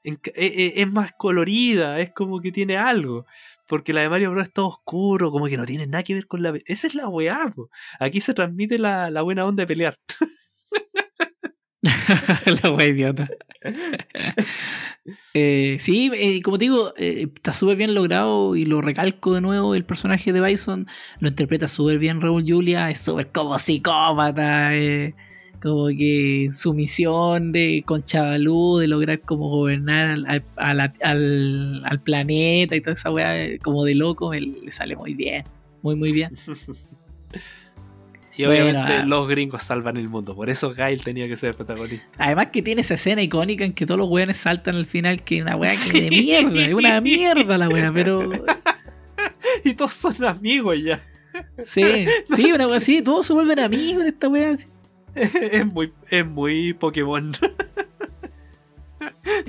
[0.04, 3.26] E- e- Es más colorida, es como que tiene algo.
[3.66, 4.44] Porque la de Mario Bros.
[4.46, 6.54] está oscuro, como que no tiene nada que ver con la.
[6.66, 7.70] Esa es la weá, po.
[8.00, 9.98] Aquí se transmite la, la buena onda de pelear.
[12.62, 13.28] la wea idiota.
[15.34, 19.40] Eh, sí, eh, como te digo, eh, está súper bien logrado y lo recalco de
[19.40, 19.76] nuevo.
[19.76, 20.88] El personaje de Bison
[21.20, 24.74] lo interpreta súper bien Raúl Julia, es súper como psicópata.
[24.74, 25.14] eh,
[25.62, 32.00] como que su misión de con Chadalú de lograr como gobernar al, al, al- al
[32.02, 35.44] planeta y toda esa weá, como de loco, me- le sale muy bien.
[35.82, 36.32] Muy, muy bien.
[38.38, 39.04] Y obviamente ah.
[39.06, 40.36] los gringos salvan el mundo.
[40.36, 42.04] Por eso Gail tenía que ser el protagonista.
[42.18, 45.40] Además que tiene esa escena icónica en que todos los weones saltan al final, que
[45.40, 46.22] una weá que de Sí.
[46.22, 48.30] mierda, es una mierda la weá, pero
[49.64, 51.02] Y todos son amigos ya.
[51.64, 51.82] sí,
[52.34, 54.50] sí, una weá así, todos se vuelven amigos en esta weá.
[54.50, 54.66] así.
[55.52, 57.32] Es muy, es muy Pokémon.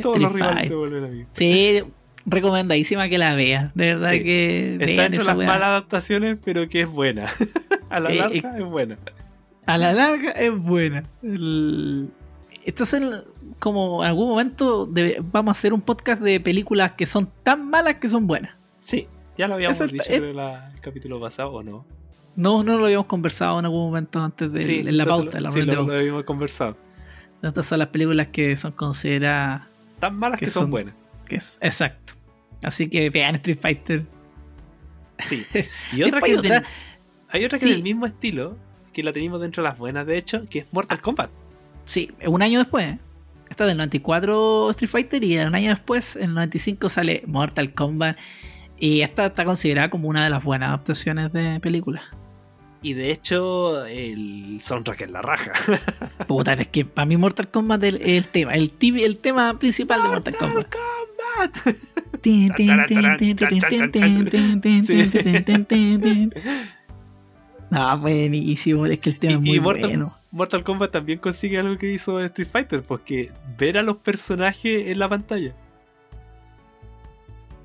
[0.01, 1.28] Todos los rivales se vuelven amigos.
[1.34, 1.82] Sí,
[2.26, 4.24] recomendadísima que la veas, de verdad Sí.
[4.24, 5.47] que Está vean entre esa las weá.
[5.47, 7.28] malas adaptaciones, pero que es buena.
[7.89, 8.97] A la Eh, larga es buena.
[9.65, 11.03] A la larga es buena.
[11.24, 12.09] El-
[12.65, 13.01] Entonces,
[13.59, 17.70] como en algún momento debe- vamos a hacer un podcast de películas que son tan
[17.70, 18.55] malas que son buenas.
[18.82, 19.07] Sí,
[19.38, 20.03] ya lo habíamos dicho
[20.34, 21.86] la- el capítulo pasado, ¿o no?
[22.38, 25.47] No, no lo habíamos conversado en algún momento antes de sí, en la pauta, lo-
[25.47, 26.77] la sí, lo, lo habíamos conversado.
[27.41, 29.63] Estas son las películas que son consideradas
[29.99, 30.93] Tan malas Que que, son, son- buenas.
[31.25, 32.13] que es exacto.
[32.63, 34.05] Así que vean Street Fighter.
[35.25, 35.45] Sí.
[35.93, 36.63] Y otra que es del- otra-
[37.29, 37.69] hay otra que Sí.
[37.71, 38.57] es del mismo estilo,
[38.93, 40.69] que la tenemos dentro de las buenas, de hecho, que es Ah.
[40.71, 41.29] Mortal Kombat.
[41.85, 42.85] Sí, un año después.
[42.85, 42.99] ¿eh?
[43.49, 48.17] Está del 94 Street Fighter y un año después, en el 95, sale Mortal Kombat.
[48.79, 52.03] Y esta está considerada como una de las buenas adaptaciones de películas.
[52.82, 55.51] Y de hecho, el soundtrack es la raja.
[56.28, 60.09] Puta, es que para mí Mortal Kombat es el, tema, el, el tema principal de
[60.09, 60.67] Mortal Kombat.
[60.69, 61.78] Kombat.
[67.71, 70.17] Ah, buenísimo, es que el tema es muy Mortal, bueno.
[70.32, 74.99] Mortal Kombat también consigue algo que hizo Street Fighter, porque ver a los personajes en
[74.99, 75.53] la pantalla.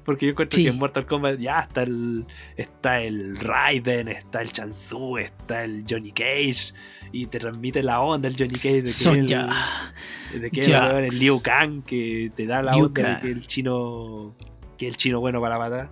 [0.05, 0.65] Porque yo encuentro Sí.
[0.65, 2.25] que en Mortal Kombat ya está el
[2.57, 6.73] está el Raiden, está el Chansu, está el Johnny Cage
[7.13, 9.93] y te transmite la onda el Johnny Cage de que ya.
[10.33, 13.47] de que el, el Liu Kang que te da la Liu onda de que el
[13.47, 14.35] chino
[14.77, 15.91] que el chino bueno para la pata.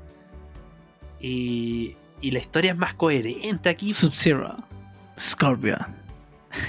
[1.20, 3.92] Y, y la historia es más coherente aquí.
[3.92, 4.56] Sub-Zero.
[5.18, 5.78] Scorpion.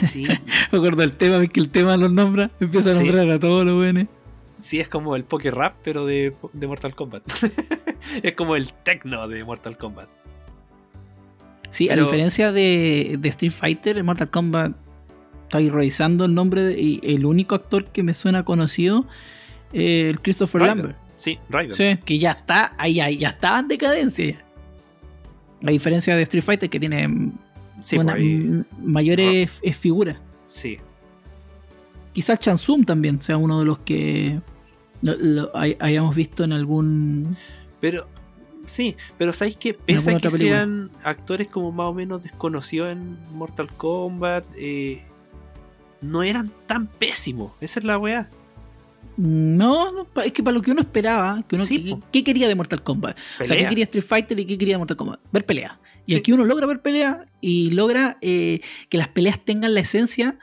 [0.07, 0.25] Sí,
[0.71, 3.03] Me acuerdo del tema, que el tema los nombra, empieza a Sí.
[3.03, 4.07] nombrar a todos los buenos.
[4.61, 7.23] Sí, es como el Poké Rap, pero de, de Mortal Kombat.
[8.23, 10.07] es como el techno de Mortal Kombat.
[11.69, 14.73] Sí, Pero- a diferencia de, de Street Fighter, en Mortal Kombat
[15.43, 19.05] estoy revisando el nombre de- y el único actor que me suena conocido
[19.73, 20.61] eh, el Christopher.
[20.63, 20.97] Lambert.
[21.17, 21.73] Sí, Raiden.
[21.75, 24.43] Sí, que ya está, ahí, ahí ya estaba en decadencia.
[25.65, 27.07] A diferencia de Street Fighter que tiene
[27.83, 30.17] Sí, una- pues mayores eh, figuras.
[30.47, 30.77] sí.
[32.13, 34.39] Quizás Chansum también sea uno de los que
[35.01, 37.35] lo- lo hay- hayamos visto en algún
[37.79, 38.07] Pero,
[38.65, 40.49] sí, pero ¿sabéis que Pese a que película.
[40.59, 45.01] sean actores como más o menos desconocidos en Mortal Kombat, eh,
[46.01, 47.53] no eran tan pésimos.
[47.61, 48.29] Esa es la weá.
[49.17, 52.55] No, no, es que para lo que uno esperaba, que uno, Sí, ¿qué, quería de
[52.55, 53.17] Mortal Kombat?
[53.41, 55.19] O sea, ¿qué quería Street Fighter y qué quería Mortal Kombat?
[55.31, 55.79] Ver pelea.
[56.05, 56.17] Y Sí.
[56.17, 60.39] aquí uno logra ver pelea y logra eh, que las peleas tengan la esencia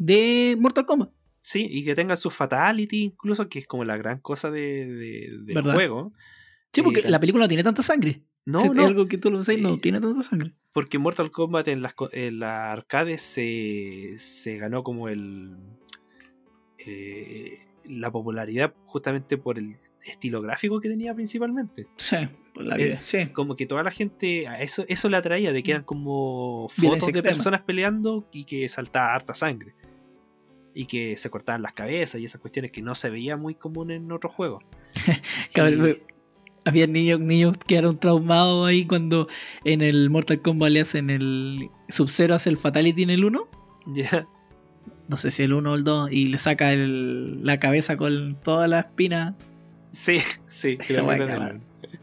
[0.00, 1.10] de Mortal Kombat.
[1.42, 5.38] Sí, y que tengan su fatality, incluso, que es como la gran cosa de, de-
[5.42, 6.12] del juego.
[6.72, 8.22] Sí, porque Eh, la película no tiene tanta sangre.
[8.46, 10.54] No, Si no, algo que tú lo sabes, no Eh, tiene tanta sangre.
[10.72, 15.56] porque Mortal Kombat en las, en las arcades se, se ganó como el
[16.78, 17.58] eh,
[17.88, 21.86] la popularidad justamente por el estilo gráfico que tenía principalmente.
[21.96, 22.16] Sí,
[22.54, 23.26] por la vida, sí.
[23.32, 26.80] Como que toda la gente a eso, eso le atraía, de que eran como fotos
[26.82, 27.36] Violencia de extrema.
[27.36, 29.74] personas peleando y que saltaba harta sangre.
[30.74, 33.90] Y que se cortaban las cabezas y esas cuestiones que no se veía muy común
[33.90, 34.62] en otros juegos.
[35.54, 35.96] Y-
[36.64, 39.28] Había niños, niños que quedaron traumados ahí cuando
[39.64, 43.48] en el Mortal Kombat le hacen el Sub-Zero hace el Fatality en el 1.
[43.94, 44.26] ya.
[45.08, 48.36] No sé si el 1 o el 2 y le saca el- la cabeza con
[48.36, 49.34] toda la espina.
[49.90, 51.62] Sí, sí, cabrón.
[51.82, 51.90] el-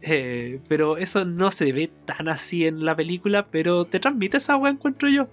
[0.00, 4.56] Eh, pero eso no se ve tan así en la película, pero te transmite esa
[4.56, 5.28] weá, encuentro yo.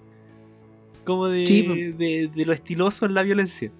[1.06, 3.72] Como de, Sí, de, de lo estiloso en la violencia.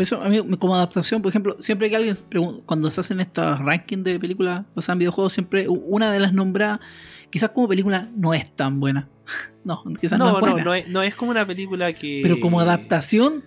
[0.00, 3.20] Por eso, a mí, como adaptación, por ejemplo, siempre que alguien pregunta, cuando se hacen
[3.20, 6.80] estos rankings de películas basadas en videojuegos, siempre una de las nombradas,
[7.28, 9.10] quizás como película, no es tan buena.
[9.64, 10.56] no, quizás no, no es buena.
[10.56, 12.20] No, no es, no es como una película que.
[12.22, 13.44] Pero como adaptación,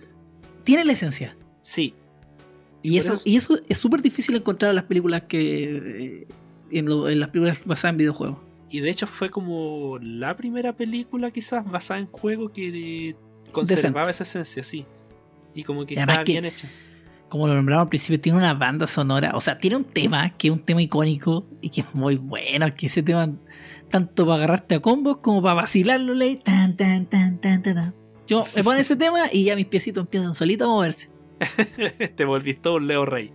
[0.62, 1.36] tiene la esencia.
[1.60, 1.94] Sí.
[2.82, 6.28] Y eso, y eso es súper difícil encontrar en las películas que.
[6.70, 8.38] En, lo, en las películas basadas en videojuegos.
[8.70, 13.14] Y de hecho fue como la primera película quizás basada en juego que
[13.52, 14.86] conservaba esa esencia, sí.
[15.54, 16.68] Y como que estaba bien hecha.
[17.28, 19.32] Como lo nombramos al principio, tiene una banda sonora.
[19.34, 22.72] O sea, tiene un tema que es un tema icónico y que es muy bueno.
[22.74, 23.30] Que ese tema,
[23.90, 27.94] tanto para agarrarte a combos como para vacilarlo, tan, tan, tan, tan, tan.
[28.26, 31.10] Yo me pongo ese tema y ya mis piecitos empiezan solitos a moverse.
[32.16, 33.32] Te volviste todo un Leo Rey.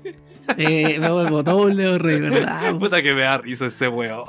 [0.58, 2.78] Eh, me vuelvo todo un Leo Rey, ¿verdad?
[2.78, 4.24] Puta que me da risa ese weón.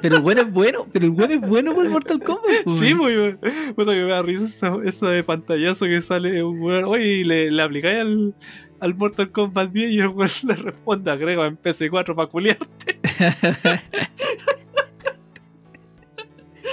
[0.00, 2.66] Pero el bueno es bueno, pero el bueno es bueno por Mortal Kombat.
[2.78, 3.38] Sí, muy bueno.
[3.74, 6.84] Puta que me da risa esa, de pantallazo que sale un weón.
[6.84, 8.34] Oye, le, le aplicáis al,
[8.80, 13.00] al Mortal Kombat 10 y el weón le responde, agrego en PC4 para culiarte.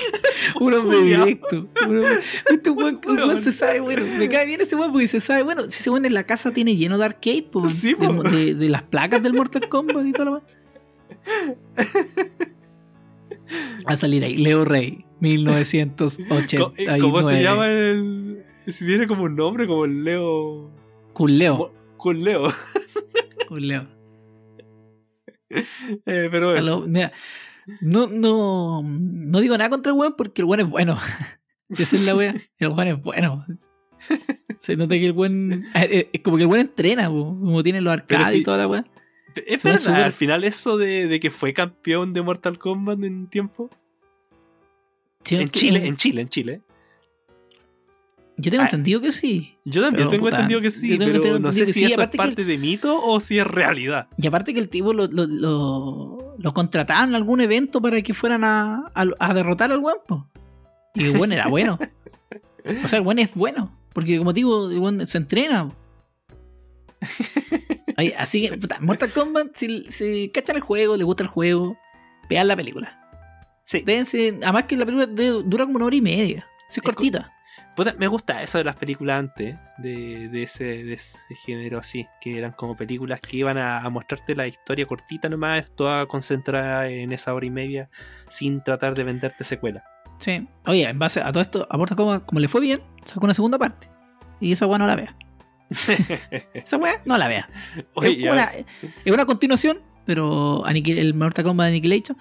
[0.60, 1.68] un hombre directo.
[1.88, 2.04] Un
[2.50, 3.00] Este weón,
[3.42, 6.06] se sabe, bueno, me cae bien ese weón porque se sabe, bueno, si ese weón
[6.06, 9.68] en la casa tiene lleno de arcade, pues, sí, de, de, las placas del Mortal
[9.70, 10.36] Kombat y todo lo
[13.88, 17.00] Va a salir ahí, Leo Rey, 1980.
[17.00, 18.44] ¿Cómo se llama el.?
[18.68, 20.72] Si tiene como un nombre, como el Leo.
[21.14, 21.74] Kun Leo.
[21.98, 22.52] Kun Leo.
[23.48, 23.88] Kun Leo.
[25.50, 26.86] Eh, pero eso.
[26.88, 27.12] mira,
[27.82, 30.98] no, no, no digo nada contra el weón porque el weón es bueno.
[31.72, 33.44] Si esa es la wea, el weón es bueno.
[34.60, 35.66] Se nota que el buen.
[35.74, 38.86] Es como que el buen entrena, como tiene los arcades y toda la weá.
[39.48, 43.70] Es verdad, al final eso de, de, que fue campeón de Mortal Kombat en tiempo.
[45.30, 46.62] en Chile, en Chile, en Chile.
[48.38, 49.58] Yo tengo ah, entendido que sí.
[49.64, 53.02] Yo también tengo entendido que sí, pero no sé si eso es parte de mito
[53.02, 54.08] o si es realidad.
[54.18, 58.14] Y aparte que el tipo lo, lo, lo, lo contrataban en algún evento para que
[58.14, 60.30] fueran a, a, derrotar al guapo.
[60.94, 61.80] Y el buen era bueno.
[62.84, 63.78] o sea, el buen es bueno.
[63.94, 65.70] Porque como digo, el buen se entrena.
[68.18, 71.78] Así que, puta, Mortal Kombat, si, si cachan el juego, les gusta el juego,
[72.30, 73.00] vean la película.
[73.64, 73.84] Sí.
[73.88, 76.46] además que la película dura como una hora y media.
[76.70, 77.35] es cortita
[77.98, 82.54] me gusta eso de las películas antes, de, ese, de ese género así, que eran
[82.54, 87.46] como películas que iban a, mostrarte la historia cortita nomás, toda concentrada en esa hora
[87.46, 87.90] y media,
[88.28, 89.84] sin tratar de venderte secuela.
[90.18, 93.34] Sí, oye, en base a todo esto, aporta como, como le fue bien, sacó una
[93.34, 93.90] segunda parte.
[94.40, 95.16] Y esa weá no la vea.
[96.54, 97.50] esa weá no la vea.
[97.76, 98.52] es, una,
[99.04, 102.18] es, una, continuación, pero el Mortal Kombat Annihilation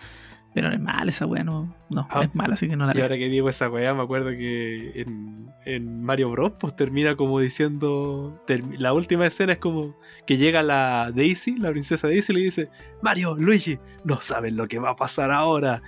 [0.54, 2.22] pero no es mala esa weá, no, no ah.
[2.22, 4.92] es mala, así que no la Y ahora que digo esa weá, me acuerdo que
[5.00, 6.52] en, en Mario Bros.
[6.58, 8.40] pues termina como diciendo.
[8.78, 12.70] la última escena es como que llega la Daisy, la princesa Daisy, y le dice:
[13.02, 15.82] Mario, Luigi, no saben lo que va a pasar ahora.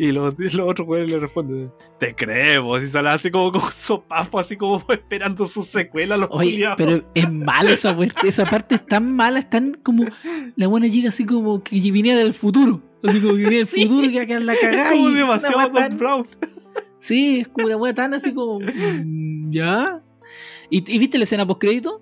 [0.00, 2.82] Y los, los otros weones le responden, te creemos.
[2.82, 6.16] Y sale así como con sopapo, así como esperando su secuela.
[6.16, 7.94] Los Oye, pero es mala esa,
[8.24, 10.06] esa parte es tan mala, es tan como.
[10.56, 12.80] La buena llega así como que venía del futuro.
[13.04, 14.90] Así como que viene el futuro que va a quedar la cagada.
[14.92, 16.26] Como demasiado Don Brown.
[16.98, 18.58] Sí, es como una wea tan así como.
[18.58, 20.00] Mm, ¿Ya?
[20.70, 22.00] ¿Y, viste la escena post-crédito?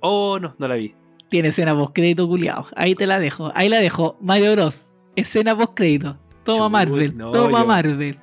[0.00, 0.92] Oh, no, no la vi.
[1.28, 2.66] Tiene escena post-crédito, culiado.
[2.74, 3.52] Ahí te la dejo.
[3.54, 4.16] Ahí la dejo.
[4.20, 4.92] Mario Bros.
[5.14, 6.18] Escena post-crédito.
[6.54, 7.14] Toma Marvel.
[7.14, 8.18] toma Marvel.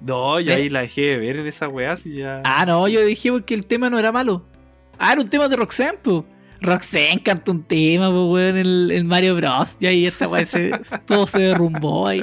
[0.00, 1.96] No, yo ahí la dejé de ver en esa weá.
[1.96, 2.40] Si ya...
[2.44, 4.46] Ah, no, yo dije porque el tema no era malo.
[4.96, 6.24] Ah, era un tema de Roxanne, po.
[6.60, 9.76] Roxanne cantó un tema, pues, weón, en el, Mario Bros.
[9.80, 10.46] Y ahí esta weón,
[11.06, 12.22] todo se derrumbó ahí.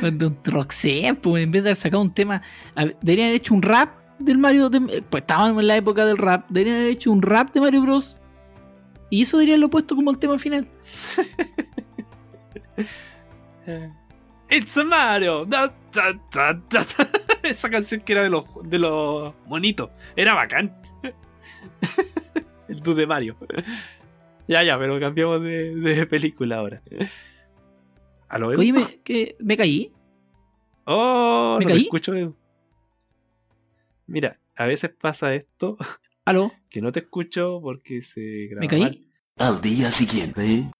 [0.00, 2.42] Cuando Roxanne, pues, en vez de sacar un tema,
[3.00, 4.68] deberían haber hecho un rap del Mario.
[4.68, 6.46] pues estábamos en la época del rap.
[6.48, 8.18] Deberían haber hecho un rap de Mario Bros.
[9.10, 10.68] Y eso deberían lo puesto como el tema final.
[14.50, 15.46] It's a Mario.
[17.42, 19.90] Esa canción que era de los, de los monitos.
[20.16, 20.74] Era bacán.
[22.68, 23.36] el de Mario.
[24.46, 26.82] ya, ya, pero cambiamos de, película ahora.
[28.56, 29.92] Oye, me, que, me caí.
[30.84, 31.82] Oh, ¿Me no caí?
[31.82, 32.12] escucho.
[34.06, 35.76] Mira, a veces pasa esto.
[36.24, 36.52] ¿Aló?
[36.70, 38.60] Que no te escucho porque se graba.
[38.60, 39.10] ¿Me caí?
[39.36, 40.70] Al día siguiente.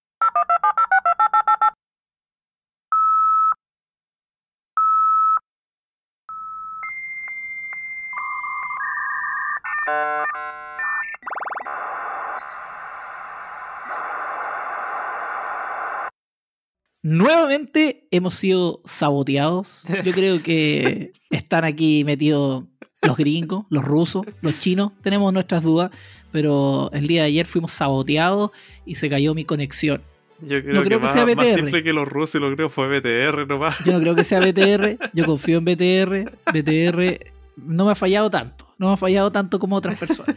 [17.03, 19.83] Nuevamente hemos sido saboteados.
[20.05, 22.65] Yo creo que están aquí metidos
[23.03, 25.93] los gringos, los rusos, los chinos, tenemos nuestras dudas,
[26.33, 28.51] pero el día de ayer fuimos saboteados
[28.85, 30.03] y se cayó mi conexión.
[30.41, 31.55] Yo creo, No creo que más, sea más BTR.
[31.55, 33.85] simple que los rusos, lo creo, fue BTR nomás.
[33.85, 36.33] Yo no creo que sea BTR, yo confío en BTR.
[36.53, 40.37] BTR no me ha fallado tanto, no ha fallado tanto como otras personas.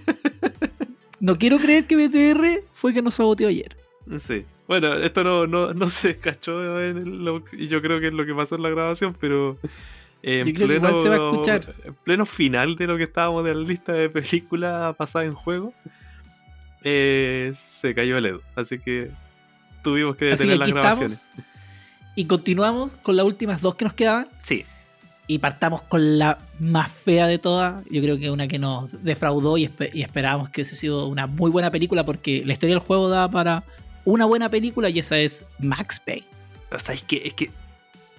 [1.20, 3.78] No quiero creer que BTR fue que nos saboteó ayer.
[4.20, 4.44] Sí.
[4.68, 8.26] Bueno, esto no, no, no se cachó en lo- y yo creo que es lo
[8.26, 9.58] que pasó en la grabación, pero
[10.24, 11.76] en Yo creo que igual se va a escuchar.
[11.84, 15.74] en pleno final de lo que estábamos de la lista de películas pasadas en juego,
[16.84, 18.42] eh, se cayó el Edu.
[18.56, 19.12] Así que
[19.84, 21.22] tuvimos que detener las grabaciones.
[22.16, 24.28] y continuamos con las últimas dos que nos quedaban.
[24.42, 24.66] Sí,
[25.32, 27.84] Y partamos con la más fea de todas.
[27.90, 31.26] Yo creo que una que nos defraudó y, espe- y esperábamos que hubiese sido una
[31.28, 33.64] muy buena película porque la historia del juego da para
[34.03, 36.26] una buena película y esa es Max Payne.
[36.72, 37.49] o sea, es que es, que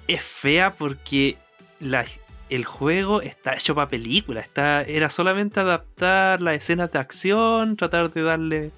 [0.09, 1.37] es fea porque
[1.81, 2.07] la-
[2.49, 4.41] el juego está hecho para película.
[4.41, 8.71] Está, era solamente adaptar las escenas de acción, tratar de darle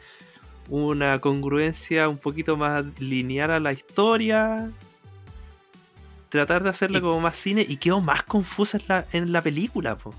[0.69, 4.70] una congruencia un poquito más lineal a la historia.
[6.35, 9.97] Tratar de hacerla como más cine y quedó más confusa en la, en la película.
[9.97, 10.12] po.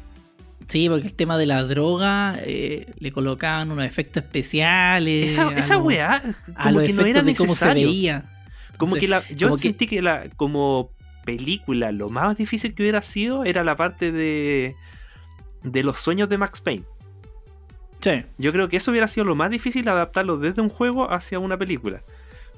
[0.69, 5.33] Sí, porque el tema de la droga eh, le colocaban unos efectos especiales.
[5.33, 6.21] Esa, esa los- weá,
[6.63, 8.23] como que no era de cómo se necesario.
[8.77, 10.89] Como que la, yo como que- sentí que la, como
[11.25, 14.77] película lo más difícil que hubiera sido era la parte de,
[15.63, 16.85] de los sueños de Max Payne.
[17.99, 18.23] Sí.
[18.37, 21.57] Yo creo que eso hubiera sido lo más difícil adaptarlo desde un juego hacia una
[21.57, 22.03] película.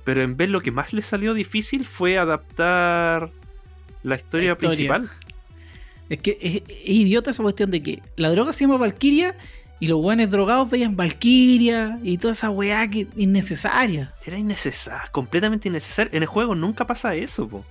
[0.03, 3.31] Pero en vez lo que más le salió difícil fue adaptar
[4.07, 4.69] la historia, La historia.
[4.69, 5.09] principal.
[6.09, 9.35] Es que es, es idiota esa cuestión de que la droga se llama Valkyria
[9.79, 14.13] y los buenos drogados veían Valkyria y toda esa weá que innecesaria.
[14.25, 16.11] Era innecesario, completamente innecesario.
[16.15, 17.65] En el juego nunca pasa eso, po.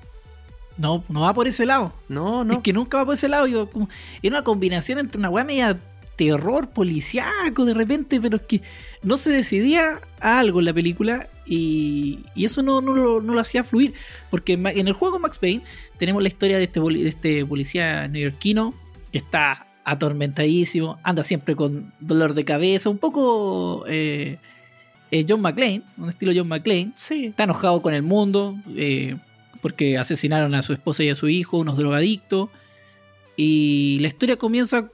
[0.76, 1.94] No, no va por ese lado.
[2.08, 2.54] No, no.
[2.54, 3.46] Es que nunca va por ese lado.
[3.46, 3.88] Yo, como,
[4.22, 5.78] era una combinación entre una weá media
[6.16, 8.62] terror policíaco de repente, pero es que
[9.02, 13.34] no se decidía a algo en la película y, y eso no, no, lo, no
[13.34, 13.94] lo hacía fluir.
[14.30, 15.62] Porque en el juego Max Payne
[15.98, 18.74] tenemos la historia de este, de este policía neoyorquino
[19.12, 24.38] que está atormentadísimo, anda siempre con dolor de cabeza, un poco eh,
[25.10, 27.26] eh, John McClane, un estilo John McClane Sí.
[27.26, 29.16] está enojado con el mundo eh,
[29.62, 32.50] porque asesinaron a su esposa y a su hijo, unos drogadictos.
[33.36, 34.90] Y la historia comienza.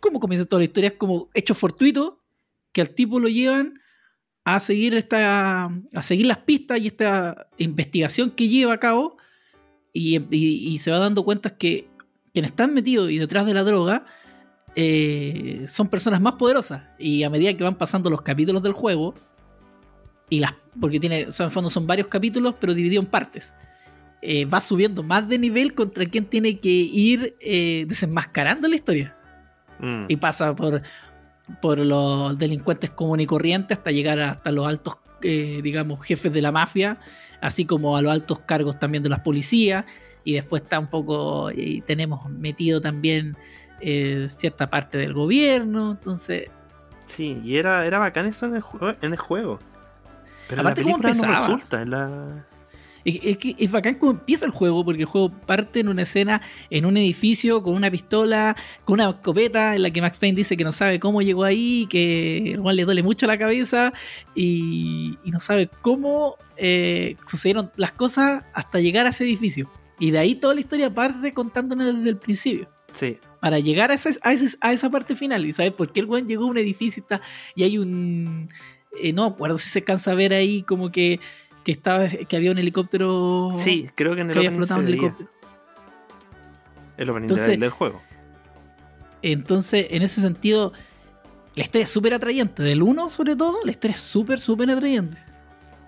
[0.00, 0.88] ¿Cómo comienza toda la historia?
[0.88, 2.14] Es como hechos fortuitos
[2.72, 3.80] que al tipo lo llevan
[4.44, 5.64] a seguir esta.
[5.64, 9.16] a seguir las pistas y esta investigación que lleva a cabo.
[9.98, 11.88] Y, y- y se va dando cuenta que
[12.34, 14.04] quienes están metidos y detrás de la droga
[14.74, 16.82] eh, son personas más poderosas.
[16.98, 19.14] Y a medida que van pasando los capítulos del juego,
[20.28, 23.54] y las porque tiene, o sea, en fondo son varios capítulos, pero dividido en partes.
[24.20, 29.16] Eh, va subiendo más de nivel contra quien tiene que ir eh, desenmascarando la historia.
[29.78, 30.04] Mm.
[30.08, 30.82] Y pasa por,
[31.62, 36.52] por los delincuentes comunes y corrientes hasta llegar hasta los altos, digamos, jefes de la
[36.52, 36.98] mafia,
[37.40, 39.84] así como a los altos cargos también de las policías.
[40.24, 43.36] Y después está un poco, y tenemos metido también
[43.80, 45.92] eh, cierta parte del gobierno.
[45.92, 46.50] Entonces,
[47.06, 49.60] Sí, y era, era bacán eso en el, jue- en el juego.
[50.48, 51.82] Pero en la ¿cómo película no resulta.
[51.82, 52.44] En la...
[53.06, 56.02] Es, es que es bacán cómo empieza el juego, porque el juego parte en una
[56.02, 60.36] escena en un edificio con una pistola, con una escopeta, en la que Max Payne
[60.36, 63.92] dice que no sabe cómo llegó ahí, que igual le duele mucho la cabeza
[64.34, 69.70] y, y no sabe cómo eh, sucedieron las cosas hasta llegar a ese edificio.
[69.98, 72.68] Y de ahí toda la historia parte contándonos desde el principio.
[72.92, 75.46] Sí, Para llegar a esa, a ese- a esa parte final.
[75.46, 77.20] ¿Y sabes por qué el weón llegó a un edificio y, está,
[77.54, 78.48] y hay un...
[79.00, 81.20] eh, no acuerdo si se cansa a ver ahí como que,
[81.66, 84.86] que, estaba, que había un helicóptero sí, creo que en el que había explotado un
[84.86, 85.28] helicóptero.
[86.96, 88.00] El opening Entonces- del, juego.
[89.22, 90.72] Entonces, en ese sentido,
[91.56, 92.62] la historia es súper atrayente.
[92.62, 95.18] Del 1, sobre todo, la historia es súper, súper atrayente.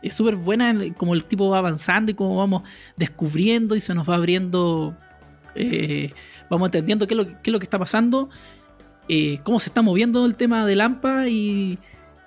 [0.03, 2.63] Es súper buena en- como el tipo va avanzando y cómo vamos
[2.97, 4.97] descubriendo y se nos va abriendo.
[5.55, 6.13] eh,
[6.51, 8.31] vamos entendiendo qué es lo, qué es lo que está pasando,
[9.09, 11.79] eh, cómo se está moviendo el tema de Lampa y,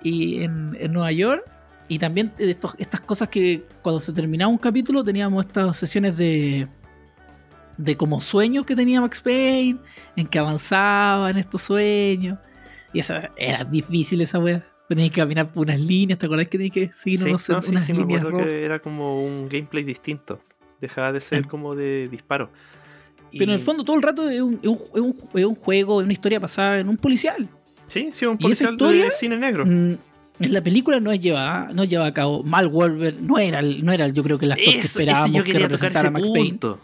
[0.02, 1.44] y en, en Nueva York.
[1.88, 6.66] Y también estos- estas cosas que cuando se terminaba un capítulo teníamos estas sesiones de,
[7.76, 9.78] de como sueños que tenía Max Payne,
[10.16, 12.38] en que avanzaba en estos sueños.
[12.92, 14.64] Y esa era difícil esa wea.
[14.88, 17.62] Tenías que caminar por unas líneas, ¿te acordás que tenías que seguir Sí, unos- no,
[17.62, 18.52] sí, unas sí, me líneas acuerdo rojas?
[18.52, 20.40] que era como un gameplay distinto.
[20.80, 22.50] Dejaba de ser como de disparo.
[23.30, 26.00] Y- Pero en el fondo todo el rato es un, es un- es un- juego,
[26.00, 27.48] es una historia basada en un policial.
[27.86, 29.04] Sí, sí, un ¿Y esa policial historia?
[29.06, 29.64] de cine negro.
[30.42, 32.42] En la película no es llevada, no lleva a cabo.
[32.42, 34.86] Mal Wolver no era, el- no era el- yo creo que el actor que Eso-
[35.00, 36.48] esperábamos yo que quería tocar representara ese a Max Payne.
[36.50, 36.80] punto.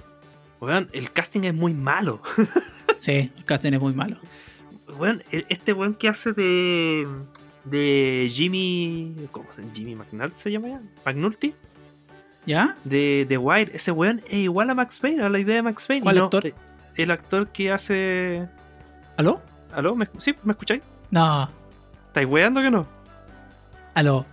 [0.60, 2.20] Weón, el casting es muy malo.
[3.01, 4.16] Sí, el casting es muy malo.
[4.98, 7.06] Weón, e- este weón que hace de.
[7.64, 9.14] de Jimmy.
[9.30, 9.74] ¿Cómo se llama?
[9.74, 10.80] Jimmy McNulty se llama ya?
[11.06, 11.55] ¿McNulty?
[12.47, 12.76] ¿Ya?
[12.85, 13.70] De The Wire.
[13.74, 16.02] Ese weón es igual a Max Payne, a la idea de Max Payne.
[16.02, 16.47] ¿Cuál no, actor?
[16.47, 16.55] eh,
[16.97, 18.48] El actor que hace.
[19.16, 19.40] ¿Aló?
[19.72, 19.94] ¿Aló?
[19.94, 20.35] ¿Me, escu- ¿Sí?
[20.43, 20.82] ¿Me escucháis?
[21.10, 21.48] No.
[22.09, 22.86] ¿Estáis weando que no?
[23.99, 24.25] ¿Aló?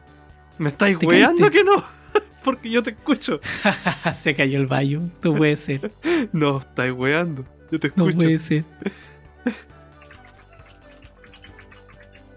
[0.60, 1.84] ¿Me estáis ¿Te weando que no?
[2.44, 3.40] Porque yo te escucho.
[4.22, 5.10] Se cayó el baño.
[5.24, 5.92] No puede ser.
[6.32, 7.44] No, estáis weando.
[7.72, 8.18] Yo te No escucho.
[8.18, 8.64] puede ser.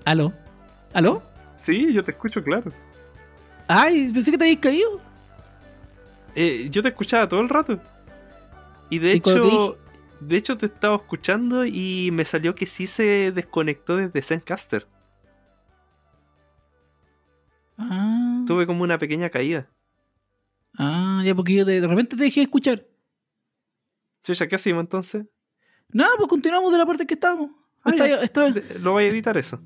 [0.07, 0.33] ¿Aló?
[0.95, 1.23] ¿Aló?
[1.59, 2.73] Sí, yo te escucho, claro.
[3.67, 4.99] Ay, pensé que te habías caído.
[6.35, 7.79] Eh, yo te escuchaba todo el rato.
[8.89, 9.79] Y de ¿Y cuando te hecho,
[10.21, 14.87] de hecho te estaba escuchando y me salió que sí se desconectó desde Zencaster.
[17.79, 19.69] Ah, Tuve como una pequeña caída.
[20.77, 22.85] ah ya porque yo de, de repente te dejé de escuchar.
[24.25, 25.25] Chucha, ¿qué hacemos entonces?
[25.93, 27.51] Nada, pues continuamos de la parte que estábamos.
[27.85, 27.91] Ah,
[28.23, 28.79] Está- ya.
[28.81, 29.61] Lo voy a editar eso.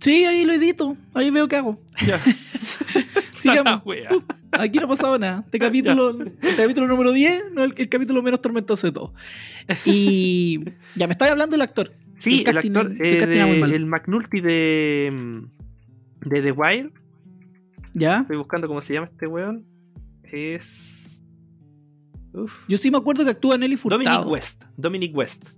[0.00, 0.96] sí, ahí lo edito.
[1.14, 1.78] Ahí veo qué hago.
[2.06, 2.20] Ya.
[3.34, 3.82] Sigamos.
[3.84, 4.22] Uh,
[4.52, 5.42] Aquí no ha pasado nada.
[5.46, 9.14] Este capítulo, el capítulo número 10, no el, el capítulo menos tormentoso de todo.
[9.84, 10.58] Y
[10.96, 11.92] ya me estabas hablando del actor.
[12.16, 16.90] Sí, el, casting- actor el eh, de- el McNulty de, mm, de The Wire.
[18.00, 18.20] ¿Ya?
[18.20, 19.66] Estoy buscando cómo se llama este weón.
[20.24, 21.20] Es.
[22.32, 22.64] Uf.
[22.66, 24.02] Yo sí me acuerdo que actúa Nelly Furtado.
[24.02, 24.64] Dominic West.
[24.76, 25.48] Dominic West.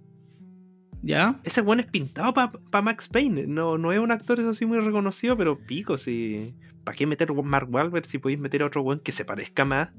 [1.02, 1.40] ¿Ya?
[1.44, 3.46] Ese weón es pintado para Max Payne.
[3.46, 6.54] No, no es un actor eso sí muy reconocido, pero pico, si.
[6.82, 9.90] ¿Para qué meter Mark Wahlberg si podéis meter a otro weón que se parezca más?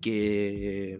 [0.00, 0.98] Que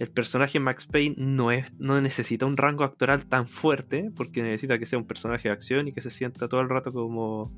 [0.00, 4.78] el personaje Max Payne no, es, no necesita un rango actoral tan fuerte, porque necesita
[4.78, 7.52] que sea un personaje de acción y que se sienta todo el rato como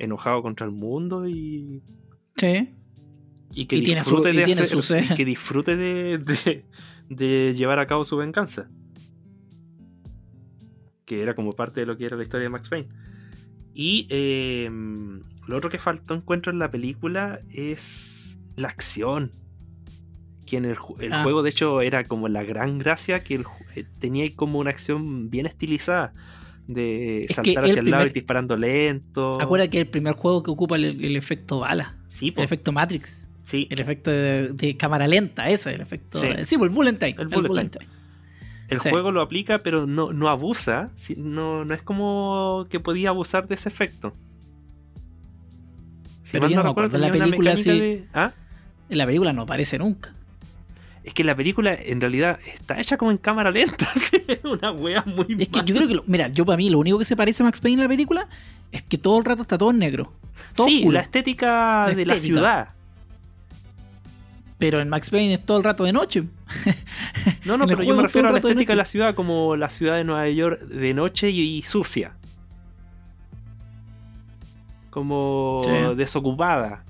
[0.00, 1.82] enojado contra el mundo y,
[2.36, 2.74] Sí.
[3.54, 6.18] y que Y tiene su- disfrute y de tiene hacer- su- y que disfrute de,
[6.18, 6.64] de-
[7.08, 8.68] de llevar a cabo su venganza.
[11.04, 12.88] Que era como parte de lo que era la historia de Max Payne.
[13.74, 14.68] Y eh,
[15.46, 19.30] lo otro que faltó encuentro en la película es la acción.
[20.46, 20.76] Que en el,
[21.12, 21.22] Ah.
[21.22, 23.44] juego, de hecho, era como la gran gracia que el
[23.76, 26.12] eh, tenía como una acción bien estilizada.
[26.72, 29.40] De Es saltar hacia el lado y disparando lento.
[29.40, 32.44] Acuérdate que es el primer juego que ocupa el, el efecto bala, Sí, po, el
[32.44, 33.66] efecto Matrix, sí.
[33.70, 36.20] el efecto de, de cámara lenta, ese, el efecto.
[36.20, 36.28] Sí.
[36.44, 37.16] Sí, pues el bullet time.
[37.18, 37.86] El bullet bullet time.
[37.86, 38.00] time.
[38.68, 38.88] El Sí.
[38.90, 40.90] juego lo aplica, pero no, no abusa.
[41.16, 44.14] No, no es como que podía abusar de ese efecto.
[46.22, 47.68] Si Pero yo no me acuerdo, tenía la película sí.
[47.70, 48.32] de- ¿Ah?
[48.88, 50.14] En la película no aparece nunca.
[51.10, 53.88] Es que la película en realidad está hecha como en cámara lenta.
[54.28, 56.78] Es una wea muy Es que yo creo que, lo- mira, yo para mí lo
[56.78, 58.28] único que se parece a Max Payne en la película
[58.70, 60.12] es que todo el rato está todo en negro.
[60.54, 60.92] Todo Sí, oscuro.
[60.94, 62.68] la estética La de la ciudad.
[64.58, 66.22] Pero en Max Payne es todo el rato de noche.
[67.44, 69.68] No, no, pero yo me refiero a la de estética de la ciudad como la
[69.70, 72.12] ciudad de Nueva York de noche y, y sucia.
[74.90, 75.96] Como Sí.
[75.96, 76.84] desocupada.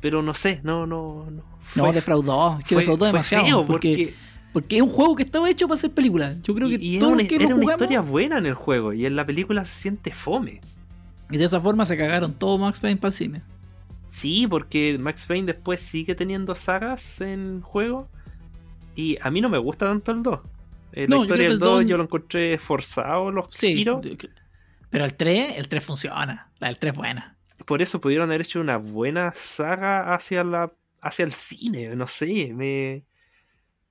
[0.00, 1.53] Pero no sé, no, no, no.
[1.74, 2.58] No, Fue- defraudó.
[2.58, 3.66] Es que fue- defraudó demasiado.
[3.66, 4.14] porque, porque,
[4.52, 6.34] porque es un juego que estaba hecho para hacer película.
[6.42, 8.92] Yo creo que y, y todo era, que era una historia buena en el juego
[8.92, 10.60] y en la película se siente fome.
[11.30, 13.42] Y de esa forma se cagaron todo Max Payne para el cine.
[14.10, 18.08] Sí, porque Max Payne después sigue teniendo sagas en juego
[18.94, 20.40] y a mí no me gusta tanto el 2.
[20.92, 23.74] Eh, la No, historia del el 2 dos- yo lo encontré forzado, los Sí.
[23.74, 24.06] giros.
[24.90, 26.52] Pero el 3, el 3 funciona.
[26.60, 27.36] La del 3 es buena.
[27.66, 30.70] Por eso pudieron haber hecho una buena saga hacia la
[31.04, 33.04] hacia el cine, no sé, me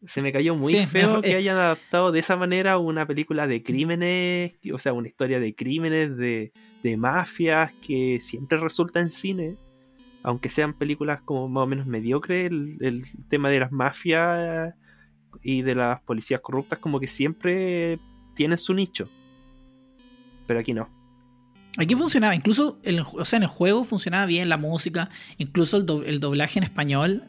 [0.05, 1.35] se me cayó muy Sí, feo mejor- que eh.
[1.37, 6.17] hayan adaptado de esa manera una película de crímenes, o sea, una historia de crímenes,
[6.17, 6.51] de,
[6.83, 9.55] de mafias, que siempre resulta en cine,
[10.21, 14.73] aunque sean películas como más o menos mediocres, el, el tema de las mafias
[15.41, 17.97] y de las policías corruptas como que siempre
[18.35, 19.07] tienen su nicho.
[20.47, 20.89] Pero aquí no.
[21.77, 25.85] Aquí funcionaba, incluso el, o sea, en el juego funcionaba bien la música, incluso el,
[25.85, 27.23] do- el doblaje en español.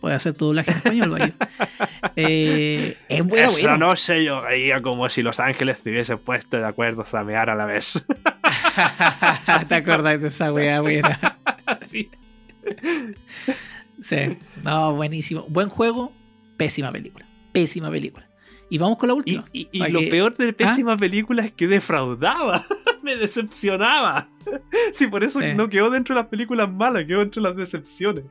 [0.00, 1.32] Puede hacer tu doblaje en español, Bayo.
[2.16, 3.76] Eh, es bueno, Esa bueno.
[3.88, 7.56] noche yo veía como si Los Ángeles se hubiesen puesto de acuerdo a flamear a
[7.56, 8.04] la vez.
[9.68, 11.38] ¿Te acordás de esa weá buena?
[11.82, 12.10] sí.
[14.02, 14.16] Sí,
[14.62, 15.44] no, buenísimo.
[15.48, 16.12] Buen juego,
[16.56, 17.26] pésima película.
[17.52, 18.28] Pésima película.
[18.70, 19.44] Y vamos con la última.
[19.52, 22.64] y- lo que- peor de pésima película es que defraudaba.
[23.04, 24.28] Me decepcionaba.
[24.92, 25.46] Sí, por eso Sí.
[25.54, 28.24] no quedó dentro de las películas malas, quedó dentro de las decepciones.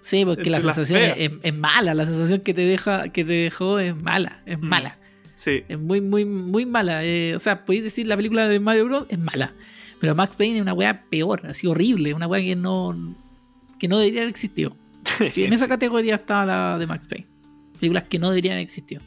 [0.00, 1.02] Sí, porque la entre sensación
[1.42, 1.92] es, mala.
[1.94, 4.42] La sensación que te deja, que te dejó es mala.
[4.46, 4.64] Es Mm.
[4.66, 4.98] mala.
[5.34, 5.64] Sí.
[5.68, 7.04] Es muy, muy, muy mala.
[7.04, 9.06] Eh, o sea, podéis decir la película de Mario Bros.
[9.08, 9.52] es mala.
[10.00, 12.14] Pero Max Payne es una weá peor, así horrible.
[12.14, 12.96] Una weá que no,
[13.78, 14.76] que no debería haber existido.
[15.36, 17.26] En esa categoría está la de Max Payne.
[17.78, 19.02] Películas que no deberían haber existido.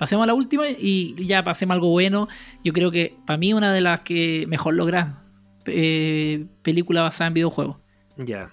[0.00, 2.26] Pasemos a la última y ya pasemos a algo bueno.
[2.64, 5.22] Yo creo que para mí una de las que mejor logra
[5.66, 7.76] eh, película basada en videojuegos.
[8.16, 8.50] Ya.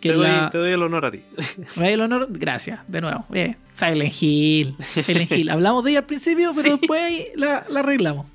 [0.00, 1.22] Te doy, la- te doy el honor a ti.
[1.74, 2.28] ¿Me da el honor?
[2.30, 3.26] Gracias, de nuevo.
[3.28, 3.56] Bien.
[3.72, 4.76] Silent Hill.
[4.78, 5.50] Silent Hill.
[5.50, 6.76] Hablamos de ella al principio, pero Sí.
[6.78, 8.26] después la, la arreglamos.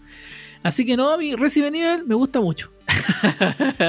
[0.62, 2.70] Así que no, mi Resident Evil me gusta mucho.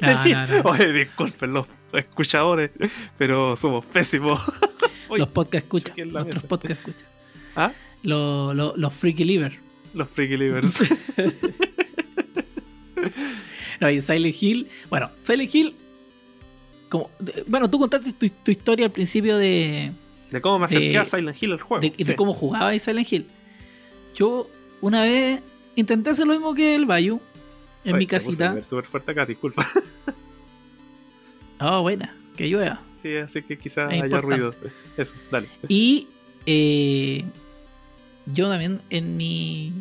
[0.00, 0.70] no, no, no.
[0.70, 2.70] Oye, disculpen los escuchadores,
[3.16, 4.40] pero somos pésimos.
[5.16, 5.94] Los podcast escucha.
[6.04, 7.06] Nuestros podcast escucha.
[7.56, 7.72] ¿Ah?
[8.02, 9.58] Los, los, los Freaky Liver.
[9.94, 10.78] Los Freaky Livers.
[13.80, 14.68] No, y Silent Hill.
[14.90, 15.74] Bueno, Silent Hill.
[16.88, 19.92] Como, de- bueno, tú contaste tu, tu historia al principio de,
[20.30, 21.80] De cómo me acerqué De- a Silent Hill el juego.
[21.80, 22.14] de, de sí.
[22.14, 23.26] cómo jugaba Silent Hill.
[24.14, 25.40] Yo una vez
[25.76, 27.20] intenté hacer lo mismo que el Bayu
[27.84, 28.62] en Oye, mi casita.
[28.64, 29.64] súper fuerte acá, disculpa.
[31.60, 32.82] Ah, buena, que llueva.
[33.00, 34.36] Sí, así que quizás Es haya importante.
[34.36, 34.54] ruido.
[34.96, 35.48] Eso, dale.
[35.68, 36.08] Y
[36.46, 37.24] eh,
[38.26, 39.72] yo también en mi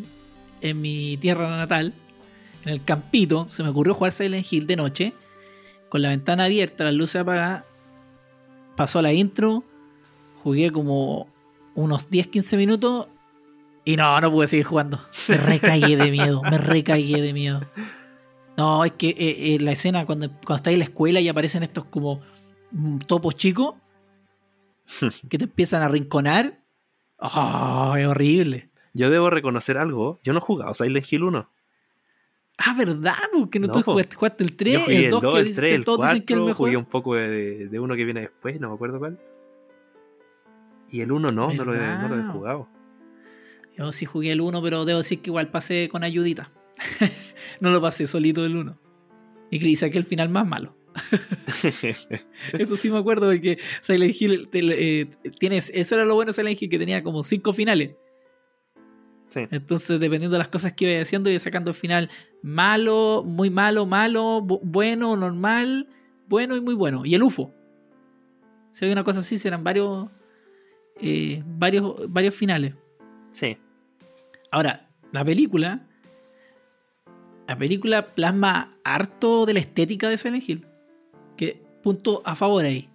[0.61, 1.94] en mi tierra natal,
[2.64, 5.14] en el campito, se me ocurrió jugar Silent Hill de noche,
[5.89, 7.64] con la ventana abierta, las luces apagadas.
[8.76, 9.64] Pasó la intro,
[10.44, 11.27] jugué como
[11.76, 13.07] unos 10-15 minutos
[13.85, 14.99] y no, no pude seguir jugando.
[15.27, 17.61] Me recagué de miedo, me recagué de miedo.
[18.57, 21.61] No, es que eh, eh, la escena cuando, cuando estás en la escuela y aparecen
[21.64, 22.22] estos como
[23.07, 23.76] topos chicos
[25.30, 26.60] que te empiezan a rinconar.
[27.19, 28.69] Oh, es horrible.
[28.94, 30.19] Yo debo reconocer algo.
[30.23, 31.49] Yo no he jugado Silent Hill 1.
[32.60, 33.14] Ah, ¿verdad?
[33.38, 35.39] Porque no, No, tú jugaste, jugaste el 3, Yo jugué el el 2, 2, que
[35.39, 36.68] el dicen- 3, el todos dicen que es el 4, mejor.
[36.68, 39.19] jugué un poco de, de uno que viene después, no me acuerdo cuál.
[40.89, 42.68] Y el 1 no, no lo, he, no lo he jugado.
[43.77, 46.49] Yo sí jugué el 1, pero debo decir que igual pasé con ayudita.
[47.61, 48.76] no lo pasé solito el 1.
[49.52, 50.76] Y que saqué el final más malo.
[52.53, 55.07] Eso sí me acuerdo porque Silent Hill te- eh,
[55.40, 57.91] tienes, eso era lo bueno de Silent Hill que tenía como 5 finales.
[59.30, 59.41] sí.
[59.52, 62.10] Entonces, dependiendo de las cosas que iba haciendo, iba sacando el final
[62.41, 65.88] malo, muy malo, malo, bu- bueno, normal,
[66.28, 67.06] bueno y muy bueno.
[67.06, 67.53] Y el UFO.
[68.72, 70.10] Si hay una cosa así, serán varios,
[71.02, 72.74] eh, varios, varios finales.
[73.32, 73.57] sí.
[74.49, 75.86] Ahora, la película.
[77.49, 80.65] La película plasma harto de la estética de Silent Hill.
[81.84, 82.90] Punto a favor ahí.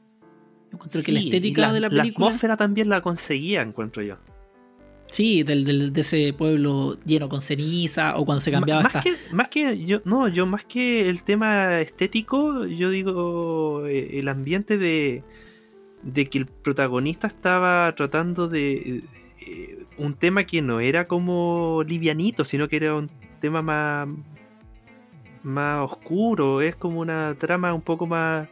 [0.70, 2.26] Yo encuentro que la estética de la película.
[2.28, 4.16] atmósfera también la conseguía, encuentro yo.
[5.06, 9.10] Sí, del, del- de ese pueblo lleno con ceniza o cuando se cambiaba más, hasta.
[9.10, 14.28] que, más que yo, no, yo más que el tema estético, yo digo eh, el
[14.28, 15.22] ambiente de,
[16.02, 19.02] de que el protagonista estaba tratando de
[19.46, 23.10] eh, un tema que no era como livianito, sino que era un
[23.40, 24.09] tema más
[25.42, 28.48] más oscuro, es como una trama un poco más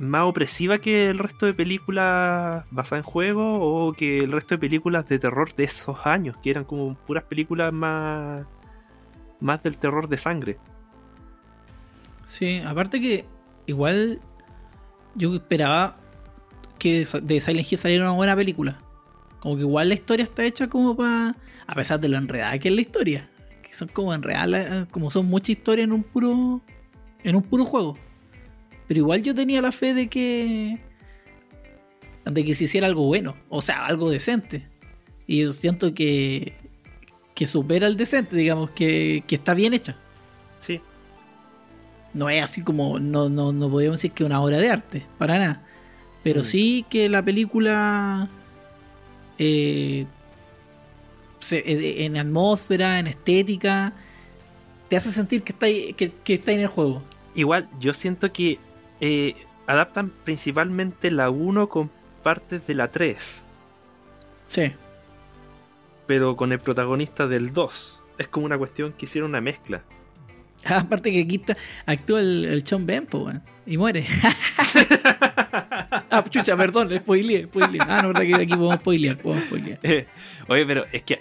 [0.00, 4.58] más opresiva que el resto de películas basadas en juegos o que el resto de
[4.58, 8.46] películas de terror de esos años, que eran como puras películas más
[9.40, 10.58] más del terror de sangre.
[12.24, 13.24] Sí, aparte que
[13.66, 14.20] igual
[15.14, 15.96] yo esperaba
[16.78, 18.78] que de Silent Hill saliera una buena película.
[19.40, 21.36] Como que igual la historia está hecha como para...
[21.66, 23.30] A pesar de lo enredada que es la historia.
[23.62, 26.60] Que son como enredadas, como son muchas historias en un puro...
[27.22, 27.96] En un puro juego.
[28.90, 30.80] Pero igual yo tenía la fe de que...
[32.24, 33.36] De que se hiciera algo bueno.
[33.48, 34.66] O sea, algo decente.
[35.28, 36.54] Y yo siento que...
[37.36, 39.96] Que supera el decente, digamos, que, que está bien hecha
[40.58, 40.80] Sí.
[42.14, 45.06] no es así como, no, no, no podemos decir que es una obra de arte,
[45.18, 45.62] para nada.
[46.24, 46.44] Pero Mm.
[46.44, 48.28] sí que la película,
[49.38, 50.04] eh,
[51.38, 53.92] se- eh, en atmósfera, en estética,
[54.88, 57.02] te hace sentir que está, que, que está en el juego.
[57.36, 58.58] Igual, yo siento que
[59.00, 59.34] eh,
[59.66, 61.90] adaptan principalmente la 1 con
[62.22, 63.42] partes de la 3,
[64.46, 64.72] Sí.
[66.06, 68.02] pero con el protagonista del 2.
[68.18, 69.82] Es como una cuestión que hicieron una mezcla.
[70.66, 71.42] Aparte que aquí
[71.86, 74.06] actúa el, el Sean Ben, po, weón, y muere.
[76.10, 77.80] ah, chucha, perdón, spoileé, spoileé.
[77.80, 79.78] Ah, no, verdad que aquí podemos spoilear, podemos spoilear.
[79.82, 80.06] Eh,
[80.48, 81.20] oye, pero es que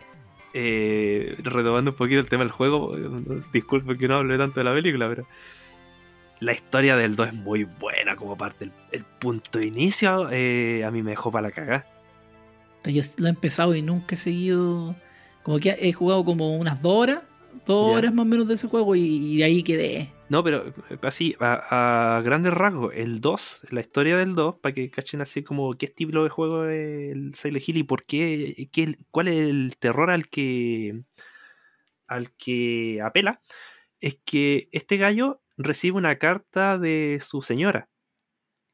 [0.53, 4.63] eh, retomando un poquito el tema del juego, eh, disculpe que no hable tanto de
[4.63, 5.25] la película, pero
[6.39, 8.65] la historia del 2 es muy buena como parte.
[8.65, 11.85] El, el punto de inicio eh, a mí me dejó para la cagada.
[12.85, 14.95] Yo lo he empezado y nunca he seguido.
[15.43, 17.19] Como que he jugado como unas dos horas,
[17.65, 17.97] dos Ya.
[17.97, 19.01] horas más o menos de ese juego y,
[19.33, 20.09] y de ahí quedé.
[20.29, 24.73] No, pero eh, así, a, a grandes rasgos, el 2, la historia del 2, para
[24.75, 28.69] que cachen así como qué estilo de juego es el Silent Hill y por qué,
[28.71, 31.01] qué- cuál es el terror al que,
[32.07, 33.41] al que apela,
[33.99, 37.89] es que este gallo recibe una carta de su señora,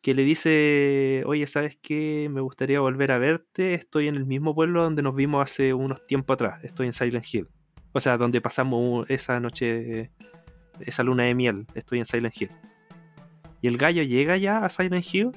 [0.01, 2.29] que le dice, oye, ¿sabes qué?
[2.31, 3.73] Me gustaría volver a verte.
[3.73, 6.63] Estoy en el mismo pueblo donde nos vimos hace unos tiempos atrás.
[6.63, 7.47] Estoy en Silent Hill.
[7.91, 10.11] O sea, donde pasamos esa noche,
[10.79, 11.65] esa luna de miel.
[11.73, 12.51] Estoy en Silent Hill.
[13.61, 15.31] Y el gallo llega ya a Silent Hill.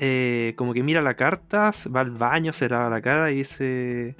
[0.00, 4.16] eh, como que mira la carta, va al baño, se lava la cara y dice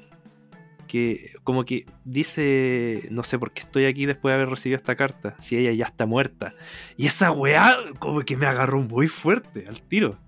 [0.92, 4.94] que como que dice, no sé por qué estoy aquí después de haber recibido esta
[4.94, 6.54] carta, si ella ya está muerta.
[6.98, 10.18] Y esa weá como que me agarró muy fuerte al tiro.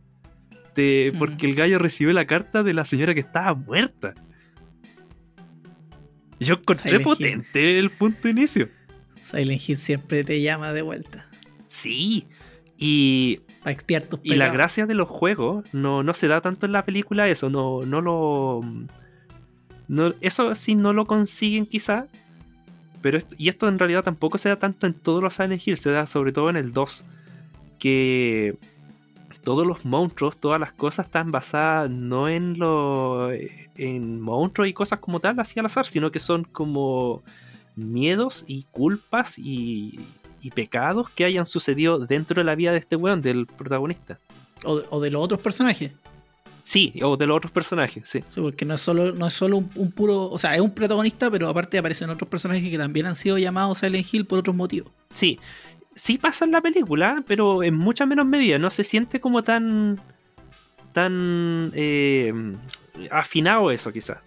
[0.75, 1.13] De-.
[1.19, 4.15] Porque el gallo recibió la carta de la señora que estaba muerta.
[6.41, 7.05] Yo encontré Silent Hill.
[7.05, 8.71] potente el punto de inicio.
[9.17, 11.29] Silent Hill siempre te llama de vuelta.
[11.69, 12.27] Sí.
[12.79, 13.41] Y,
[14.23, 17.51] y la gracia de los juegos no, no se da tanto en la película eso,
[17.51, 18.63] no, no lo...
[20.21, 22.07] Eso sí no lo consiguen quizá.
[23.03, 25.77] Pero esto- y esto en realidad tampoco se da tanto en todos los Silent Hill,
[25.79, 27.05] se da sobre todo en el 2.
[27.79, 28.57] Que
[29.43, 33.31] todos los monstruos, todas las cosas están basadas no en lo
[33.77, 37.23] en monstruos y cosas como tal, así al azar, sino que son como
[37.77, 40.01] miedos y culpas y,
[40.41, 44.19] y pecados que hayan sucedido dentro de la vida de este weón, del protagonista.
[44.65, 45.93] O, o de los otros personajes.
[46.67, 48.25] Sí, o de los otros personajes, sí.
[48.31, 50.31] Sí, porque no es solo, no es solo un, un puro.
[50.31, 53.79] O sea, es un protagonista, pero aparte aparecen otros personajes que también han sido llamados
[53.79, 54.91] Silent Hill por otros motivos.
[55.13, 55.39] Sí,
[55.93, 58.59] sí pasa en la película, pero en mucha menos medida.
[58.59, 60.01] No se siente como tan.
[60.93, 61.71] tan.
[61.75, 62.33] eh,
[63.11, 64.19] afinado eso, quizás.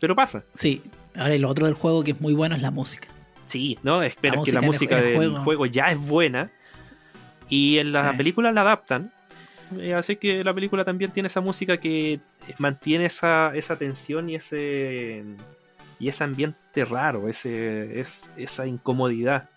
[0.00, 0.44] Pero pasa.
[0.54, 0.82] Sí.
[1.16, 3.08] Ahora, lo otro del juego que es muy bueno es la música.
[3.44, 4.02] Sí, ¿no?
[4.02, 5.40] Espera La que la música del juego.
[5.44, 5.66] juego.
[5.66, 6.50] ya es buena.
[7.48, 8.16] Y en la Sí.
[8.16, 9.12] película la adaptan.
[9.78, 12.20] Eh, así que la película también tiene esa música que
[12.58, 15.24] mantiene esa, esa tensión y ese.
[16.00, 19.48] y ese ambiente raro, ese, es, esa incomodidad.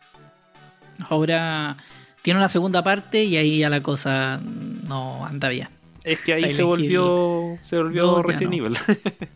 [1.09, 1.77] Ahora
[2.21, 5.69] tiene una segunda parte y ahí ya la cosa no anda bien.
[6.03, 7.57] Es que ahí Silent se volvió.
[7.61, 8.65] se volvió No, ya Resident no.
[8.65, 8.77] Evil.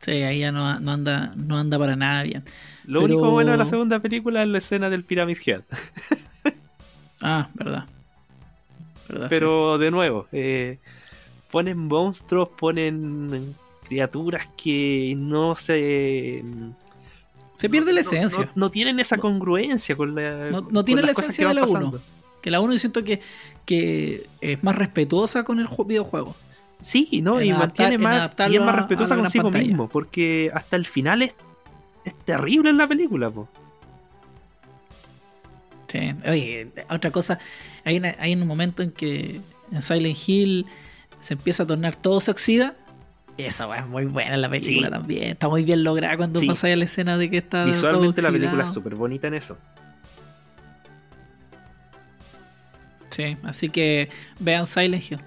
[0.00, 2.42] Sí, ahí ya no, no anda, no anda para nada bien.
[2.84, 5.60] Lo Pero- único bueno de la segunda película es la escena del Pyramid Head.
[7.22, 7.84] Ah, verdad.
[9.12, 10.78] Verdad, Pero de nuevo, eh,
[11.50, 13.54] ponen monstruos, ponen
[13.88, 16.42] criaturas que no se.
[17.54, 18.44] Se pierde la esencia.
[18.44, 20.50] No, no tienen esa congruencia con la.
[20.50, 21.72] No- no con tiene las la esencia de la uno.
[21.72, 22.00] pasando.
[22.40, 23.20] Que la 1 yo siento que,
[23.66, 26.34] que es más respetuosa con el ju- videojuego.
[26.80, 27.38] Sí, ¿no?
[27.38, 28.32] En Y mantiene en más.
[28.48, 29.66] Y es más respetuosa consigo pantalla.
[29.66, 29.88] mismo.
[29.90, 31.34] Porque hasta el final es,
[32.06, 33.46] es terrible en la película, po.
[35.90, 36.14] Sí.
[36.28, 37.38] Oye, otra cosa,
[37.84, 39.40] hay, una- hay un momento en que
[39.72, 40.66] en Silent Hill
[41.18, 42.74] se empieza a tornar todo se oxida.
[43.36, 44.92] Esa weá es muy buena en la película Sí.
[44.92, 45.30] también.
[45.32, 46.46] Está muy bien lograda cuando Sí.
[46.46, 47.64] pasa ya la escena de que está.
[47.64, 49.56] todo Visualmente la película es súper bonita en eso.
[53.10, 54.08] Sí, así que
[54.38, 55.20] vean Silent Hill.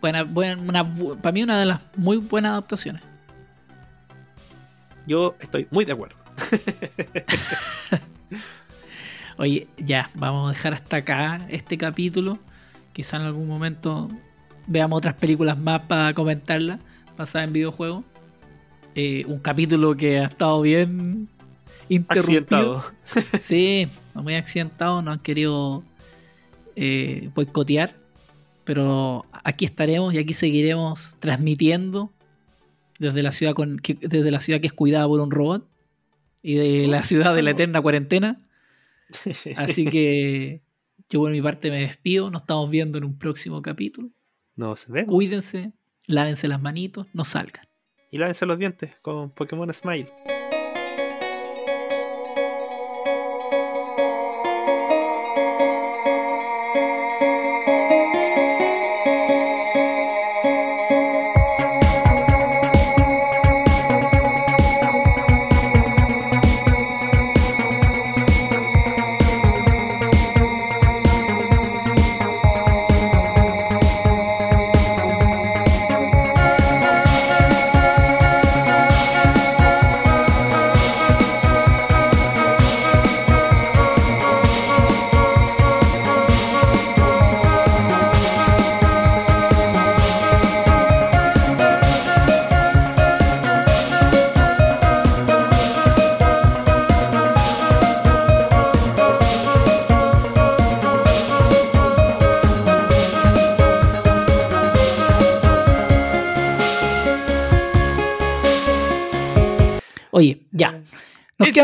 [0.00, 0.84] Buena, buena, una,
[1.20, 3.02] para mí una de las muy buenas adaptaciones.
[5.06, 6.16] Yo estoy muy de acuerdo.
[9.42, 12.38] Oye, ya, vamos a dejar hasta acá este capítulo.
[12.92, 14.08] Quizá en algún momento
[14.68, 16.78] veamos otras películas más para comentarlas,
[17.18, 18.04] basadas en videojuegos.
[18.94, 21.28] Eh, un capítulo que ha estado bien
[21.88, 22.76] interrumpido.
[22.76, 22.84] Accidentado.
[23.40, 25.82] Sí, muy accidentado, nos han querido
[26.76, 27.96] eh, boicotear.
[28.62, 32.12] Pero aquí estaremos y aquí seguiremos transmitiendo
[33.00, 35.66] desde la ciudad con, que, desde la ciudad que es cuidada por un robot
[36.44, 38.38] y de la ciudad de la eterna cuarentena.
[39.56, 40.62] Así que
[41.08, 42.30] yo por mi parte me despido.
[42.30, 44.10] Nos estamos viendo en un próximo capítulo.
[44.54, 45.12] Nos vemos.
[45.12, 45.72] Cuídense,
[46.06, 47.66] lávense las manitos, no salgan.
[48.10, 50.08] Y lávense los dientes con Pokémon Smile.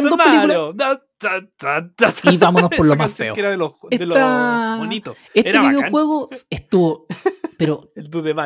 [0.02, 0.98] Películas.
[2.32, 3.34] Y vámonos por lo más feo.
[3.34, 3.56] que era de
[3.90, 5.16] de Esta- bonitos.
[5.34, 5.76] Este Era bacán.
[5.76, 7.06] videojuego estuvo,
[7.56, 7.88] pero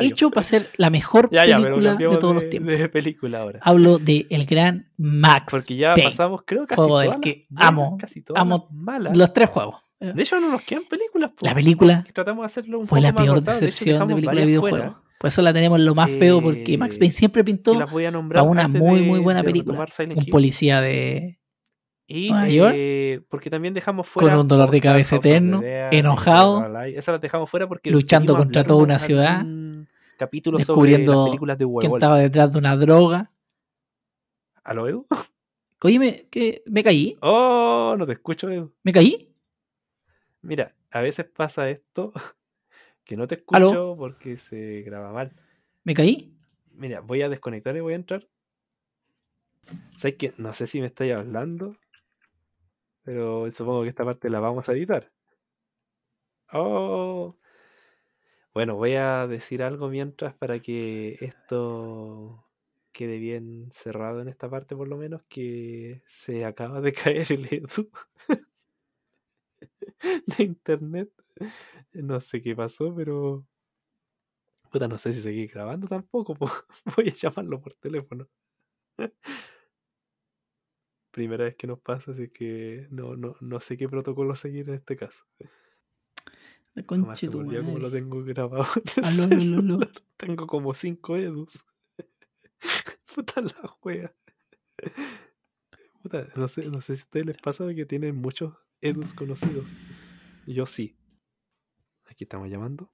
[0.01, 2.79] hecho para ser la mejor ya, ya, pero película de todos de, los tiempos.
[2.79, 3.59] de película ahora.
[3.61, 5.47] Hablo de el gran Max.
[5.51, 6.09] Porque ya Payne.
[6.09, 9.15] pasamos, creo, casi Juego del que las amo, casi todas amo malas.
[9.15, 9.75] Los tres juegos.
[9.99, 11.31] De hecho, no nos quedan películas.
[11.41, 13.41] La película Tratamos de hacerlo un fue poco la peor.
[13.43, 14.77] De decepción de dejamos película de varias videojuego.
[14.77, 18.41] fuera, Por eso la tenemos lo más feo, porque Eh, Max Payne siempre pintó a
[18.43, 19.87] una muy, de- muy buena de película.
[20.15, 21.39] Un policía de.
[22.15, 22.29] Y
[22.75, 26.63] eh, porque también dejamos fuera con un dolor de cabeza eterno, enojado.
[26.85, 29.87] Esa las dejamos fuera porque luchando contra toda un- una ciudad, algún
[30.17, 31.97] capítulo sobre descubriendo las películas de quién huevón.
[31.97, 33.31] estaba detrás de una droga.
[34.63, 35.07] ¿A lo Edu?
[35.81, 37.17] Oye, me, que, me caí.
[37.21, 38.71] Oh, no te escucho, Edu.
[38.83, 39.33] ¿Me caí?
[40.43, 42.13] Mira, a veces pasa esto
[43.03, 43.95] que no te escucho ¿Aló?
[43.97, 45.33] porque se graba mal.
[45.83, 46.31] ¿Me caí?
[46.73, 48.27] Mira, voy a desconectar y voy a entrar.
[49.97, 51.75] ¿Sabes que No sé si me estáis hablando,
[53.03, 55.11] pero supongo que esta parte la vamos a editar.
[56.51, 57.35] Oh.
[58.53, 62.45] Bueno, voy a decir algo mientras para que esto
[62.91, 66.93] quede bien cerrado en esta parte por lo menos, que se acaba de
[67.23, 67.89] caer el Edu
[70.37, 71.09] de internet.
[71.93, 73.45] No sé qué pasó, pero...
[74.71, 76.35] Puta, no sé si seguí grabando tampoco.
[76.35, 76.49] po.
[76.95, 78.27] Voy a llamarlo por teléfono.
[81.13, 84.73] Primera vez que nos pasa, así que no, no, no sé qué protocolo seguir en
[84.73, 85.23] este caso.
[86.73, 88.65] La concha se lo tengo grabado.
[89.03, 89.79] Aló, aló, aló.
[90.17, 91.63] Tengo como cinco edus.
[93.13, 94.11] Puta la wea.
[96.01, 99.77] Puta, no sé, no sé si a ustedes les pasa que tienen muchos edus conocidos.
[100.47, 100.97] Yo sí.
[102.05, 102.91] Aquí estamos llamando.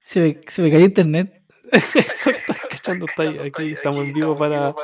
[0.00, 1.44] Se me, se me cayó internet.
[2.70, 4.74] Cachando, está ahí, aquí estamos en vivo para,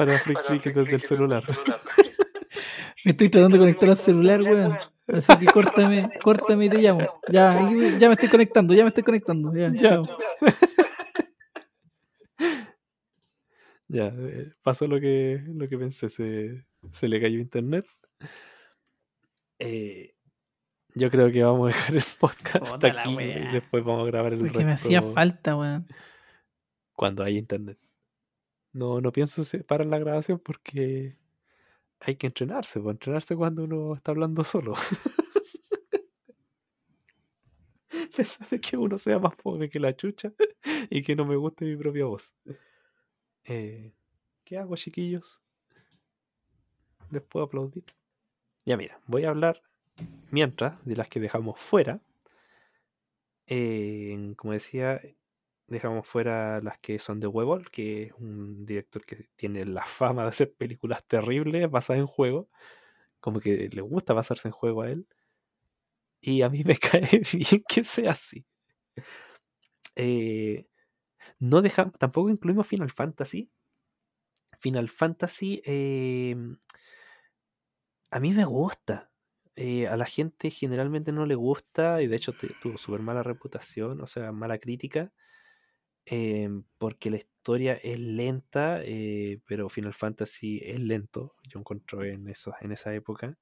[0.00, 1.44] para Freak Freak desde el celular.
[3.04, 4.78] Me estoy tratando de conectar al celular, weón.
[5.08, 7.06] Así que córtame, córtame y te llamo.
[7.30, 9.54] Ya, ya me estoy conectando, ya me estoy conectando.
[9.54, 10.02] Ya, Ya.
[13.92, 17.84] Ya, eh, pasó lo que, lo que pensé, se, se le cayó internet.
[19.58, 20.14] Eh,
[20.94, 23.50] yo creo que vamos a dejar el podcast hasta aquí wea.
[23.50, 25.88] y después vamos a grabar el Porque me hacía falta, weón.
[26.94, 27.78] cuando haya internet.
[28.72, 31.16] No, no pienso parar la grabación porque
[32.00, 34.74] hay que entrenarse, pues entrenarse cuando uno está hablando solo.
[38.16, 40.32] Pensar de que uno sea más pobre que la chucha
[40.90, 42.32] y que no me guste mi propia voz.
[43.44, 43.92] Eh,
[44.44, 45.40] ¿Qué hago, chiquillos?
[47.10, 47.84] ¿Les puedo aplaudir?
[48.64, 49.62] Ya mira, voy a hablar
[50.30, 52.00] mientras de las que dejamos fuera.
[53.46, 55.00] Eh, como decía,
[55.70, 60.22] dejamos fuera las que son de Webol, que es un director que tiene la fama
[60.24, 62.48] de hacer películas terribles basadas en juegos.
[63.20, 65.06] Como que le gusta basarse en juego a él.
[66.20, 68.44] Y a mí me cae bien que sea así.
[69.96, 70.66] Eh,
[71.38, 73.50] no dejamos, tampoco incluimos Final Fantasy.
[74.60, 76.36] Final Fantasy eh,
[78.10, 79.10] a mí me gusta.
[79.56, 82.32] Eh, a la gente generalmente no le gusta y de hecho
[82.62, 85.12] tuvo súper mala reputación, o sea, mala crítica,
[86.06, 86.48] eh,
[86.78, 92.54] porque la historia es lenta, eh, pero Final Fantasy es lento, yo encuentro en, eso,
[92.60, 93.38] en esa época,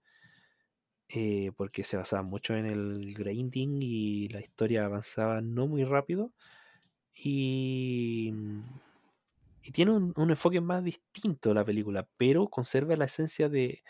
[1.08, 6.34] eh, porque se basaba mucho en el grinding y la historia avanzaba no muy rápido
[7.14, 8.32] y,
[9.62, 13.82] y tiene un, un enfoque más distinto la película, pero conserva la esencia de,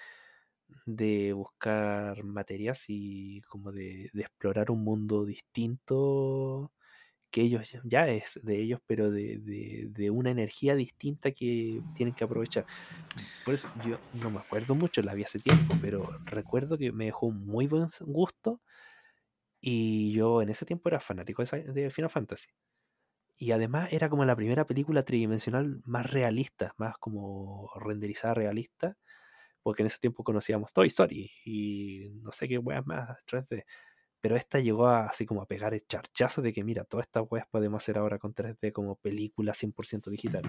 [0.86, 6.72] de buscar materias y como de, de explorar un mundo distinto
[7.30, 12.14] que ellos ya- es de ellos, pero de, de- de una energía distinta que tienen
[12.14, 12.66] que aprovechar.
[13.44, 17.06] Por eso yo no me acuerdo mucho, la vi hace tiempo, pero recuerdo que me
[17.06, 18.60] dejó un muy buen gusto
[19.60, 22.48] y yo en ese tiempo era fanático de Final Fantasy.
[23.38, 28.96] Y además era como la primera película tridimensional más realista, más como renderizada realista,
[29.62, 33.66] porque en ese tiempo conocíamos Toy Story y no sé qué weas más 3D.
[34.20, 37.24] Pero esta llegó a, así como a pegar el charchazo de que mira, todas estas
[37.30, 40.42] weas podemos hacer ahora con 3D como película 100% digital.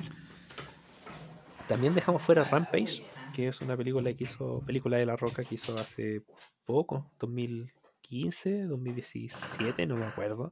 [1.68, 3.04] También dejamos fuera Rampage,
[3.36, 6.24] que es una película que hizo, película de La Roca que hizo hace
[6.66, 10.52] poco, 2015, 2017, no me acuerdo.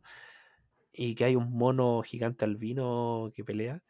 [0.93, 3.81] Y que hay un mono gigante albino que pelea.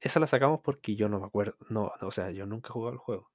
[0.00, 1.56] Esa la sacamos porque yo no me acuerdo.
[1.70, 3.31] No, o sea, yo nunca he jugado el juego.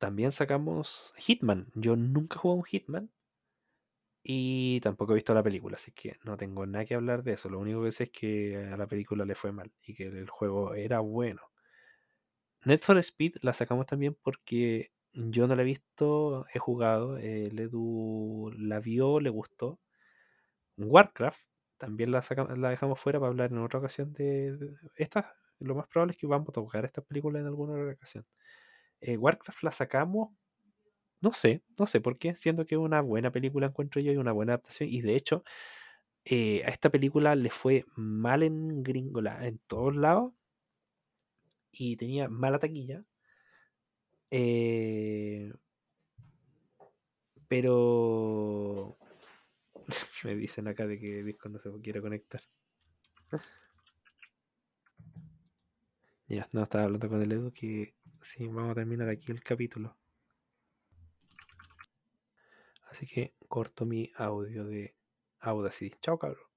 [0.00, 1.70] También sacamos Hitman.
[1.76, 3.10] Yo nunca he jugado un Hitman.
[4.22, 7.48] Y tampoco he visto la película, así que no tengo nada que hablar de eso.
[7.50, 10.28] Lo único que sé es que a la película le fue mal y que el
[10.30, 11.42] juego era bueno.
[12.64, 17.46] Net for Speed la sacamos también porque yo no la he visto, he jugado, eh,
[17.46, 19.78] el Edu la vio, le gustó.
[20.78, 21.40] Warcraft
[21.78, 22.22] también la,
[22.70, 24.76] dejamos fuera para hablar en otra ocasión de.
[25.60, 28.26] Lo más probable es que vamos a tocar esta película en alguna otra ocasión.
[29.00, 30.30] Eh, Warcraft la sacamos,
[31.20, 34.16] no sé, no sé por qué, siendo que es una buena película encuentro yo y
[34.16, 34.88] una buena adaptación.
[34.90, 35.44] Y de hecho,
[36.24, 40.32] eh, a esta película le fue mal en Gringola, en todos lados,
[41.72, 43.04] y tenía mala taquilla.
[44.30, 45.52] Eh,
[47.48, 48.96] pero
[50.24, 52.42] me dicen acá de que Discord no se quiere conectar.
[56.28, 59.96] Ya, no, estaba hablando con el Edu que sí, vamos a terminar aquí el capítulo.
[62.90, 64.96] Así que corto mi audio de
[65.40, 65.96] Audacity.
[66.00, 66.49] Chao, cabrón.